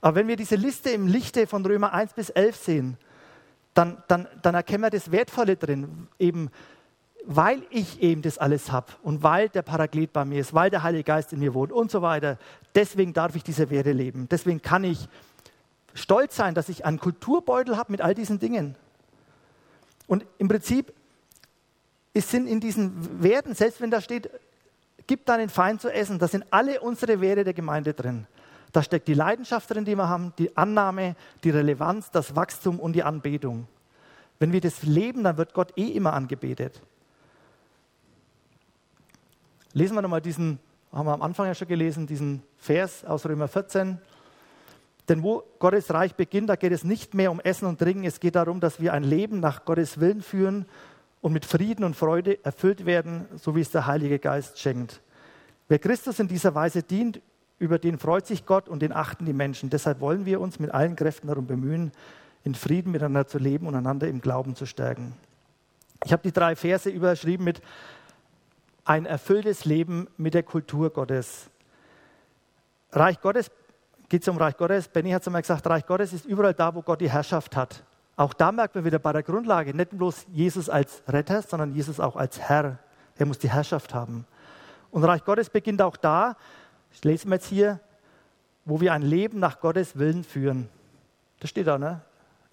Aber 0.00 0.16
wenn 0.16 0.26
wir 0.26 0.34
diese 0.34 0.56
Liste 0.56 0.90
im 0.90 1.06
Lichte 1.06 1.46
von 1.46 1.64
Römer 1.64 1.92
1 1.92 2.14
bis 2.14 2.30
11 2.30 2.56
sehen, 2.56 2.98
dann, 3.74 4.02
dann, 4.08 4.26
dann 4.42 4.54
erkennen 4.54 4.82
wir 4.82 4.90
das 4.90 5.10
Wertvolle 5.10 5.56
drin, 5.56 6.08
eben 6.18 6.50
weil 7.24 7.62
ich 7.70 8.02
eben 8.02 8.22
das 8.22 8.38
alles 8.38 8.72
habe 8.72 8.88
und 9.02 9.22
weil 9.22 9.48
der 9.48 9.62
Paraklet 9.62 10.12
bei 10.12 10.24
mir 10.24 10.40
ist, 10.40 10.54
weil 10.54 10.70
der 10.70 10.82
Heilige 10.82 11.04
Geist 11.04 11.32
in 11.32 11.38
mir 11.38 11.54
wohnt 11.54 11.72
und 11.72 11.90
so 11.90 12.02
weiter. 12.02 12.38
Deswegen 12.74 13.12
darf 13.12 13.36
ich 13.36 13.44
diese 13.44 13.70
Werte 13.70 13.92
leben. 13.92 14.28
Deswegen 14.28 14.60
kann 14.60 14.82
ich 14.84 15.08
stolz 15.94 16.36
sein, 16.36 16.54
dass 16.54 16.68
ich 16.68 16.84
einen 16.84 16.98
Kulturbeutel 16.98 17.76
habe 17.76 17.92
mit 17.92 18.00
all 18.00 18.14
diesen 18.14 18.38
Dingen. 18.38 18.74
Und 20.06 20.26
im 20.38 20.48
Prinzip 20.48 20.92
sind 22.14 22.46
in 22.46 22.60
diesen 22.60 23.22
Werten, 23.22 23.54
selbst 23.54 23.80
wenn 23.80 23.90
da 23.90 24.00
steht, 24.00 24.28
gib 25.06 25.24
deinen 25.26 25.48
Feind 25.48 25.80
zu 25.80 25.92
essen, 25.92 26.18
da 26.18 26.28
sind 26.28 26.44
alle 26.50 26.80
unsere 26.80 27.20
Werte 27.20 27.44
der 27.44 27.54
Gemeinde 27.54 27.94
drin. 27.94 28.26
Da 28.72 28.82
steckt 28.82 29.06
die 29.06 29.14
Leidenschaft 29.14 29.70
drin, 29.70 29.84
die 29.84 29.94
wir 29.94 30.08
haben, 30.08 30.32
die 30.38 30.56
Annahme, 30.56 31.14
die 31.44 31.50
Relevanz, 31.50 32.10
das 32.10 32.34
Wachstum 32.34 32.80
und 32.80 32.94
die 32.94 33.02
Anbetung. 33.02 33.68
Wenn 34.38 34.52
wir 34.52 34.60
das 34.60 34.82
leben, 34.82 35.24
dann 35.24 35.36
wird 35.36 35.52
Gott 35.52 35.76
eh 35.76 35.88
immer 35.88 36.14
angebetet. 36.14 36.80
Lesen 39.74 39.94
wir 39.94 40.02
nochmal 40.02 40.20
diesen, 40.20 40.58
haben 40.92 41.06
wir 41.06 41.12
am 41.12 41.22
Anfang 41.22 41.46
ja 41.46 41.54
schon 41.54 41.68
gelesen, 41.68 42.06
diesen 42.06 42.42
Vers 42.56 43.04
aus 43.04 43.26
Römer 43.26 43.48
14. 43.48 43.98
Denn 45.08 45.22
wo 45.22 45.42
Gottes 45.58 45.92
Reich 45.92 46.14
beginnt, 46.14 46.48
da 46.48 46.56
geht 46.56 46.72
es 46.72 46.84
nicht 46.84 47.14
mehr 47.14 47.30
um 47.30 47.40
Essen 47.40 47.66
und 47.66 47.78
Trinken, 47.78 48.04
es 48.04 48.20
geht 48.20 48.36
darum, 48.36 48.60
dass 48.60 48.80
wir 48.80 48.92
ein 48.92 49.02
Leben 49.02 49.40
nach 49.40 49.64
Gottes 49.64 50.00
Willen 50.00 50.22
führen 50.22 50.66
und 51.20 51.32
mit 51.32 51.44
Frieden 51.44 51.84
und 51.84 51.96
Freude 51.96 52.44
erfüllt 52.44 52.86
werden, 52.86 53.26
so 53.36 53.54
wie 53.56 53.60
es 53.60 53.70
der 53.70 53.86
Heilige 53.86 54.18
Geist 54.18 54.58
schenkt. 54.58 55.00
Wer 55.68 55.78
Christus 55.78 56.18
in 56.18 56.28
dieser 56.28 56.54
Weise 56.54 56.82
dient, 56.82 57.20
über 57.62 57.78
den 57.78 57.96
freut 57.96 58.26
sich 58.26 58.44
Gott 58.44 58.68
und 58.68 58.82
den 58.82 58.92
achten 58.92 59.24
die 59.24 59.32
Menschen. 59.32 59.70
Deshalb 59.70 60.00
wollen 60.00 60.26
wir 60.26 60.40
uns 60.40 60.58
mit 60.58 60.74
allen 60.74 60.96
Kräften 60.96 61.28
darum 61.28 61.46
bemühen, 61.46 61.92
in 62.42 62.56
Frieden 62.56 62.90
miteinander 62.90 63.28
zu 63.28 63.38
leben 63.38 63.68
und 63.68 63.76
einander 63.76 64.08
im 64.08 64.20
Glauben 64.20 64.56
zu 64.56 64.66
stärken. 64.66 65.14
Ich 66.04 66.12
habe 66.12 66.24
die 66.24 66.32
drei 66.32 66.56
Verse 66.56 66.90
überschrieben 66.90 67.44
mit 67.44 67.62
ein 68.84 69.06
erfülltes 69.06 69.64
Leben 69.64 70.08
mit 70.16 70.34
der 70.34 70.42
Kultur 70.42 70.90
Gottes. 70.90 71.48
Reich 72.90 73.20
Gottes 73.20 73.48
geht 74.08 74.22
es 74.22 74.28
um 74.28 74.38
Reich 74.38 74.56
Gottes. 74.56 74.88
Benny 74.88 75.12
hat 75.12 75.22
es 75.22 75.28
einmal 75.28 75.42
gesagt, 75.42 75.64
Reich 75.68 75.86
Gottes 75.86 76.12
ist 76.12 76.26
überall 76.26 76.54
da, 76.54 76.74
wo 76.74 76.82
Gott 76.82 77.00
die 77.00 77.10
Herrschaft 77.10 77.54
hat. 77.54 77.84
Auch 78.16 78.34
da 78.34 78.50
merkt 78.50 78.74
man 78.74 78.84
wieder 78.84 78.98
bei 78.98 79.12
der 79.12 79.22
Grundlage, 79.22 79.72
nicht 79.72 79.96
bloß 79.96 80.26
Jesus 80.32 80.68
als 80.68 81.00
Retter, 81.06 81.42
sondern 81.42 81.72
Jesus 81.72 82.00
auch 82.00 82.16
als 82.16 82.40
Herr. 82.40 82.78
Er 83.16 83.26
muss 83.26 83.38
die 83.38 83.50
Herrschaft 83.50 83.94
haben. 83.94 84.26
Und 84.90 85.04
Reich 85.04 85.24
Gottes 85.24 85.48
beginnt 85.48 85.80
auch 85.80 85.96
da, 85.96 86.36
das 86.92 87.04
lesen 87.04 87.30
wir 87.30 87.36
jetzt 87.36 87.48
hier, 87.48 87.80
wo 88.64 88.80
wir 88.80 88.92
ein 88.92 89.02
Leben 89.02 89.38
nach 89.38 89.60
Gottes 89.60 89.98
Willen 89.98 90.24
führen. 90.24 90.68
Das 91.40 91.50
steht 91.50 91.66
da, 91.66 91.78
ne? 91.78 92.00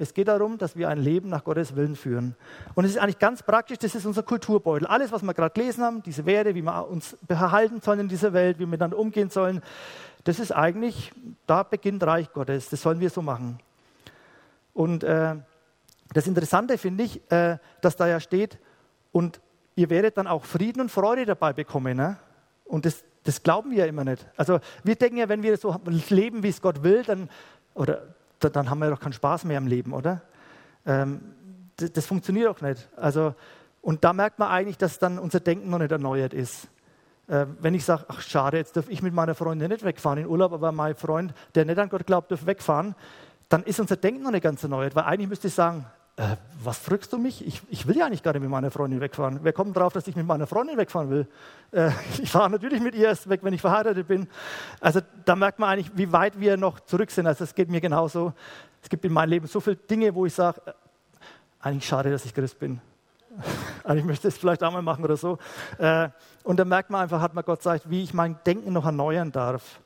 Es 0.02 0.14
geht 0.14 0.30
darum, 0.30 0.58
dass 0.58 0.78
wir 0.78 0.88
ein 0.88 0.98
Leben 0.98 1.28
nach 1.28 1.44
Gottes 1.44 1.76
Willen 1.76 1.98
führen. 1.98 2.34
Und 2.74 2.86
es 2.86 2.92
ist 2.92 2.98
eigentlich 2.98 3.20
ganz 3.20 3.44
praktisch, 3.44 3.80
das 3.80 3.96
ist 3.96 4.06
unser 4.06 4.24
Kulturbeutel. 4.24 4.88
Alles, 4.88 5.12
was 5.12 5.24
wir 5.24 5.34
gerade 5.34 5.54
gelesen 5.54 5.84
haben, 5.84 6.02
diese 6.02 6.26
Werte, 6.26 6.56
wie 6.56 6.62
wir 6.62 6.88
uns 6.88 7.18
behalten 7.28 7.82
sollen 7.82 8.00
in 8.00 8.08
dieser 8.08 8.32
Welt, 8.32 8.56
wie 8.58 8.62
wir 8.62 8.68
miteinander 8.68 8.98
umgehen 8.98 9.30
sollen, 9.30 9.62
das 10.24 10.40
ist 10.40 10.54
eigentlich, 10.54 11.12
da 11.46 11.64
beginnt 11.64 12.02
Reich 12.04 12.32
Gottes. 12.32 12.70
Das 12.70 12.82
sollen 12.82 13.02
wir 13.02 13.10
so 13.10 13.22
machen. 13.22 13.60
Und 14.74 15.04
äh, 15.04 15.36
das 16.14 16.28
Interessante 16.28 16.78
finde 16.78 17.04
ich, 17.04 17.30
äh, 17.30 17.58
dass 17.82 17.98
da 17.98 18.08
ja 18.08 18.22
steht, 18.22 18.58
und 19.12 19.42
ihr 19.76 19.90
werdet 19.90 20.18
dann 20.18 20.28
auch 20.28 20.46
Frieden 20.46 20.82
und 20.82 20.92
Freude 20.92 21.26
dabei 21.26 21.52
bekommen. 21.52 21.98
Ne? 21.98 22.18
Und 22.64 22.86
das, 22.86 23.04
das 23.24 23.44
glauben 23.44 23.72
wir 23.72 23.80
ja 23.80 23.86
immer 23.86 24.04
nicht. 24.04 24.26
Also 24.38 24.60
wir 24.84 24.96
denken 24.96 25.18
ja, 25.18 25.30
wenn 25.30 25.44
wir 25.44 25.58
so 25.58 25.76
leben, 26.10 26.44
wie 26.44 26.50
es 26.50 26.62
Gott 26.62 26.84
will, 26.84 27.04
dann, 27.04 27.30
oder 27.74 28.02
dann 28.40 28.70
haben 28.70 28.80
wir 28.80 28.90
doch 28.90 29.00
keinen 29.00 29.14
Spaß 29.14 29.44
mehr 29.46 29.58
im 29.58 29.68
Leben, 29.68 29.94
oder? 29.94 30.22
Ähm, 30.86 31.22
das, 31.76 31.92
das, 31.92 32.06
funktioniert 32.06 32.48
doch 32.48 32.62
nicht. 32.62 32.88
Also, 32.96 33.36
und 33.82 34.04
da 34.04 34.14
merkt 34.14 34.40
man 34.40 34.50
eigentlich, 34.50 34.78
dass 34.78 35.00
dann 35.00 35.20
unser 35.20 35.40
Denken 35.40 35.70
noch 35.70 35.80
nicht 35.80 35.92
erneuert 35.92 36.34
ist. 36.34 36.68
Äh, 37.28 37.46
wenn 37.60 37.74
ich 37.74 37.86
sage, 37.86 38.06
ach 38.08 38.22
schade, 38.22 38.58
jetzt 38.58 38.76
darf 38.76 38.90
ich 38.90 39.02
mit 39.02 39.14
meiner 39.14 39.36
Freundin 39.36 39.70
nicht 39.70 39.84
wegfahren 39.84 40.20
in 40.20 40.28
Urlaub, 40.28 40.54
aber 40.54 40.72
mein 40.72 40.96
Freund, 40.96 41.34
der 41.56 41.66
nicht 41.66 41.78
an 41.78 41.90
Gott 41.90 42.06
glaubt, 42.06 42.32
darf 42.32 42.46
wegfahren, 42.46 42.96
dann 43.50 43.64
ist 43.64 43.80
unser 43.80 43.98
Denken 43.98 44.24
noch 44.24 44.32
nicht 44.32 44.44
ganz 44.44 44.64
erneuert. 44.64 44.96
Weil 44.96 45.04
eigentlich 45.04 45.30
müsste 45.30 45.48
ich 45.48 45.54
sagen, 45.54 45.86
äh, 46.20 46.36
was 46.62 46.78
fragst 46.78 47.14
du 47.14 47.18
mich? 47.18 47.48
Ich, 47.48 47.62
ich, 47.70 47.88
will 47.88 47.96
ja 47.96 48.10
nicht 48.10 48.26
mit 48.26 48.50
meiner 48.50 48.72
Freundin 48.72 49.00
wegfahren. 49.00 49.40
Wer 49.42 49.54
kommt 49.54 49.78
drauf, 49.78 49.94
dass 49.94 50.06
ich 50.06 50.18
mit 50.18 50.28
meiner 50.28 50.48
Freundin 50.48 50.76
wegfahren 50.76 51.10
will? 51.10 51.28
Äh, 51.72 51.92
ich 52.22 52.30
fahre 52.30 52.50
natürlich 52.50 52.82
mit 52.82 52.94
ihr 52.94 53.08
erst 53.08 53.30
weg, 53.30 53.40
wenn 53.42 53.54
ich 53.54 53.62
verheiratet 53.62 54.06
bin. 54.06 54.28
Also 54.82 55.00
da 55.24 55.38
merkt 55.38 55.60
man 55.60 55.70
eigentlich, 55.70 55.92
wie 55.96 56.12
weit 56.12 56.38
wir 56.38 56.58
noch 56.58 56.82
zurück 56.82 57.10
sind. 57.10 57.26
Also 57.26 57.46
es 57.46 57.56
geht 57.56 57.70
mir 57.70 57.80
genauso. 57.80 58.34
Es 58.84 58.90
gibt 58.90 59.06
in 59.06 59.14
meinem 59.14 59.30
Leben 59.30 59.48
so 59.48 59.62
viele 59.62 59.78
Dinge, 59.78 60.14
wo 60.14 60.26
ich 60.26 60.34
sage, 60.34 60.62
äh, 60.66 60.74
eigentlich 61.62 61.88
schade, 61.88 62.12
dass 62.12 62.26
ich 62.26 62.34
Christ 62.34 62.60
bin. 62.60 62.82
möchte 64.04 64.28
ich 64.28 64.34
es 64.34 64.38
vielleicht 64.38 64.62
auch 64.62 64.74
mal 64.74 64.82
machen 64.82 65.06
oder 65.06 65.16
so. 65.16 65.38
Äh, 65.78 66.10
und 66.44 66.60
da 66.60 66.66
merkt 66.66 66.90
man 66.90 67.04
einfach, 67.04 67.22
hat 67.22 67.34
man 67.34 67.46
Gott 67.46 67.60
gesagt, 67.60 67.90
wie 67.90 68.04
ich 68.04 68.14
mein 68.14 68.38
Denken 68.46 68.74
noch 68.74 68.86
erneuern 68.86 69.32
darf. 69.32 69.80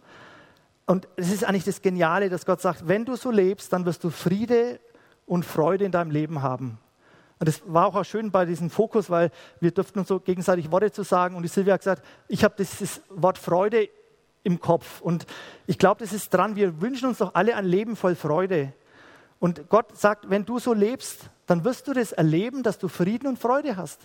Und 0.87 1.07
es 1.15 1.31
ist 1.31 1.43
eigentlich 1.43 1.63
das 1.63 1.83
Geniale, 1.83 2.31
dass 2.31 2.43
Gott 2.43 2.59
sagt, 2.59 2.87
wenn 2.87 3.05
du 3.05 3.15
so 3.17 3.29
lebst, 3.29 3.71
dann 3.71 3.85
wirst 3.85 4.03
du 4.03 4.09
Friede 4.09 4.79
und 5.25 5.45
Freude 5.45 5.85
in 5.85 5.91
deinem 5.91 6.11
Leben 6.11 6.41
haben. 6.41 6.79
Und 7.39 7.47
das 7.47 7.61
war 7.65 7.87
auch 7.87 8.05
schön 8.05 8.31
bei 8.31 8.45
diesem 8.45 8.69
Fokus, 8.69 9.09
weil 9.09 9.31
wir 9.59 9.71
durften 9.71 9.99
uns 9.99 10.07
so 10.07 10.19
gegenseitig 10.19 10.71
Worte 10.71 10.91
zu 10.91 11.03
sagen. 11.03 11.35
Und 11.35 11.43
die 11.43 11.49
Silvia 11.49 11.73
hat 11.73 11.81
gesagt, 11.81 12.05
ich 12.27 12.43
habe 12.43 12.55
dieses 12.57 13.01
Wort 13.09 13.37
Freude 13.37 13.89
im 14.43 14.59
Kopf. 14.59 15.01
Und 15.01 15.25
ich 15.67 15.77
glaube, 15.77 15.99
das 15.99 16.13
ist 16.13 16.33
dran. 16.33 16.55
Wir 16.55 16.81
wünschen 16.81 17.09
uns 17.09 17.17
doch 17.17 17.35
alle 17.35 17.55
ein 17.55 17.65
Leben 17.65 17.95
voll 17.95 18.15
Freude. 18.15 18.73
Und 19.39 19.67
Gott 19.69 19.97
sagt, 19.97 20.29
wenn 20.29 20.45
du 20.45 20.59
so 20.59 20.73
lebst, 20.73 21.29
dann 21.45 21.65
wirst 21.65 21.87
du 21.87 21.93
das 21.93 22.13
erleben, 22.13 22.63
dass 22.63 22.77
du 22.77 22.87
Frieden 22.87 23.27
und 23.27 23.39
Freude 23.39 23.75
hast. 23.75 23.99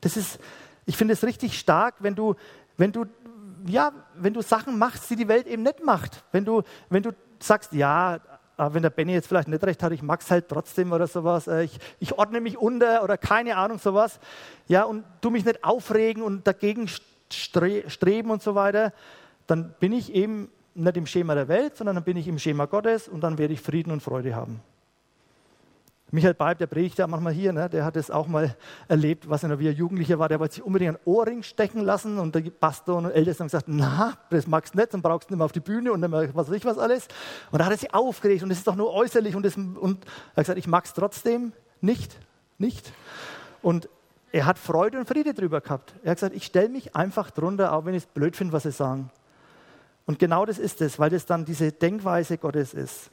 Das 0.00 0.16
ist, 0.16 0.38
ich 0.84 0.96
finde 0.96 1.14
es 1.14 1.24
richtig 1.24 1.58
stark, 1.58 1.96
wenn 1.98 2.14
du, 2.14 2.36
wenn 2.76 2.92
du, 2.92 3.06
ja, 3.66 3.90
wenn 4.14 4.32
du 4.32 4.42
Sachen 4.42 4.78
machst, 4.78 5.10
die 5.10 5.16
die 5.16 5.26
Welt 5.26 5.48
eben 5.48 5.64
nicht 5.64 5.82
macht. 5.82 6.24
Wenn 6.30 6.44
du, 6.44 6.62
wenn 6.88 7.02
du 7.02 7.10
sagst, 7.40 7.72
ja, 7.72 8.20
wenn 8.56 8.82
der 8.82 8.90
Benny 8.90 9.12
jetzt 9.12 9.28
vielleicht 9.28 9.48
nicht 9.48 9.62
recht 9.64 9.82
hat, 9.82 9.92
ich 9.92 10.02
mag 10.02 10.20
es 10.20 10.30
halt 10.30 10.48
trotzdem 10.48 10.92
oder 10.92 11.06
sowas, 11.06 11.46
äh, 11.46 11.64
ich, 11.64 11.78
ich 12.00 12.18
ordne 12.18 12.40
mich 12.40 12.56
unter 12.56 13.04
oder 13.04 13.18
keine 13.18 13.56
Ahnung, 13.56 13.78
sowas, 13.78 14.18
ja, 14.66 14.84
und 14.84 15.04
du 15.20 15.30
mich 15.30 15.44
nicht 15.44 15.62
aufregen 15.64 16.22
und 16.22 16.46
dagegen 16.46 16.88
streben 17.28 18.30
und 18.30 18.42
so 18.42 18.54
weiter, 18.54 18.92
dann 19.46 19.74
bin 19.78 19.92
ich 19.92 20.14
eben 20.14 20.50
nicht 20.74 20.96
im 20.96 21.06
Schema 21.06 21.34
der 21.34 21.48
Welt, 21.48 21.76
sondern 21.76 21.96
dann 21.96 22.04
bin 22.04 22.16
ich 22.16 22.28
im 22.28 22.38
Schema 22.38 22.66
Gottes 22.66 23.08
und 23.08 23.20
dann 23.20 23.38
werde 23.38 23.54
ich 23.54 23.60
Frieden 23.60 23.92
und 23.92 24.02
Freude 24.02 24.34
haben. 24.34 24.60
Michael 26.12 26.34
Beib, 26.34 26.58
der 26.58 26.68
predigt 26.68 26.98
ja 26.98 27.08
manchmal 27.08 27.32
hier, 27.32 27.52
ne, 27.52 27.68
der 27.68 27.84
hat 27.84 27.96
es 27.96 28.12
auch 28.12 28.28
mal 28.28 28.56
erlebt, 28.86 29.28
was 29.28 29.42
er 29.42 29.58
wie 29.58 29.66
er 29.66 29.72
Jugendlicher 29.72 30.20
war, 30.20 30.28
der 30.28 30.38
wollte 30.38 30.54
sich 30.54 30.62
unbedingt 30.62 30.90
einen 30.90 31.04
Ohrring 31.04 31.42
stecken 31.42 31.80
lassen 31.80 32.18
und 32.18 32.32
der 32.34 32.42
Pastor 32.42 32.98
und 32.98 33.10
Älteste 33.10 33.40
haben 33.40 33.48
gesagt, 33.48 33.66
na, 33.68 34.16
das 34.30 34.46
magst 34.46 34.74
du 34.74 34.78
nicht, 34.78 34.94
dann 34.94 35.02
brauchst 35.02 35.28
du 35.28 35.34
nicht 35.34 35.38
mehr 35.38 35.44
auf 35.44 35.52
die 35.52 35.60
Bühne 35.60 35.92
und 35.92 36.00
mehr 36.00 36.32
was 36.34 36.48
weiß 36.48 36.56
ich 36.56 36.64
was 36.64 36.78
alles. 36.78 37.08
Und 37.50 37.58
da 37.58 37.64
hat 37.64 37.72
er 37.72 37.78
sich 37.78 37.92
aufgeregt 37.92 38.44
und 38.44 38.50
das 38.50 38.58
ist 38.58 38.66
doch 38.68 38.76
nur 38.76 38.92
äußerlich 38.92 39.34
und, 39.34 39.44
das, 39.44 39.56
und 39.56 40.04
er 40.04 40.36
hat 40.36 40.44
gesagt, 40.44 40.58
ich 40.58 40.68
mag 40.68 40.84
es 40.84 40.94
trotzdem 40.94 41.52
nicht, 41.80 42.16
nicht. 42.58 42.92
Und 43.60 43.88
er 44.30 44.46
hat 44.46 44.60
Freude 44.60 44.98
und 44.98 45.08
Friede 45.08 45.34
drüber 45.34 45.60
gehabt. 45.60 45.94
Er 46.04 46.12
hat 46.12 46.18
gesagt, 46.18 46.36
ich 46.36 46.44
stelle 46.44 46.68
mich 46.68 46.94
einfach 46.94 47.32
drunter, 47.32 47.72
auch 47.72 47.84
wenn 47.84 47.94
ich 47.94 48.04
es 48.04 48.08
blöd 48.08 48.36
finde, 48.36 48.52
was 48.52 48.62
sie 48.62 48.70
sagen. 48.70 49.10
Und 50.04 50.20
genau 50.20 50.46
das 50.46 50.58
ist 50.58 50.80
es, 50.82 51.00
weil 51.00 51.10
das 51.10 51.26
dann 51.26 51.44
diese 51.44 51.72
Denkweise 51.72 52.38
Gottes 52.38 52.74
ist. 52.74 53.10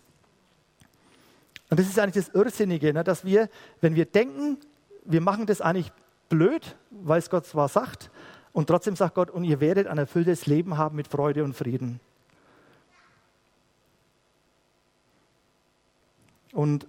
Und 1.74 1.80
das 1.80 1.88
ist 1.88 1.97
eigentlich 1.97 2.24
das 2.24 2.36
Irrsinnige, 2.36 2.93
ne, 2.93 3.03
dass 3.03 3.26
wir, 3.26 3.49
wenn 3.82 3.95
wir 3.95 4.05
denken, 4.05 4.59
wir 5.05 5.21
machen 5.21 5.47
das 5.47 5.59
eigentlich 5.59 5.91
blöd, 6.30 6.76
weil 6.91 7.17
es 7.17 7.32
Gott 7.32 7.47
zwar 7.47 7.67
sagt, 7.67 8.11
und 8.51 8.67
trotzdem 8.67 8.95
sagt 8.95 9.15
Gott, 9.15 9.32
und 9.32 9.43
ihr 9.43 9.59
werdet 9.59 9.88
ein 9.88 9.97
erfülltes 9.97 10.45
Leben 10.45 10.78
haben 10.78 10.95
mit 10.95 11.07
Freude 11.07 11.43
und 11.43 11.55
Frieden. 11.55 11.99
Und 16.51 16.86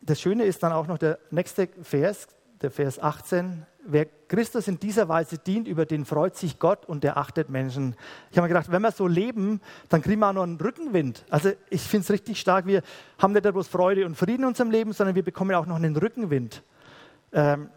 das 0.00 0.20
Schöne 0.20 0.44
ist 0.44 0.62
dann 0.62 0.70
auch 0.70 0.86
noch 0.86 0.98
der 0.98 1.18
nächste 1.32 1.66
Vers, 1.82 2.28
der 2.62 2.70
Vers 2.70 3.00
18. 3.00 3.66
Wer 3.84 4.06
Christus 4.28 4.68
in 4.68 4.78
dieser 4.78 5.08
Weise 5.08 5.38
dient, 5.38 5.66
über 5.66 5.86
den 5.86 6.04
freut 6.04 6.36
sich 6.36 6.58
Gott 6.58 6.86
und 6.86 7.02
der 7.02 7.16
achtet 7.16 7.48
Menschen. 7.48 7.96
Ich 8.30 8.36
habe 8.36 8.46
mir 8.46 8.54
gedacht, 8.54 8.70
wenn 8.70 8.82
wir 8.82 8.92
so 8.92 9.06
leben, 9.06 9.60
dann 9.88 10.02
kriegen 10.02 10.20
wir 10.20 10.28
auch 10.28 10.34
noch 10.34 10.42
einen 10.42 10.60
Rückenwind. 10.60 11.24
Also 11.30 11.50
ich 11.70 11.82
finde 11.82 12.04
es 12.04 12.10
richtig 12.10 12.40
stark. 12.40 12.66
Wir 12.66 12.82
haben 13.18 13.32
nicht 13.32 13.42
bloß 13.42 13.68
Freude 13.68 14.04
und 14.06 14.16
Frieden 14.16 14.42
in 14.42 14.48
unserem 14.48 14.70
Leben, 14.70 14.92
sondern 14.92 15.16
wir 15.16 15.24
bekommen 15.24 15.54
auch 15.54 15.66
noch 15.66 15.76
einen 15.76 15.96
Rückenwind. 15.96 16.62
Ähm, 17.32 17.70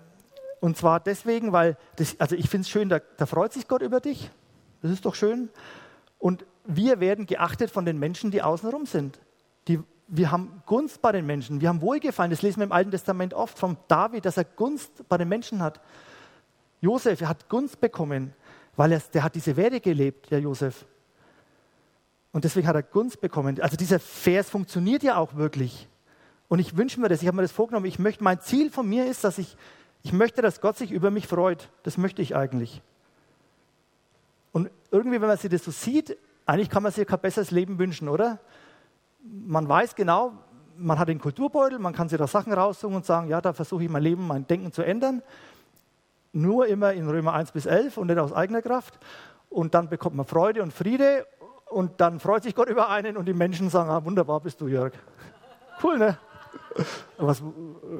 und 0.59 0.77
zwar 0.77 0.99
deswegen, 0.99 1.51
weil, 1.51 1.77
das, 1.95 2.19
also 2.19 2.35
ich 2.35 2.49
finde 2.49 2.63
es 2.63 2.69
schön, 2.69 2.89
da, 2.89 2.99
da 3.17 3.25
freut 3.25 3.53
sich 3.53 3.67
Gott 3.67 3.81
über 3.81 3.99
dich. 3.99 4.29
Das 4.81 4.91
ist 4.91 5.05
doch 5.05 5.15
schön. 5.15 5.49
Und 6.19 6.45
wir 6.65 6.99
werden 6.99 7.25
geachtet 7.25 7.71
von 7.71 7.85
den 7.85 7.99
Menschen, 7.99 8.31
die 8.31 8.41
außenrum 8.41 8.85
sind. 8.85 9.19
Die 9.67 9.79
wir 10.07 10.31
haben 10.31 10.61
Gunst 10.65 11.01
bei 11.01 11.11
den 11.11 11.25
Menschen, 11.25 11.61
wir 11.61 11.69
haben 11.69 11.81
Wohlgefallen. 11.81 12.31
Das 12.31 12.41
lesen 12.41 12.59
wir 12.59 12.65
im 12.65 12.71
Alten 12.71 12.91
Testament 12.91 13.33
oft 13.33 13.57
von 13.57 13.77
David, 13.87 14.25
dass 14.25 14.37
er 14.37 14.43
Gunst 14.43 15.07
bei 15.07 15.17
den 15.17 15.29
Menschen 15.29 15.61
hat. 15.61 15.81
Josef, 16.81 17.21
er 17.21 17.29
hat 17.29 17.49
Gunst 17.49 17.79
bekommen, 17.79 18.33
weil 18.75 18.91
er, 18.91 19.01
der 19.13 19.23
hat 19.23 19.35
diese 19.35 19.55
Werte 19.55 19.79
gelebt, 19.79 20.31
der 20.31 20.39
Josef. 20.39 20.85
Und 22.31 22.43
deswegen 22.43 22.67
hat 22.67 22.75
er 22.75 22.83
Gunst 22.83 23.21
bekommen. 23.21 23.61
Also 23.61 23.77
dieser 23.77 23.99
Vers 23.99 24.49
funktioniert 24.49 25.03
ja 25.03 25.17
auch 25.17 25.35
wirklich. 25.35 25.87
Und 26.49 26.59
ich 26.59 26.75
wünsche 26.75 26.99
mir 26.99 27.07
das, 27.07 27.21
ich 27.21 27.27
habe 27.27 27.37
mir 27.37 27.43
das 27.43 27.51
vorgenommen. 27.51 27.85
Ich 27.85 27.99
möchte, 27.99 28.23
mein 28.23 28.41
Ziel 28.41 28.69
von 28.69 28.87
mir 28.87 29.05
ist, 29.05 29.23
dass 29.23 29.37
ich, 29.37 29.55
ich 30.01 30.13
möchte, 30.13 30.41
dass 30.41 30.59
Gott 30.59 30.77
sich 30.77 30.91
über 30.91 31.11
mich 31.11 31.27
freut. 31.27 31.69
Das 31.83 31.97
möchte 31.97 32.21
ich 32.21 32.35
eigentlich. 32.35 32.81
Und 34.51 34.69
irgendwie, 34.91 35.21
wenn 35.21 35.27
man 35.27 35.37
sich 35.37 35.49
das 35.49 35.63
so 35.63 35.71
sieht, 35.71 36.17
eigentlich 36.45 36.69
kann 36.69 36.83
man 36.83 36.91
sich 36.91 37.07
kein 37.07 37.19
besseres 37.19 37.51
Leben 37.51 37.79
wünschen, 37.79 38.09
oder? 38.09 38.39
Man 39.23 39.67
weiß 39.67 39.95
genau, 39.95 40.33
man 40.77 40.99
hat 40.99 41.07
den 41.07 41.19
Kulturbeutel, 41.19 41.79
man 41.79 41.93
kann 41.93 42.09
sich 42.09 42.17
da 42.17 42.27
Sachen 42.27 42.53
raussuchen 42.53 42.95
und 42.95 43.05
sagen, 43.05 43.29
ja, 43.29 43.41
da 43.41 43.53
versuche 43.53 43.83
ich 43.83 43.89
mein 43.89 44.03
Leben, 44.03 44.27
mein 44.27 44.47
Denken 44.47 44.71
zu 44.71 44.81
ändern. 44.81 45.21
Nur 46.31 46.67
immer 46.67 46.93
in 46.93 47.07
Römer 47.07 47.33
1 47.33 47.51
bis 47.51 47.65
11 47.65 47.97
und 47.97 48.07
nicht 48.07 48.19
aus 48.19 48.33
eigener 48.33 48.61
Kraft. 48.61 48.99
Und 49.49 49.75
dann 49.75 49.87
bekommt 49.87 50.15
man 50.15 50.25
Freude 50.25 50.63
und 50.63 50.73
Friede 50.73 51.27
und 51.69 52.01
dann 52.01 52.19
freut 52.19 52.43
sich 52.43 52.55
Gott 52.55 52.69
über 52.69 52.89
einen 52.89 53.17
und 53.17 53.25
die 53.25 53.33
Menschen 53.33 53.69
sagen, 53.69 53.89
ah, 53.89 54.03
wunderbar 54.03 54.39
bist 54.39 54.59
du, 54.61 54.67
Jörg. 54.67 54.93
Cool, 55.81 55.99
ne? 55.99 56.17
Was, 57.17 57.43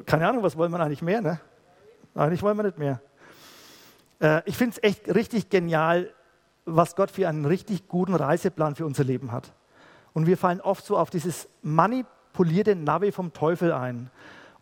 keine 0.06 0.28
Ahnung, 0.28 0.42
was 0.42 0.56
wollen 0.56 0.72
wir 0.72 0.80
eigentlich 0.80 1.02
mehr, 1.02 1.20
ne? 1.20 1.40
Eigentlich 2.14 2.42
wollen 2.42 2.56
wir 2.56 2.64
nicht 2.64 2.78
mehr. 2.78 3.00
Äh, 4.20 4.42
ich 4.46 4.56
finde 4.56 4.76
es 4.76 4.82
echt 4.82 5.14
richtig 5.14 5.48
genial, 5.48 6.12
was 6.64 6.96
Gott 6.96 7.10
für 7.10 7.28
einen 7.28 7.44
richtig 7.44 7.88
guten 7.88 8.14
Reiseplan 8.14 8.74
für 8.74 8.86
unser 8.86 9.04
Leben 9.04 9.32
hat. 9.32 9.52
Und 10.14 10.26
wir 10.26 10.38
fallen 10.38 10.62
oft 10.62 10.86
so 10.86 10.96
auf 10.96 11.10
dieses 11.10 11.48
manipulierte 11.60 12.74
Navi 12.74 13.12
vom 13.12 13.32
Teufel 13.34 13.72
ein. 13.72 14.10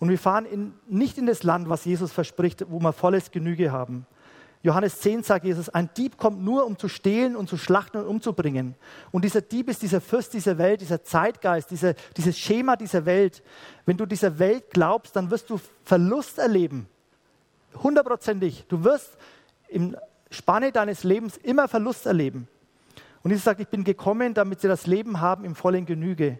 Und 0.00 0.08
wir 0.08 0.18
fahren 0.18 0.46
in, 0.46 0.74
nicht 0.88 1.16
in 1.18 1.26
das 1.26 1.44
Land, 1.44 1.68
was 1.68 1.84
Jesus 1.84 2.10
verspricht, 2.10 2.64
wo 2.68 2.80
wir 2.80 2.92
volles 2.92 3.30
Genüge 3.30 3.70
haben. 3.70 4.06
Johannes 4.64 5.00
10 5.00 5.24
sagt 5.24 5.44
Jesus, 5.44 5.68
ein 5.68 5.90
Dieb 5.96 6.16
kommt 6.16 6.42
nur, 6.42 6.66
um 6.66 6.78
zu 6.78 6.88
stehlen 6.88 7.36
und 7.36 7.48
zu 7.48 7.56
schlachten 7.56 7.98
und 7.98 8.06
umzubringen. 8.06 8.76
Und 9.10 9.24
dieser 9.24 9.40
Dieb 9.40 9.68
ist 9.68 9.82
dieser 9.82 10.00
Fürst 10.00 10.34
dieser 10.34 10.56
Welt, 10.56 10.80
dieser 10.80 11.02
Zeitgeist, 11.02 11.70
dieser, 11.70 11.94
dieses 12.16 12.38
Schema 12.38 12.76
dieser 12.76 13.04
Welt. 13.04 13.42
Wenn 13.86 13.96
du 13.96 14.06
dieser 14.06 14.38
Welt 14.38 14.70
glaubst, 14.70 15.16
dann 15.16 15.30
wirst 15.30 15.50
du 15.50 15.60
Verlust 15.84 16.38
erleben. 16.38 16.86
Hundertprozentig. 17.82 18.64
Du 18.68 18.84
wirst 18.84 19.16
im 19.68 19.96
Spanne 20.30 20.70
deines 20.70 21.02
Lebens 21.02 21.36
immer 21.38 21.66
Verlust 21.66 22.06
erleben. 22.06 22.46
Und 23.22 23.30
Jesus 23.30 23.44
sagt, 23.44 23.60
ich 23.60 23.68
bin 23.68 23.84
gekommen, 23.84 24.34
damit 24.34 24.60
sie 24.60 24.68
das 24.68 24.86
Leben 24.86 25.20
haben 25.20 25.44
im 25.44 25.54
vollen 25.54 25.86
Genüge. 25.86 26.38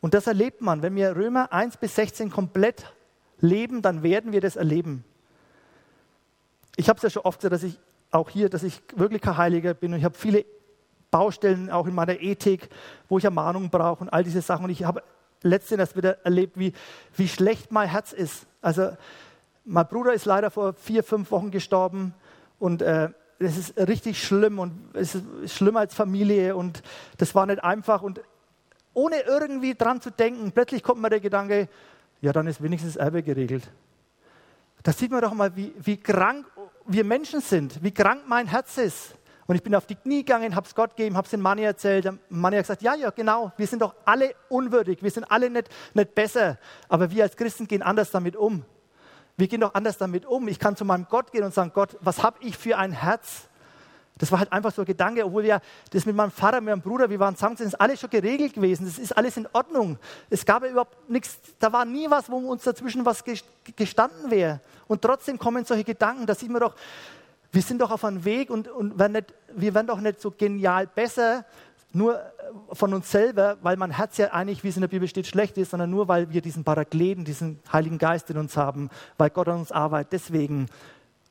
Und 0.00 0.14
das 0.14 0.26
erlebt 0.26 0.60
man. 0.60 0.82
Wenn 0.82 0.94
wir 0.94 1.16
Römer 1.16 1.52
1 1.52 1.76
bis 1.76 1.94
16 1.94 2.30
komplett 2.30 2.92
leben, 3.40 3.82
dann 3.82 4.02
werden 4.02 4.32
wir 4.32 4.40
das 4.40 4.56
erleben. 4.56 5.04
Ich 6.76 6.88
habe 6.88 6.96
es 6.96 7.02
ja 7.02 7.10
schon 7.10 7.22
oft 7.22 7.40
gesagt, 7.40 7.54
dass 7.54 7.62
ich 7.62 7.78
auch 8.10 8.30
hier, 8.30 8.48
dass 8.48 8.62
ich 8.62 8.80
wirklich 8.94 9.20
kein 9.20 9.36
Heiliger 9.36 9.74
bin 9.74 9.92
und 9.92 9.98
ich 9.98 10.04
habe 10.04 10.16
viele 10.16 10.44
Baustellen 11.10 11.70
auch 11.70 11.86
in 11.86 11.94
meiner 11.94 12.20
Ethik, 12.20 12.68
wo 13.08 13.18
ich 13.18 13.24
Ermahnung 13.24 13.70
brauche 13.70 14.02
und 14.02 14.08
all 14.08 14.24
diese 14.24 14.42
Sachen. 14.42 14.64
Und 14.64 14.70
ich 14.70 14.84
habe 14.84 15.02
letztens 15.42 15.96
wieder 15.96 16.24
erlebt, 16.24 16.58
wie, 16.58 16.72
wie 17.16 17.28
schlecht 17.28 17.72
mein 17.72 17.88
Herz 17.88 18.12
ist. 18.12 18.46
Also 18.60 18.90
mein 19.64 19.86
Bruder 19.86 20.12
ist 20.12 20.24
leider 20.24 20.50
vor 20.50 20.74
vier, 20.74 21.02
fünf 21.02 21.30
Wochen 21.30 21.50
gestorben 21.50 22.14
und 22.58 22.82
äh, 22.82 23.10
das 23.38 23.56
ist 23.56 23.76
richtig 23.76 24.22
schlimm 24.22 24.58
und 24.58 24.72
es 24.94 25.14
ist 25.14 25.54
schlimmer 25.54 25.80
als 25.80 25.94
Familie 25.94 26.56
und 26.56 26.82
das 27.18 27.34
war 27.34 27.46
nicht 27.46 27.62
einfach 27.62 28.02
und 28.02 28.20
ohne 28.94 29.20
irgendwie 29.20 29.74
dran 29.74 30.00
zu 30.00 30.10
denken, 30.10 30.50
plötzlich 30.50 30.82
kommt 30.82 31.00
mir 31.00 31.10
der 31.10 31.20
Gedanke, 31.20 31.68
ja, 32.20 32.32
dann 32.32 32.48
ist 32.48 32.62
wenigstens 32.62 32.96
Erbe 32.96 33.22
geregelt. 33.22 33.70
Da 34.82 34.92
sieht 34.92 35.10
man 35.10 35.20
doch 35.20 35.34
mal, 35.34 35.54
wie, 35.54 35.72
wie 35.78 35.96
krank 35.96 36.46
wir 36.86 37.04
Menschen 37.04 37.40
sind, 37.40 37.82
wie 37.82 37.92
krank 37.92 38.22
mein 38.26 38.46
Herz 38.46 38.76
ist. 38.78 39.14
Und 39.46 39.54
ich 39.54 39.62
bin 39.62 39.74
auf 39.74 39.86
die 39.86 39.94
Knie 39.94 40.24
gegangen, 40.24 40.54
habe 40.54 40.66
es 40.66 40.74
Gott 40.74 40.96
gegeben, 40.96 41.16
habe 41.16 41.24
es 41.24 41.30
dem 41.30 41.40
Manni 41.40 41.62
erzählt. 41.62 42.04
Der 42.04 42.18
Manni 42.28 42.56
hat 42.56 42.64
gesagt, 42.64 42.82
ja, 42.82 42.94
ja, 42.94 43.10
genau, 43.10 43.52
wir 43.56 43.66
sind 43.66 43.80
doch 43.80 43.94
alle 44.04 44.34
unwürdig, 44.48 45.02
wir 45.02 45.10
sind 45.10 45.24
alle 45.30 45.48
nicht, 45.48 45.68
nicht 45.94 46.14
besser, 46.14 46.58
aber 46.88 47.10
wir 47.10 47.22
als 47.22 47.36
Christen 47.36 47.66
gehen 47.66 47.82
anders 47.82 48.10
damit 48.10 48.36
um. 48.36 48.64
Wir 49.38 49.46
gehen 49.46 49.60
doch 49.60 49.72
anders 49.72 49.96
damit 49.96 50.26
um. 50.26 50.48
Ich 50.48 50.58
kann 50.58 50.76
zu 50.76 50.84
meinem 50.84 51.06
Gott 51.08 51.30
gehen 51.30 51.44
und 51.44 51.54
sagen, 51.54 51.70
Gott, 51.72 51.96
was 52.00 52.24
habe 52.24 52.38
ich 52.40 52.58
für 52.58 52.76
ein 52.76 52.90
Herz? 52.90 53.48
Das 54.18 54.32
war 54.32 54.40
halt 54.40 54.52
einfach 54.52 54.72
so 54.72 54.82
ein 54.82 54.84
Gedanke, 54.84 55.24
obwohl 55.24 55.44
wir 55.44 55.60
das 55.90 56.04
mit 56.04 56.16
meinem 56.16 56.32
Vater, 56.32 56.60
mit 56.60 56.70
meinem 56.70 56.82
Bruder, 56.82 57.08
wir 57.08 57.20
waren 57.20 57.36
zusammen, 57.36 57.54
das 57.56 57.68
ist 57.68 57.80
alles 57.80 58.00
schon 58.00 58.10
geregelt 58.10 58.54
gewesen. 58.54 58.84
Das 58.84 58.98
ist 58.98 59.16
alles 59.16 59.36
in 59.36 59.46
Ordnung. 59.52 59.96
Es 60.28 60.44
gab 60.44 60.64
überhaupt 60.64 61.08
nichts, 61.08 61.38
da 61.60 61.72
war 61.72 61.84
nie 61.84 62.10
was, 62.10 62.28
wo 62.28 62.38
uns 62.38 62.64
dazwischen 62.64 63.06
was 63.06 63.22
gestanden 63.76 64.28
wäre. 64.28 64.60
Und 64.88 65.02
trotzdem 65.02 65.38
kommen 65.38 65.64
solche 65.64 65.84
Gedanken, 65.84 66.26
da 66.26 66.34
sieht 66.34 66.50
man 66.50 66.60
doch, 66.60 66.74
wir 67.52 67.62
sind 67.62 67.80
doch 67.80 67.92
auf 67.92 68.04
einem 68.04 68.24
Weg 68.24 68.50
und, 68.50 68.66
und 68.66 68.98
werden 68.98 69.12
nicht, 69.12 69.32
wir 69.54 69.72
werden 69.72 69.86
doch 69.86 70.00
nicht 70.00 70.20
so 70.20 70.32
genial 70.32 70.88
besser, 70.88 71.44
nur 71.92 72.20
von 72.72 72.92
uns 72.92 73.10
selber, 73.10 73.56
weil 73.62 73.76
mein 73.76 73.90
Herz 73.90 74.18
ja 74.18 74.32
eigentlich, 74.32 74.62
wie 74.62 74.68
es 74.68 74.76
in 74.76 74.82
der 74.82 74.88
Bibel 74.88 75.08
steht, 75.08 75.26
schlecht 75.26 75.56
ist, 75.58 75.70
sondern 75.70 75.90
nur, 75.90 76.08
weil 76.08 76.30
wir 76.30 76.42
diesen 76.42 76.64
Parakleten, 76.64 77.24
diesen 77.24 77.60
Heiligen 77.72 77.98
Geist 77.98 78.30
in 78.30 78.36
uns 78.36 78.56
haben, 78.56 78.90
weil 79.16 79.30
Gott 79.30 79.48
an 79.48 79.60
uns 79.60 79.72
arbeitet. 79.72 80.12
Deswegen 80.12 80.66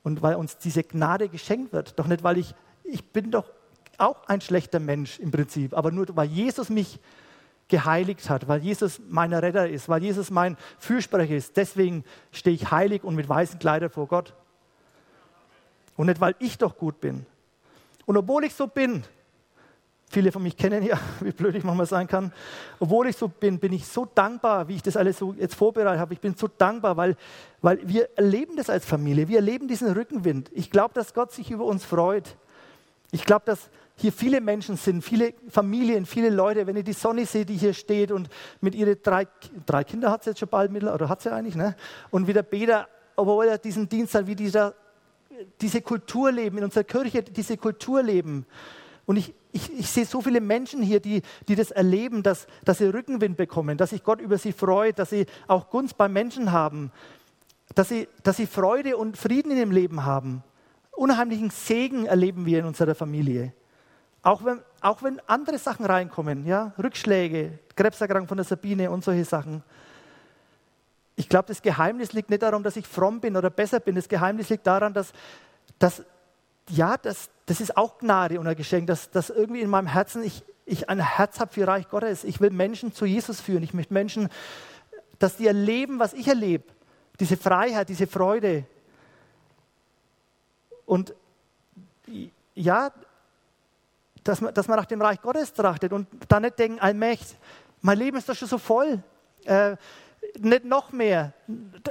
und 0.03 0.21
weil 0.21 0.35
uns 0.35 0.57
diese 0.57 0.83
Gnade 0.83 1.27
geschenkt 1.29 1.73
wird. 1.73 1.99
Doch 1.99 2.07
nicht, 2.07 2.23
weil 2.23 2.37
ich, 2.37 2.55
ich 2.83 3.03
bin 3.03 3.29
doch 3.29 3.45
auch 3.97 4.27
ein 4.27 4.41
schlechter 4.41 4.79
Mensch 4.79 5.19
im 5.19 5.31
Prinzip, 5.31 5.75
aber 5.75 5.91
nur, 5.91 6.05
weil 6.15 6.29
Jesus 6.29 6.69
mich 6.69 6.99
geheiligt 7.67 8.29
hat, 8.29 8.47
weil 8.47 8.61
Jesus 8.61 9.01
mein 9.09 9.33
Retter 9.33 9.67
ist, 9.67 9.89
weil 9.89 10.01
Jesus 10.01 10.31
mein 10.31 10.55
Fürsprecher 10.79 11.35
ist. 11.35 11.57
Deswegen 11.57 12.05
stehe 12.31 12.55
ich 12.55 12.71
heilig 12.71 13.03
und 13.03 13.15
mit 13.15 13.27
weißen 13.27 13.59
Kleidern 13.59 13.89
vor 13.89 14.07
Gott. 14.07 14.33
Und 15.97 16.07
nicht, 16.07 16.21
weil 16.21 16.35
ich 16.39 16.57
doch 16.57 16.77
gut 16.77 17.01
bin. 17.01 17.25
Und 18.05 18.15
obwohl 18.15 18.45
ich 18.45 18.53
so 18.53 18.67
bin, 18.67 19.03
viele 20.09 20.31
von 20.31 20.41
mich 20.43 20.57
kennen 20.57 20.83
ja, 20.83 20.99
wie 21.19 21.31
blöd 21.31 21.55
ich 21.55 21.63
manchmal 21.63 21.85
sein 21.85 22.07
kann, 22.07 22.31
obwohl 22.79 23.07
ich 23.07 23.17
so 23.17 23.27
bin, 23.27 23.59
bin 23.59 23.73
ich 23.73 23.87
so 23.87 24.07
dankbar, 24.13 24.67
wie 24.67 24.75
ich 24.75 24.83
das 24.83 24.97
alles 24.97 25.17
so 25.17 25.33
jetzt 25.37 25.55
vorbereitet 25.55 25.99
habe. 25.99 26.13
Ich 26.13 26.19
bin 26.19 26.35
so 26.35 26.47
dankbar, 26.47 26.97
weil, 26.97 27.15
weil 27.61 27.79
wir 27.87 28.09
erleben 28.15 28.55
das 28.55 28.69
als 28.69 28.85
Familie. 28.85 29.27
Wir 29.27 29.37
erleben 29.37 29.67
diesen 29.67 29.91
Rückenwind. 29.91 30.49
Ich 30.53 30.71
glaube, 30.71 30.93
dass 30.93 31.13
Gott 31.13 31.31
sich 31.31 31.51
über 31.51 31.65
uns 31.65 31.83
freut. 31.83 32.35
Ich 33.11 33.23
glaube, 33.23 33.45
dass 33.45 33.69
hier 33.99 34.11
viele 34.11 34.41
Menschen 34.41 34.77
sind, 34.77 35.01
viele 35.01 35.33
Familien, 35.49 36.05
viele 36.05 36.29
Leute. 36.29 36.67
Wenn 36.67 36.75
ihr 36.75 36.83
die 36.83 36.93
Sonne 36.93 37.25
seht, 37.25 37.49
die 37.49 37.57
hier 37.57 37.73
steht 37.73 38.11
und 38.11 38.29
mit 38.61 38.75
ihren 38.75 38.97
drei, 39.01 39.27
drei 39.65 39.83
Kinder 39.83 40.11
hat 40.11 40.23
sie 40.23 40.31
jetzt 40.31 40.39
schon 40.39 40.49
bald 40.49 40.71
mittel, 40.71 40.89
oder 40.89 41.09
hat 41.09 41.21
sie 41.21 41.33
eigentlich, 41.33 41.55
ne? 41.55 41.75
Und 42.11 42.27
wie 42.27 42.33
der 42.33 42.43
Peter, 42.43 42.87
obwohl 43.15 43.47
er 43.47 43.57
diesen 43.57 43.89
Dienst 43.89 44.13
hat, 44.13 44.27
wie 44.27 44.35
dieser, 44.35 44.75
diese 45.59 45.81
Kultur 45.81 46.31
leben, 46.31 46.59
in 46.59 46.65
unserer 46.65 46.83
Kirche 46.83 47.23
diese 47.23 47.57
Kultur 47.57 48.03
leben. 48.03 48.45
Und 49.07 49.15
ich, 49.15 49.33
ich, 49.53 49.71
ich 49.79 49.89
sehe 49.89 50.05
so 50.05 50.21
viele 50.21 50.41
Menschen 50.41 50.83
hier, 50.83 50.99
die, 50.99 51.21
die 51.47 51.55
das 51.55 51.71
erleben, 51.71 52.23
dass, 52.23 52.45
dass 52.65 52.79
sie 52.79 52.87
Rückenwind 52.87 53.37
bekommen, 53.37 53.77
dass 53.77 53.91
sich 53.91 54.03
Gott 54.03 54.19
über 54.19 54.37
sie 54.37 54.51
freut, 54.51 54.99
dass 54.99 55.11
sie 55.11 55.25
auch 55.47 55.69
Gunst 55.69 55.97
beim 55.97 56.11
Menschen 56.11 56.51
haben, 56.51 56.91
dass 57.73 57.87
sie, 57.87 58.09
dass 58.23 58.35
sie 58.35 58.45
Freude 58.45 58.97
und 58.97 59.17
Frieden 59.17 59.51
in 59.51 59.59
ihrem 59.59 59.71
Leben 59.71 60.03
haben. 60.03 60.43
Unheimlichen 60.91 61.51
Segen 61.51 62.05
erleben 62.05 62.45
wir 62.45 62.59
in 62.59 62.65
unserer 62.65 62.95
Familie. 62.95 63.53
Auch 64.23 64.43
wenn, 64.43 64.59
auch 64.81 65.01
wenn 65.01 65.21
andere 65.25 65.57
Sachen 65.57 65.85
reinkommen, 65.85 66.45
ja, 66.45 66.73
Rückschläge, 66.77 67.59
Krebserkrankung 67.77 68.27
von 68.27 68.37
der 68.37 68.45
Sabine 68.45 68.91
und 68.91 69.05
solche 69.05 69.23
Sachen. 69.23 69.63
Ich 71.15 71.29
glaube, 71.29 71.47
das 71.47 71.61
Geheimnis 71.61 72.11
liegt 72.11 72.29
nicht 72.29 72.41
darum, 72.41 72.61
dass 72.61 72.75
ich 72.75 72.85
fromm 72.85 73.21
bin 73.21 73.37
oder 73.37 73.49
besser 73.49 73.79
bin. 73.79 73.95
Das 73.95 74.09
Geheimnis 74.09 74.49
liegt 74.49 74.67
daran, 74.67 74.93
dass, 74.93 75.13
dass 75.79 76.03
ja, 76.69 76.97
das, 76.97 77.29
das 77.45 77.61
ist 77.61 77.77
auch 77.77 77.97
Gnade 77.99 78.39
und 78.39 78.47
ein 78.47 78.55
Geschenk, 78.55 78.87
dass, 78.87 79.09
dass 79.09 79.29
irgendwie 79.29 79.61
in 79.61 79.69
meinem 79.69 79.87
Herzen 79.87 80.23
ich, 80.23 80.43
ich 80.65 80.89
ein 80.89 80.99
Herz 80.99 81.39
habe 81.39 81.53
für 81.53 81.67
Reich 81.67 81.89
Gottes. 81.89 82.23
Ich 82.23 82.41
will 82.41 82.49
Menschen 82.49 82.93
zu 82.93 83.05
Jesus 83.05 83.39
führen. 83.39 83.63
Ich 83.63 83.73
möchte 83.73 83.93
Menschen, 83.93 84.29
dass 85.19 85.37
die 85.37 85.47
erleben, 85.47 85.99
was 85.99 86.13
ich 86.13 86.27
erlebe. 86.27 86.65
Diese 87.19 87.37
Freiheit, 87.37 87.89
diese 87.89 88.05
Freude. 88.05 88.65
Und 90.85 91.13
ja, 92.53 92.91
dass 94.23 94.41
man, 94.41 94.53
dass 94.53 94.67
man 94.67 94.77
nach 94.77 94.85
dem 94.85 95.01
Reich 95.01 95.21
Gottes 95.21 95.53
trachtet 95.53 95.93
und 95.93 96.07
dann 96.27 96.43
nicht 96.43 96.59
denken, 96.59 96.79
allmächtig, 96.79 97.37
mein 97.81 97.97
Leben 97.97 98.17
ist 98.17 98.27
doch 98.27 98.35
schon 98.35 98.47
so 98.47 98.57
voll. 98.57 99.01
Äh, 99.45 99.77
nicht 100.39 100.65
noch 100.65 100.91
mehr. 100.91 101.33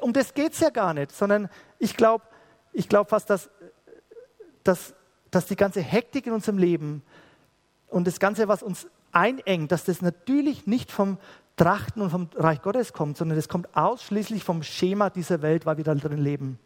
Um 0.01 0.13
das 0.13 0.35
geht 0.35 0.53
es 0.53 0.61
ja 0.61 0.71
gar 0.71 0.93
nicht, 0.93 1.13
sondern 1.13 1.49
ich 1.79 1.97
glaube 1.97 2.25
ich 2.77 2.91
glaub 2.91 3.09
fast, 3.09 3.31
dass, 3.31 3.49
dass, 4.67 4.95
dass 5.31 5.47
die 5.47 5.57
ganze 5.57 5.81
Hektik 5.81 6.27
in 6.27 6.33
unserem 6.33 6.59
Leben 6.59 7.03
und 7.89 8.07
das 8.07 8.21
Ganze, 8.21 8.49
was 8.49 8.63
uns 8.63 8.87
einengt, 9.13 9.73
dass 9.73 9.85
das 9.85 10.03
natürlich 10.03 10.67
nicht 10.67 10.91
vom 10.91 11.19
Trachten 11.57 12.03
und 12.03 12.11
vom 12.11 12.29
Reich 12.35 12.61
Gottes 12.61 12.93
kommt, 12.93 13.17
sondern 13.17 13.37
das 13.37 13.49
kommt 13.49 13.75
ausschließlich 13.75 14.45
vom 14.45 14.63
Schema 14.63 15.11
dieser 15.11 15.41
Welt, 15.41 15.65
weil 15.65 15.79
wir 15.79 15.85
da 15.85 15.95
drin 15.95 16.19
leben 16.19 16.59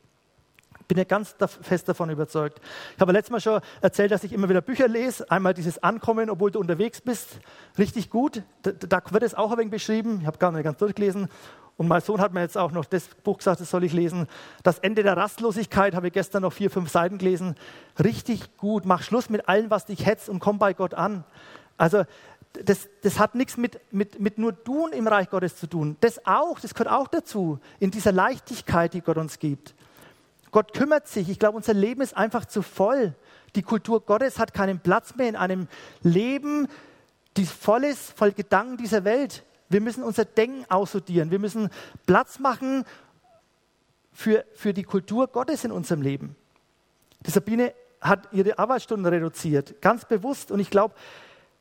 bin 0.90 0.98
ja 0.98 1.05
ganz 1.05 1.36
fest 1.62 1.88
davon 1.88 2.11
überzeugt. 2.11 2.61
Ich 2.96 3.01
habe 3.01 3.12
letztes 3.12 3.30
Mal 3.30 3.40
schon 3.40 3.61
erzählt, 3.80 4.11
dass 4.11 4.24
ich 4.24 4.32
immer 4.32 4.48
wieder 4.48 4.61
Bücher 4.61 4.88
lese. 4.88 5.30
Einmal 5.30 5.55
dieses 5.55 5.80
Ankommen, 5.84 6.28
obwohl 6.28 6.51
du 6.51 6.59
unterwegs 6.59 7.01
bist, 7.01 7.38
richtig 7.78 8.11
gut. 8.11 8.42
Da, 8.62 8.72
da 8.72 9.01
wird 9.11 9.22
es 9.22 9.36
auch 9.36 9.53
ein 9.53 9.59
wenig 9.59 9.70
beschrieben. 9.70 10.18
Ich 10.20 10.26
habe 10.26 10.38
gar 10.38 10.51
nicht 10.51 10.64
ganz 10.64 10.78
durchgelesen. 10.78 11.28
Und 11.80 11.88
mein 11.88 12.02
Sohn 12.02 12.20
hat 12.20 12.34
mir 12.34 12.42
jetzt 12.42 12.58
auch 12.58 12.72
noch 12.72 12.84
das 12.84 13.08
Buch 13.24 13.38
gesagt, 13.38 13.62
das 13.62 13.70
soll 13.70 13.84
ich 13.84 13.94
lesen. 13.94 14.26
Das 14.62 14.78
Ende 14.80 15.02
der 15.02 15.16
Rastlosigkeit 15.16 15.94
habe 15.94 16.08
ich 16.08 16.12
gestern 16.12 16.42
noch 16.42 16.52
vier, 16.52 16.70
fünf 16.70 16.90
Seiten 16.90 17.16
gelesen. 17.16 17.54
Richtig 17.98 18.54
gut. 18.58 18.84
Mach 18.84 19.02
Schluss 19.02 19.30
mit 19.30 19.48
allem, 19.48 19.70
was 19.70 19.86
dich 19.86 20.04
hetzt 20.04 20.28
und 20.28 20.40
komm 20.40 20.58
bei 20.58 20.74
Gott 20.74 20.92
an. 20.92 21.24
Also 21.78 22.04
das, 22.52 22.90
das, 23.00 23.18
hat 23.18 23.34
nichts 23.34 23.56
mit, 23.56 23.80
mit, 23.94 24.20
mit 24.20 24.36
nur 24.36 24.62
tun 24.62 24.92
im 24.92 25.06
Reich 25.06 25.30
Gottes 25.30 25.56
zu 25.56 25.66
tun. 25.66 25.96
Das 26.02 26.26
auch, 26.26 26.60
das 26.60 26.74
gehört 26.74 26.90
auch 26.90 27.08
dazu, 27.08 27.58
in 27.78 27.90
dieser 27.90 28.12
Leichtigkeit, 28.12 28.92
die 28.92 29.00
Gott 29.00 29.16
uns 29.16 29.38
gibt. 29.38 29.74
Gott 30.50 30.74
kümmert 30.74 31.08
sich. 31.08 31.30
Ich 31.30 31.38
glaube, 31.38 31.56
unser 31.56 31.72
Leben 31.72 32.02
ist 32.02 32.14
einfach 32.14 32.44
zu 32.44 32.60
voll. 32.60 33.14
Die 33.54 33.62
Kultur 33.62 34.02
Gottes 34.02 34.38
hat 34.38 34.52
keinen 34.52 34.80
Platz 34.80 35.14
mehr 35.16 35.30
in 35.30 35.36
einem 35.36 35.66
Leben, 36.02 36.68
die 37.38 37.46
voll 37.46 37.84
ist, 37.84 38.12
voll 38.18 38.32
Gedanken 38.32 38.76
dieser 38.76 39.04
Welt. 39.04 39.44
Wir 39.70 39.80
müssen 39.80 40.02
unser 40.02 40.26
Denken 40.26 40.66
aussortieren. 40.68 41.30
Wir 41.30 41.38
müssen 41.38 41.70
Platz 42.04 42.38
machen 42.38 42.84
für, 44.12 44.44
für 44.54 44.74
die 44.74 44.82
Kultur 44.82 45.28
Gottes 45.28 45.64
in 45.64 45.72
unserem 45.72 46.02
Leben. 46.02 46.36
Die 47.24 47.30
Sabine 47.30 47.72
hat 48.00 48.28
ihre 48.32 48.58
Arbeitsstunden 48.58 49.06
reduziert, 49.06 49.80
ganz 49.80 50.04
bewusst. 50.04 50.50
Und 50.50 50.58
ich 50.60 50.70
glaube, 50.70 50.94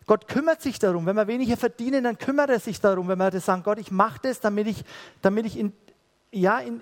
Gott 0.07 0.27
kümmert 0.27 0.61
sich 0.61 0.79
darum. 0.79 1.05
Wenn 1.05 1.15
wir 1.15 1.27
weniger 1.27 1.55
verdienen, 1.55 2.03
dann 2.03 2.17
kümmert 2.17 2.49
er 2.49 2.59
sich 2.59 2.81
darum. 2.81 3.07
Wenn 3.07 3.19
wir 3.19 3.29
das 3.29 3.45
sagen, 3.45 3.61
Gott, 3.61 3.77
ich 3.77 3.91
mache 3.91 4.19
das, 4.23 4.39
damit 4.39 4.67
ich, 4.67 4.83
damit 5.21 5.45
ich 5.45 5.57
in, 5.57 5.71
ja, 6.31 6.59
in, 6.59 6.81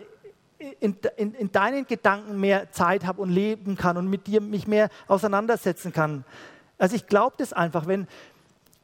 in, 0.80 0.96
in, 1.18 1.34
in 1.34 1.52
deinen 1.52 1.86
Gedanken 1.86 2.40
mehr 2.40 2.72
Zeit 2.72 3.06
habe 3.06 3.22
und 3.22 3.30
leben 3.30 3.76
kann 3.76 3.98
und 3.98 4.10
mit 4.10 4.28
dir 4.28 4.40
mich 4.40 4.66
mehr 4.66 4.90
auseinandersetzen 5.08 5.92
kann. 5.92 6.24
Also 6.78 6.96
ich 6.96 7.08
glaube 7.08 7.36
das 7.38 7.52
einfach, 7.52 7.86
wenn, 7.86 8.08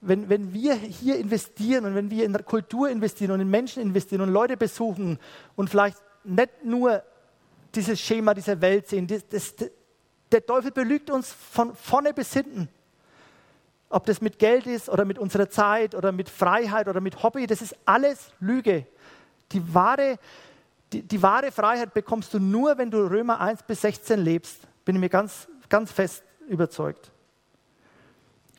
wenn, 0.07 0.29
wenn 0.29 0.53
wir 0.53 0.75
hier 0.75 1.17
investieren 1.17 1.85
und 1.85 1.95
wenn 1.95 2.09
wir 2.09 2.25
in 2.25 2.33
Kultur 2.45 2.89
investieren 2.89 3.31
und 3.31 3.39
in 3.39 3.49
Menschen 3.49 3.81
investieren 3.81 4.21
und 4.21 4.29
Leute 4.29 4.57
besuchen 4.57 5.19
und 5.55 5.69
vielleicht 5.69 5.97
nicht 6.23 6.63
nur 6.63 7.03
dieses 7.75 7.99
Schema 7.99 8.33
dieser 8.33 8.61
Welt 8.61 8.87
sehen, 8.87 9.07
das, 9.07 9.27
das, 9.27 9.55
der 10.31 10.45
Teufel 10.45 10.71
belügt 10.71 11.09
uns 11.09 11.31
von 11.31 11.75
vorne 11.75 12.13
bis 12.13 12.33
hinten. 12.33 12.69
Ob 13.89 14.05
das 14.05 14.21
mit 14.21 14.39
Geld 14.39 14.65
ist 14.65 14.89
oder 14.89 15.05
mit 15.05 15.19
unserer 15.19 15.49
Zeit 15.49 15.95
oder 15.95 16.11
mit 16.11 16.29
Freiheit 16.29 16.87
oder 16.87 17.01
mit 17.01 17.21
Hobby, 17.21 17.45
das 17.47 17.61
ist 17.61 17.75
alles 17.85 18.31
Lüge. 18.39 18.87
Die 19.51 19.73
wahre 19.73 20.17
die, 20.93 21.01
die 21.01 21.21
wahre 21.21 21.51
Freiheit 21.51 21.93
bekommst 21.93 22.33
du 22.33 22.39
nur, 22.39 22.77
wenn 22.77 22.91
du 22.91 22.99
Römer 22.99 23.39
1 23.39 23.63
bis 23.63 23.81
16 23.81 24.19
lebst. 24.19 24.59
Bin 24.85 24.95
ich 24.95 25.01
mir 25.01 25.09
ganz, 25.09 25.47
ganz 25.67 25.91
fest 25.91 26.23
überzeugt. 26.47 27.11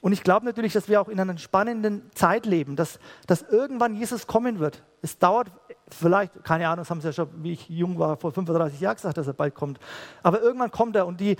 Und 0.05 0.13
ich 0.13 0.23
glaube 0.23 0.45
natürlich, 0.45 0.75
dass 0.75 0.87
wir 0.87 1.01
auch 1.01 1.09
in 1.09 1.19
einer 1.19 1.39
spannenden 1.39 2.03
Zeit 2.15 2.45
leben, 2.45 2.77
dass, 2.77 2.99
dass 3.27 3.41
irgendwann 3.41 3.95
Jesus 3.95 4.27
kommen 4.27 4.59
wird. 4.59 4.83
Es 5.01 5.19
dauert 5.19 5.51
vielleicht, 5.89 6.45
keine 6.45 6.69
Ahnung, 6.69 6.83
das 6.83 6.91
haben 6.91 7.01
sie 7.01 7.07
ja 7.07 7.15
schon, 7.15 7.31
wie 7.43 7.53
ich 7.55 7.71
jung 7.71 7.99
war, 7.99 8.19
vor 8.19 8.31
35 8.31 8.81
Jahren 8.81 8.97
gesagt, 8.97 9.17
dass 9.17 9.27
er 9.27 9.33
bald 9.33 9.55
kommt. 9.55 9.81
Aber 10.23 10.43
irgendwann 10.43 10.71
kommt 10.71 10.95
er 10.95 11.07
und 11.07 11.21
die, 11.21 11.37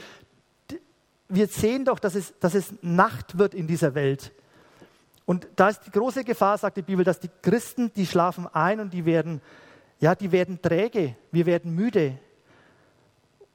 die, 0.71 0.81
wir 1.29 1.47
sehen 1.49 1.85
doch, 1.85 1.99
dass 1.99 2.15
es, 2.15 2.33
dass 2.39 2.55
es 2.55 2.73
Nacht 2.81 3.37
wird 3.37 3.53
in 3.53 3.67
dieser 3.67 3.95
Welt. 3.95 4.33
Und 5.27 5.47
da 5.57 5.69
ist 5.69 5.81
die 5.81 5.91
große 5.91 6.25
Gefahr, 6.25 6.57
sagt 6.57 6.79
die 6.79 6.83
Bibel, 6.83 7.05
dass 7.05 7.21
die 7.21 7.31
Christen, 7.43 7.93
die 7.93 8.07
schlafen 8.07 8.47
ein 8.47 8.81
und 8.81 8.95
die 8.95 9.05
werden 9.05 9.43
ja, 10.01 10.15
die 10.15 10.33
werden 10.33 10.61
träge, 10.61 11.17
wir 11.33 11.47
werden 11.47 11.75
müde. 11.75 12.19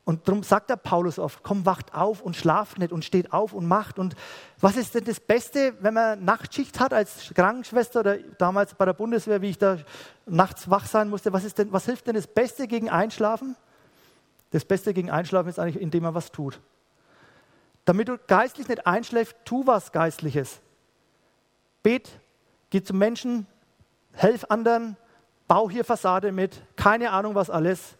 Und 0.09 0.27
darum 0.27 0.41
sagt 0.41 0.71
der 0.71 0.75
Paulus 0.75 1.19
oft, 1.19 1.43
komm, 1.43 1.67
wacht 1.67 1.93
auf 1.93 2.23
und 2.23 2.35
schlaft 2.35 2.79
nicht 2.79 2.91
und 2.91 3.05
steht 3.05 3.31
auf 3.31 3.53
und 3.53 3.67
macht. 3.67 3.99
Und 3.99 4.15
was 4.59 4.75
ist 4.75 4.95
denn 4.95 5.03
das 5.03 5.19
Beste, 5.19 5.75
wenn 5.81 5.93
man 5.93 6.25
Nachtschicht 6.25 6.79
hat 6.79 6.93
als 6.93 7.31
Krankenschwester 7.35 7.99
oder 7.99 8.17
damals 8.39 8.73
bei 8.73 8.85
der 8.85 8.93
Bundeswehr, 8.93 9.43
wie 9.43 9.51
ich 9.51 9.59
da 9.59 9.77
nachts 10.25 10.67
wach 10.67 10.87
sein 10.87 11.11
musste? 11.11 11.31
Was, 11.31 11.43
ist 11.43 11.59
denn, 11.59 11.71
was 11.71 11.85
hilft 11.85 12.07
denn 12.07 12.15
das 12.15 12.25
Beste 12.25 12.65
gegen 12.65 12.89
Einschlafen? 12.89 13.55
Das 14.49 14.65
Beste 14.65 14.95
gegen 14.95 15.11
Einschlafen 15.11 15.47
ist 15.47 15.59
eigentlich, 15.59 15.79
indem 15.79 16.01
man 16.01 16.15
was 16.15 16.31
tut. 16.31 16.59
Damit 17.85 18.07
du 18.07 18.17
geistlich 18.17 18.67
nicht 18.67 18.87
einschläfst, 18.87 19.35
tu 19.45 19.67
was 19.67 19.91
Geistliches. 19.91 20.59
Bet, 21.83 22.09
geh 22.71 22.81
zum 22.81 22.97
Menschen, 22.97 23.45
helf 24.13 24.47
anderen, 24.49 24.97
bau 25.47 25.69
hier 25.69 25.85
Fassade 25.85 26.31
mit, 26.31 26.63
keine 26.77 27.11
Ahnung 27.11 27.35
was 27.35 27.51
alles, 27.51 27.98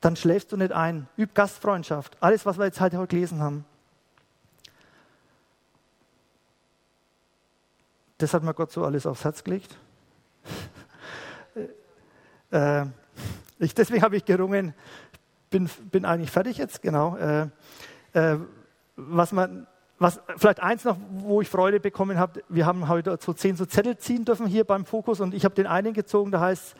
dann 0.00 0.16
schläfst 0.16 0.52
du 0.52 0.56
nicht 0.56 0.72
ein. 0.72 1.08
Üb 1.18 1.34
Gastfreundschaft, 1.34 2.16
alles, 2.20 2.46
was 2.46 2.58
wir 2.58 2.64
jetzt 2.64 2.80
halt 2.80 2.94
heute 2.94 3.08
gelesen 3.08 3.40
haben. 3.40 3.64
Das 8.18 8.32
hat 8.32 8.42
mir 8.42 8.54
Gott 8.54 8.72
so 8.72 8.84
alles 8.84 9.06
aufs 9.06 9.24
Herz 9.24 9.44
gelegt. 9.44 9.76
äh, 12.50 12.86
ich, 13.58 13.74
deswegen 13.74 14.02
habe 14.02 14.16
ich 14.16 14.24
gerungen, 14.24 14.74
bin, 15.50 15.68
bin 15.90 16.04
eigentlich 16.04 16.30
fertig 16.30 16.56
jetzt, 16.56 16.80
genau. 16.82 17.16
Äh, 17.16 17.48
äh, 18.12 18.38
was 18.96 19.32
man 19.32 19.66
was, 19.98 20.20
vielleicht 20.36 20.60
eins 20.60 20.84
noch, 20.84 20.98
wo 21.10 21.40
ich 21.40 21.48
Freude 21.48 21.80
bekommen 21.80 22.18
habe, 22.18 22.42
wir 22.48 22.66
haben 22.66 22.88
heute 22.88 23.18
so 23.20 23.32
zehn 23.32 23.56
so 23.56 23.64
Zettel 23.64 23.96
ziehen 23.96 24.24
dürfen 24.24 24.46
hier 24.46 24.64
beim 24.64 24.84
Fokus 24.84 25.20
und 25.20 25.32
ich 25.32 25.44
habe 25.44 25.54
den 25.54 25.66
einen 25.66 25.94
gezogen, 25.94 26.30
da 26.30 26.40
heißt, 26.40 26.74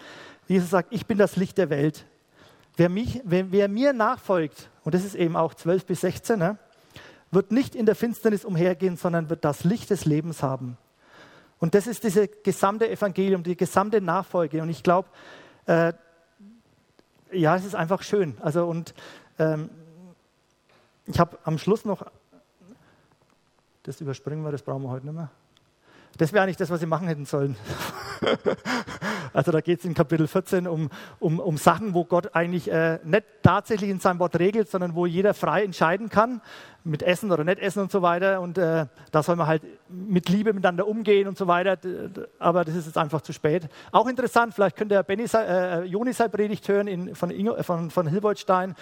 Jesus 0.49 0.71
sagt, 0.71 0.93
ich 0.93 1.07
bin 1.07 1.17
das 1.17 1.37
Licht 1.37 1.57
der 1.57 1.71
Welt. 1.71 2.05
Wer, 2.77 2.89
mich, 2.89 3.20
wer, 3.24 3.51
wer 3.53 3.68
mir 3.68 3.93
nachfolgt, 3.93 4.68
und 4.85 4.95
das 4.95 5.05
ist 5.05 5.14
eben 5.14 5.37
auch 5.37 5.55
12 5.55 5.87
bis 5.87 6.03
16, 6.03 6.39
ne, 6.39 6.59
wird 7.31 7.51
nicht 7.51 7.74
in 7.74 7.87
der 7.87 7.95
Finsternis 7.95 8.45
umhergehen, 8.45 8.97
sondern 8.97 9.31
wird 9.31 9.45
das 9.45 9.64
Licht 9.64 9.91
des 9.91 10.05
Lebens 10.05 10.43
haben. 10.43 10.77
Und 11.59 11.74
das 11.74 11.87
ist 11.87 12.05
diese 12.05 12.29
gesamte 12.29 12.89
Evangelium, 12.89 13.43
die 13.43 13.57
gesamte 13.57 14.01
Nachfolge. 14.01 14.61
Und 14.61 14.68
ich 14.68 14.83
glaube, 14.83 15.09
äh, 15.66 15.93
ja, 17.33 17.57
es 17.57 17.64
ist 17.64 17.74
einfach 17.74 18.03
schön. 18.03 18.37
Also 18.41 18.66
und 18.66 18.95
ähm, 19.39 19.70
ich 21.07 21.18
habe 21.18 21.39
am 21.45 21.59
Schluss 21.59 21.85
noch, 21.85 22.05
das 23.85 24.01
überspringen 24.01 24.45
wir, 24.45 24.53
das 24.53 24.62
brauchen 24.62 24.83
wir 24.83 24.91
heute 24.91 25.07
nicht 25.07 25.14
mehr. 25.14 25.31
Das 26.18 26.33
wäre 26.33 26.45
eigentlich 26.45 26.57
das, 26.57 26.70
was 26.70 26.81
sie 26.81 26.87
machen 26.87 27.09
hätten 27.09 27.27
sollen. 27.27 27.57
also 29.33 29.53
da 29.53 29.61
geht 29.61 29.81
es 29.81 29.85
in 29.85 29.95
Kapitel 29.95 30.27
14 30.27 30.67
um, 30.67 30.91
um, 31.19 31.41
um 31.41 31.57
Sachen, 31.57 31.95
wo 31.95 32.05
Gott 32.05 32.35
eigentlich 32.35 32.71
äh, 32.71 32.99
nicht 33.05 33.25
tatsächlich 33.43 33.91
in 33.91 34.01
seinem 34.01 34.19
Wort 34.19 34.39
regelt, 34.39 34.71
sondern 34.71 34.95
wo 34.95 35.07
jeder 35.07 35.35
frei 35.35 35.64
entscheiden 35.64 36.09
kann, 36.09 36.41
mit 36.87 37.03
Essen 37.03 37.33
oder 37.33 37.45
nicht 37.45 37.59
Essen 37.59 37.83
und 37.83 37.91
so 37.91 38.01
weiter. 38.01 38.41
Und 38.41 38.59
äh, 38.59 38.87
da 39.11 39.23
soll 39.23 39.37
man 39.37 39.47
halt 39.47 39.62
mit 39.89 40.29
Liebe 40.29 40.53
miteinander 40.53 40.87
umgehen 40.87 41.29
und 41.29 41.37
so 41.37 41.47
weiter. 41.47 41.77
Aber 42.39 42.64
das 42.64 42.75
ist 42.75 42.87
jetzt 42.87 42.99
einfach 42.99 43.21
zu 43.21 43.33
spät. 43.33 43.69
Auch 43.93 44.07
interessant, 44.07 44.55
vielleicht 44.55 44.77
könnt 44.77 44.93
ihr 44.93 45.03
Benny, 45.03 45.27
äh, 45.35 45.83
Joni 45.85 46.12
sei 46.12 46.29
Predigt 46.29 46.69
hören 46.69 46.87
in, 46.87 47.14
von, 47.14 47.31
Ingo, 47.31 47.61
von, 47.62 47.91
von 47.91 48.07
Hilboldstein. 48.07 48.75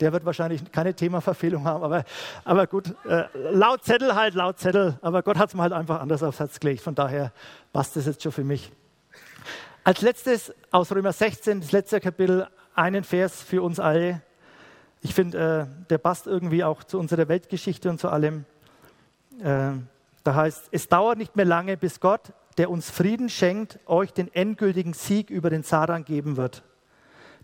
Der 0.00 0.12
wird 0.12 0.24
wahrscheinlich 0.24 0.72
keine 0.72 0.94
Themaverfehlung 0.94 1.64
haben. 1.64 1.84
Aber, 1.84 2.04
aber 2.44 2.66
gut, 2.66 2.94
äh, 3.08 3.24
laut 3.52 3.84
Zettel 3.84 4.14
halt, 4.14 4.34
laut 4.34 4.58
Zettel. 4.58 4.98
Aber 5.00 5.22
Gott 5.22 5.38
hat 5.38 5.50
es 5.50 5.54
mir 5.54 5.62
halt 5.62 5.72
einfach 5.72 6.00
anders 6.00 6.22
aufs 6.22 6.40
Herz 6.40 6.58
gelegt. 6.58 6.82
Von 6.82 6.94
daher 6.94 7.32
passt 7.72 7.96
das 7.96 8.06
jetzt 8.06 8.22
schon 8.22 8.32
für 8.32 8.44
mich. 8.44 8.70
Als 9.84 10.00
letztes 10.00 10.54
aus 10.70 10.92
Römer 10.92 11.12
16, 11.12 11.60
das 11.60 11.72
letzte 11.72 12.00
Kapitel, 12.00 12.46
einen 12.74 13.04
Vers 13.04 13.42
für 13.42 13.62
uns 13.62 13.80
alle. 13.80 14.22
Ich 15.00 15.14
finde, 15.14 15.68
äh, 15.68 15.86
der 15.90 15.98
passt 15.98 16.26
irgendwie 16.26 16.62
auch 16.64 16.84
zu 16.84 16.98
unserer 16.98 17.28
Weltgeschichte 17.28 17.90
und 17.90 17.98
zu 17.98 18.08
allem. 18.08 18.44
Äh, 19.40 19.72
da 20.22 20.34
heißt, 20.34 20.68
es 20.70 20.88
dauert 20.88 21.18
nicht 21.18 21.34
mehr 21.34 21.44
lange, 21.44 21.76
bis 21.76 21.98
Gott, 21.98 22.32
der 22.58 22.70
uns 22.70 22.90
Frieden 22.90 23.28
schenkt, 23.28 23.80
euch 23.86 24.12
den 24.12 24.32
endgültigen 24.32 24.92
Sieg 24.92 25.30
über 25.30 25.50
den 25.50 25.64
Satan 25.64 26.04
geben 26.04 26.36
wird. 26.36 26.62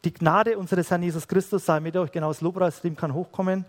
Die 0.04 0.14
Gnade 0.14 0.58
unseres 0.58 0.90
Herrn 0.90 1.02
Jesus 1.02 1.26
Christus 1.26 1.66
sei 1.66 1.80
mit 1.80 1.96
euch, 1.96 2.12
genau 2.12 2.28
das 2.28 2.40
Lobpreisteam 2.40 2.94
kann 2.94 3.14
hochkommen. 3.14 3.64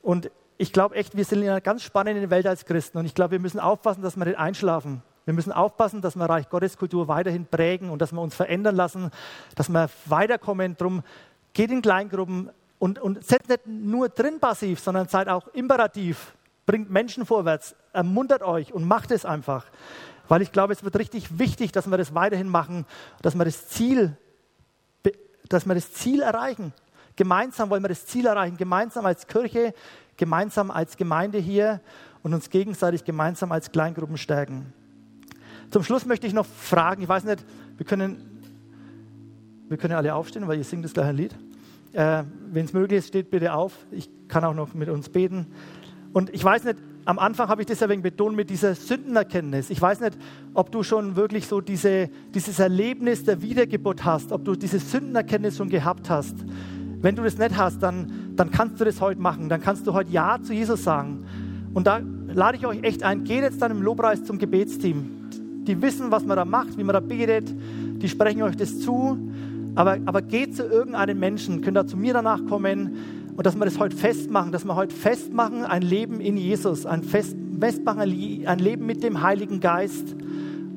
Und 0.00 0.30
ich 0.56 0.72
glaube 0.72 0.94
echt, 0.94 1.16
wir 1.16 1.24
sind 1.24 1.42
in 1.42 1.48
einer 1.48 1.60
ganz 1.60 1.82
spannenden 1.82 2.30
Welt 2.30 2.46
als 2.46 2.64
Christen 2.64 2.98
und 2.98 3.06
ich 3.06 3.14
glaube, 3.14 3.32
wir 3.32 3.40
müssen 3.40 3.58
aufpassen, 3.58 4.02
dass 4.02 4.16
wir 4.16 4.24
nicht 4.24 4.38
einschlafen. 4.38 5.02
Wir 5.24 5.34
müssen 5.34 5.52
aufpassen, 5.52 6.00
dass 6.00 6.16
wir 6.16 6.24
Reich 6.24 6.48
Gottes 6.48 6.76
Kultur 6.76 7.08
weiterhin 7.08 7.46
prägen 7.46 7.90
und 7.90 8.00
dass 8.02 8.12
wir 8.12 8.20
uns 8.20 8.34
verändern 8.34 8.74
lassen, 8.74 9.10
dass 9.54 9.68
wir 9.68 9.88
weiterkommen. 10.06 10.76
Drum 10.76 11.02
geht 11.52 11.70
in 11.70 11.82
Kleingruppen 11.82 12.50
und, 12.78 12.98
und 12.98 13.24
seid 13.24 13.48
nicht 13.48 13.66
nur 13.66 14.08
drin 14.08 14.40
passiv, 14.40 14.80
sondern 14.80 15.06
seid 15.08 15.28
auch 15.28 15.46
imperativ. 15.48 16.34
Bringt 16.66 16.90
Menschen 16.90 17.26
vorwärts, 17.26 17.76
ermuntert 17.92 18.42
euch 18.42 18.72
und 18.72 18.84
macht 18.84 19.10
es 19.12 19.24
einfach. 19.24 19.66
Weil 20.28 20.42
ich 20.42 20.50
glaube, 20.50 20.72
es 20.72 20.82
wird 20.82 20.96
richtig 20.98 21.38
wichtig, 21.38 21.72
dass 21.72 21.88
wir 21.88 21.98
das 21.98 22.14
weiterhin 22.14 22.48
machen, 22.48 22.86
dass 23.20 23.36
wir 23.36 23.44
das 23.44 23.68
Ziel, 23.68 24.16
dass 25.48 25.66
wir 25.66 25.74
das 25.74 25.92
Ziel 25.92 26.22
erreichen. 26.22 26.72
Gemeinsam 27.14 27.70
wollen 27.70 27.84
wir 27.84 27.88
das 27.88 28.06
Ziel 28.06 28.26
erreichen, 28.26 28.56
gemeinsam 28.56 29.06
als 29.06 29.26
Kirche, 29.26 29.74
gemeinsam 30.16 30.70
als 30.70 30.96
Gemeinde 30.96 31.38
hier 31.38 31.80
und 32.22 32.34
uns 32.34 32.50
gegenseitig 32.50 33.04
gemeinsam 33.04 33.52
als 33.52 33.70
Kleingruppen 33.70 34.16
stärken. 34.16 34.72
Zum 35.72 35.82
Schluss 35.82 36.04
möchte 36.04 36.26
ich 36.26 36.34
noch 36.34 36.44
fragen, 36.44 37.00
ich 37.02 37.08
weiß 37.08 37.24
nicht, 37.24 37.42
wir 37.78 37.86
können, 37.86 38.18
wir 39.70 39.78
können 39.78 39.94
alle 39.94 40.14
aufstehen, 40.14 40.46
weil 40.46 40.58
ihr 40.58 40.64
singt 40.64 40.84
das 40.84 40.92
gleiche 40.92 41.12
Lied. 41.12 41.34
Äh, 41.94 42.24
Wenn 42.52 42.66
es 42.66 42.74
möglich 42.74 42.98
ist, 42.98 43.08
steht 43.08 43.30
bitte 43.30 43.54
auf. 43.54 43.86
Ich 43.90 44.10
kann 44.28 44.44
auch 44.44 44.52
noch 44.52 44.74
mit 44.74 44.90
uns 44.90 45.08
beten. 45.08 45.46
Und 46.12 46.28
ich 46.34 46.44
weiß 46.44 46.64
nicht, 46.64 46.76
am 47.06 47.18
Anfang 47.18 47.48
habe 47.48 47.62
ich 47.62 47.66
das 47.66 47.80
ja 47.80 47.88
wegen 47.88 48.02
betont 48.02 48.36
mit 48.36 48.50
dieser 48.50 48.74
Sündenerkenntnis. 48.74 49.70
Ich 49.70 49.80
weiß 49.80 50.00
nicht, 50.00 50.18
ob 50.52 50.70
du 50.72 50.82
schon 50.82 51.16
wirklich 51.16 51.46
so 51.46 51.62
diese, 51.62 52.10
dieses 52.34 52.58
Erlebnis 52.58 53.24
der 53.24 53.40
Wiedergeburt 53.40 54.04
hast, 54.04 54.30
ob 54.30 54.44
du 54.44 54.54
diese 54.54 54.78
Sündenerkenntnis 54.78 55.56
schon 55.56 55.70
gehabt 55.70 56.10
hast. 56.10 56.36
Wenn 57.00 57.16
du 57.16 57.22
das 57.22 57.38
nicht 57.38 57.56
hast, 57.56 57.82
dann, 57.82 58.34
dann 58.36 58.50
kannst 58.50 58.78
du 58.78 58.84
das 58.84 59.00
heute 59.00 59.22
machen. 59.22 59.48
Dann 59.48 59.62
kannst 59.62 59.86
du 59.86 59.94
heute 59.94 60.10
Ja 60.10 60.38
zu 60.42 60.52
Jesus 60.52 60.84
sagen. 60.84 61.24
Und 61.72 61.86
da 61.86 62.02
lade 62.28 62.58
ich 62.58 62.66
euch 62.66 62.82
echt 62.82 63.02
ein, 63.04 63.24
geht 63.24 63.40
jetzt 63.40 63.62
dann 63.62 63.70
im 63.70 63.80
Lobpreis 63.80 64.22
zum 64.22 64.36
Gebetsteam 64.36 65.21
die 65.66 65.80
wissen, 65.80 66.10
was 66.10 66.24
man 66.24 66.36
da 66.36 66.44
macht, 66.44 66.76
wie 66.78 66.84
man 66.84 66.94
da 66.94 67.00
betet, 67.00 67.54
die 68.02 68.08
sprechen 68.08 68.42
euch 68.42 68.56
das 68.56 68.80
zu. 68.80 69.18
Aber, 69.74 69.98
aber 70.04 70.22
geht 70.22 70.54
zu 70.56 70.64
irgendeinem 70.64 71.18
Menschen, 71.18 71.62
könnt 71.62 71.78
ihr 71.78 71.86
zu 71.86 71.96
mir 71.96 72.12
danach 72.12 72.44
kommen 72.46 72.96
und 73.36 73.46
dass 73.46 73.56
wir 73.56 73.64
das 73.64 73.78
heute 73.78 73.96
festmachen, 73.96 74.52
dass 74.52 74.64
wir 74.64 74.76
heute 74.76 74.94
festmachen, 74.94 75.64
ein 75.64 75.82
Leben 75.82 76.20
in 76.20 76.36
Jesus, 76.36 76.84
ein 76.84 77.02
Fest, 77.02 77.36
festmachen, 77.58 78.00
ein 78.00 78.58
Leben 78.58 78.84
mit 78.84 79.02
dem 79.02 79.22
Heiligen 79.22 79.60
Geist, 79.60 80.14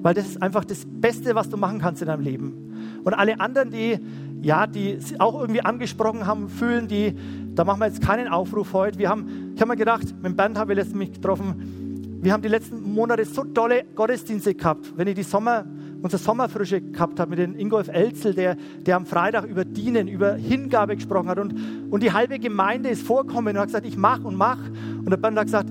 weil 0.02 0.14
das 0.14 0.28
ist 0.28 0.42
einfach 0.42 0.64
das 0.64 0.86
Beste, 0.86 1.36
was 1.36 1.50
du 1.50 1.58
machen 1.58 1.80
kannst 1.80 2.02
in 2.02 2.08
deinem 2.08 2.24
Leben. 2.24 3.02
Und 3.04 3.14
alle 3.14 3.40
anderen, 3.40 3.72
die 3.72 4.00
ja, 4.46 4.68
die 4.68 5.00
auch 5.18 5.40
irgendwie 5.40 5.62
angesprochen 5.62 6.28
haben, 6.28 6.50
fühlen, 6.50 6.88
die, 6.88 7.16
da 7.56 7.64
machen 7.64 7.80
wir 7.80 7.88
jetzt 7.88 8.02
keinen 8.02 8.28
Aufruf 8.28 8.74
heute. 8.74 9.00
Wir 9.00 9.10
haben, 9.10 9.54
ich 9.56 9.62
habe 9.62 9.72
mir 9.72 9.76
gedacht, 9.76 10.06
mit 10.22 10.38
Bernd 10.38 10.60
habe 10.60 10.74
ich 10.74 10.78
letztens 10.78 10.98
mich 11.00 11.14
getroffen, 11.14 11.85
wir 12.26 12.34
haben 12.34 12.42
die 12.42 12.50
letzten 12.50 12.82
Monate 12.82 13.24
so 13.24 13.44
tolle 13.44 13.86
Gottesdienste 13.94 14.56
gehabt. 14.56 14.94
Wenn 14.98 15.08
ich 15.08 15.14
die 15.14 15.22
Sommer, 15.22 15.64
unsere 16.02 16.20
Sommerfrische 16.20 16.82
gehabt 16.82 17.20
habe 17.20 17.30
mit 17.30 17.38
dem 17.38 17.56
Ingolf 17.56 17.88
Elzel, 17.88 18.34
der, 18.34 18.58
der 18.84 18.96
am 18.96 19.06
Freitag 19.06 19.46
über 19.46 19.64
Dienen, 19.64 20.08
über 20.08 20.34
Hingabe 20.34 20.96
gesprochen 20.96 21.30
hat. 21.30 21.38
Und, 21.38 21.54
und 21.92 22.02
die 22.02 22.14
halbe 22.14 22.40
Gemeinde 22.40 22.90
ist 22.90 23.04
vorgekommen 23.04 23.56
und 23.56 23.62
hat 23.62 23.68
gesagt, 23.68 23.86
ich 23.86 23.96
mach 23.96 24.24
und 24.24 24.36
mach. 24.36 24.58
Und 24.98 25.08
der 25.12 25.18
Band 25.18 25.38
hat 25.38 25.46
gesagt, 25.46 25.70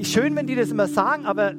schön, 0.00 0.34
wenn 0.36 0.46
die 0.46 0.54
das 0.54 0.70
immer 0.70 0.86
sagen, 0.86 1.26
aber, 1.26 1.52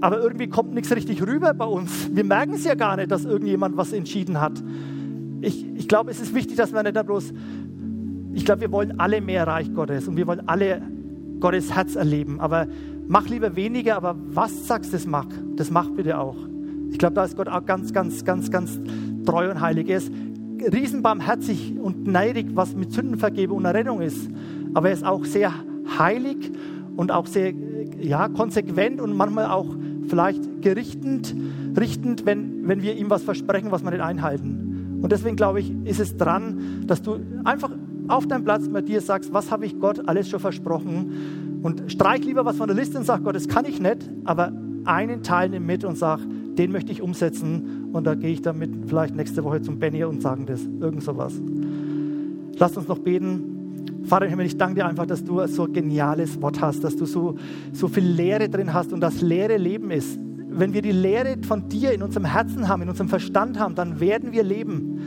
aber 0.00 0.18
irgendwie 0.18 0.48
kommt 0.48 0.72
nichts 0.72 0.90
richtig 0.90 1.20
rüber 1.20 1.52
bei 1.52 1.66
uns. 1.66 2.08
Wir 2.10 2.24
merken 2.24 2.54
es 2.54 2.64
ja 2.64 2.74
gar 2.74 2.96
nicht, 2.96 3.10
dass 3.10 3.26
irgendjemand 3.26 3.76
was 3.76 3.92
entschieden 3.92 4.40
hat. 4.40 4.62
Ich, 5.42 5.66
ich 5.76 5.88
glaube, 5.88 6.10
es 6.10 6.20
ist 6.20 6.34
wichtig, 6.34 6.56
dass 6.56 6.72
wir 6.72 6.82
nicht 6.82 6.96
da 6.96 7.02
bloß, 7.02 7.34
ich 8.32 8.46
glaube, 8.46 8.62
wir 8.62 8.72
wollen 8.72 8.98
alle 8.98 9.20
mehr 9.20 9.46
Reich 9.46 9.74
Gottes 9.74 10.08
und 10.08 10.16
wir 10.16 10.26
wollen 10.26 10.48
alle 10.48 10.80
Gottes 11.38 11.74
Herz 11.74 11.96
erleben. 11.96 12.40
Aber 12.40 12.66
mach 13.08 13.28
lieber 13.28 13.56
weniger, 13.56 13.96
aber 13.96 14.14
was 14.16 14.66
sagst, 14.66 14.94
das 14.94 15.06
mach. 15.06 15.26
Das 15.56 15.70
mach 15.70 15.90
bitte 15.90 16.18
auch. 16.18 16.36
Ich 16.90 16.98
glaube, 16.98 17.14
da 17.14 17.24
ist 17.24 17.36
Gott 17.36 17.48
auch 17.48 17.64
ganz, 17.64 17.92
ganz, 17.92 18.24
ganz, 18.24 18.50
ganz 18.50 18.78
treu 19.26 19.50
und 19.50 19.60
heilig. 19.60 19.88
Er 19.88 19.98
ist 19.98 20.12
riesenbarmherzig 20.72 21.74
und 21.80 22.06
neidig, 22.06 22.48
was 22.54 22.74
mit 22.74 22.92
Sündenvergebung 22.92 23.58
und 23.58 23.64
Errettung 23.64 24.00
ist. 24.00 24.30
Aber 24.74 24.88
er 24.88 24.94
ist 24.94 25.04
auch 25.04 25.24
sehr 25.24 25.52
heilig 25.98 26.52
und 26.96 27.10
auch 27.10 27.26
sehr 27.26 27.52
ja, 28.00 28.28
konsequent 28.28 29.00
und 29.00 29.16
manchmal 29.16 29.46
auch 29.46 29.74
vielleicht 30.06 30.62
gerichtend, 30.62 31.34
richtend, 31.76 32.26
wenn, 32.26 32.66
wenn 32.68 32.82
wir 32.82 32.96
ihm 32.96 33.10
was 33.10 33.22
versprechen, 33.22 33.70
was 33.70 33.82
wir 33.82 33.90
nicht 33.90 34.02
einhalten. 34.02 34.98
Und 35.02 35.12
deswegen 35.12 35.36
glaube 35.36 35.60
ich, 35.60 35.72
ist 35.84 36.00
es 36.00 36.16
dran, 36.16 36.84
dass 36.86 37.02
du 37.02 37.20
einfach 37.44 37.70
auf 38.08 38.26
deinem 38.26 38.44
Platz 38.44 38.68
bei 38.68 38.80
dir 38.80 39.00
sagst, 39.00 39.32
was 39.32 39.50
habe 39.50 39.66
ich 39.66 39.78
Gott 39.78 40.08
alles 40.08 40.28
schon 40.28 40.40
versprochen 40.40 41.47
und 41.62 41.90
streich 41.90 42.24
lieber 42.24 42.44
was 42.44 42.56
von 42.56 42.68
der 42.68 42.76
Liste 42.76 42.98
und 42.98 43.04
sag, 43.04 43.24
Gott, 43.24 43.34
das 43.34 43.48
kann 43.48 43.64
ich 43.64 43.80
nicht, 43.80 44.08
aber 44.24 44.52
einen 44.84 45.22
Teil 45.22 45.50
nimm 45.50 45.66
mit 45.66 45.84
und 45.84 45.98
sag, 45.98 46.20
den 46.56 46.72
möchte 46.72 46.92
ich 46.92 47.02
umsetzen 47.02 47.90
und 47.92 48.06
da 48.06 48.14
gehe 48.14 48.30
ich 48.30 48.42
damit 48.42 48.70
vielleicht 48.86 49.14
nächste 49.14 49.44
Woche 49.44 49.62
zum 49.62 49.78
Benny 49.78 50.04
und 50.04 50.22
sagen 50.22 50.46
das, 50.46 50.68
irgend 50.80 51.02
sowas. 51.02 51.34
Lass 52.58 52.76
uns 52.76 52.88
noch 52.88 52.98
beten. 52.98 54.04
Vater 54.04 54.24
im 54.24 54.30
Himmel, 54.30 54.46
ich 54.46 54.56
danke 54.56 54.76
dir 54.76 54.86
einfach, 54.86 55.06
dass 55.06 55.22
du 55.22 55.46
so 55.46 55.64
ein 55.64 55.72
geniales 55.72 56.40
Wort 56.40 56.60
hast, 56.60 56.82
dass 56.82 56.96
du 56.96 57.04
so, 57.04 57.36
so 57.72 57.88
viel 57.88 58.04
Lehre 58.04 58.48
drin 58.48 58.72
hast 58.72 58.92
und 58.92 59.00
das 59.00 59.20
leere 59.20 59.56
Leben 59.56 59.90
ist. 59.90 60.18
Wenn 60.50 60.72
wir 60.72 60.82
die 60.82 60.92
Lehre 60.92 61.36
von 61.46 61.68
dir 61.68 61.92
in 61.92 62.02
unserem 62.02 62.24
Herzen 62.24 62.68
haben, 62.68 62.82
in 62.82 62.88
unserem 62.88 63.08
Verstand 63.08 63.58
haben, 63.58 63.74
dann 63.74 64.00
werden 64.00 64.32
wir 64.32 64.42
leben. 64.42 64.98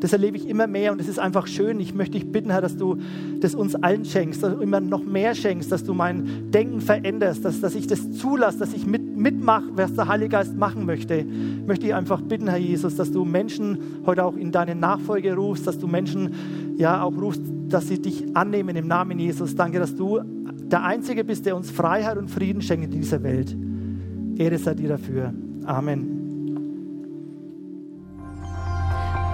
Das 0.00 0.14
erlebe 0.14 0.36
ich 0.36 0.48
immer 0.48 0.66
mehr 0.66 0.92
und 0.92 1.00
es 1.00 1.08
ist 1.08 1.18
einfach 1.18 1.46
schön. 1.46 1.78
Ich 1.78 1.94
möchte 1.94 2.18
dich 2.18 2.30
bitten, 2.30 2.50
Herr, 2.50 2.62
dass 2.62 2.76
du 2.76 2.96
das 3.40 3.54
uns 3.54 3.74
allen 3.74 4.04
schenkst, 4.04 4.42
dass 4.42 4.54
du 4.54 4.60
immer 4.60 4.80
noch 4.80 5.04
mehr 5.04 5.34
schenkst, 5.34 5.70
dass 5.70 5.84
du 5.84 5.92
mein 5.92 6.50
Denken 6.50 6.80
veränderst, 6.80 7.44
dass, 7.44 7.60
dass 7.60 7.74
ich 7.74 7.86
das 7.86 8.10
zulasse, 8.12 8.58
dass 8.58 8.72
ich 8.72 8.86
mit, 8.86 9.16
mitmache, 9.16 9.66
was 9.74 9.94
der 9.94 10.08
Heilige 10.08 10.30
Geist 10.30 10.56
machen 10.56 10.86
möchte. 10.86 11.16
Ich 11.16 11.66
möchte 11.66 11.84
dich 11.84 11.94
einfach 11.94 12.22
bitten, 12.22 12.48
Herr 12.48 12.58
Jesus, 12.58 12.96
dass 12.96 13.12
du 13.12 13.24
Menschen 13.24 13.78
heute 14.06 14.24
auch 14.24 14.36
in 14.36 14.52
deine 14.52 14.74
Nachfolge 14.74 15.34
rufst, 15.34 15.66
dass 15.66 15.78
du 15.78 15.86
Menschen 15.86 16.34
ja 16.78 17.02
auch 17.02 17.14
rufst, 17.16 17.42
dass 17.68 17.88
sie 17.88 18.00
dich 18.00 18.24
annehmen 18.34 18.74
im 18.76 18.88
Namen 18.88 19.18
Jesus. 19.18 19.54
Danke, 19.54 19.78
dass 19.78 19.94
du 19.94 20.20
der 20.70 20.82
Einzige 20.82 21.24
bist, 21.24 21.44
der 21.44 21.56
uns 21.56 21.70
Freiheit 21.70 22.16
und 22.16 22.30
Frieden 22.30 22.62
schenkt 22.62 22.86
in 22.86 23.00
dieser 23.00 23.22
Welt. 23.22 23.54
Ehre 24.36 24.56
sei 24.56 24.74
dir 24.74 24.88
dafür. 24.88 25.34
Amen. 25.64 26.19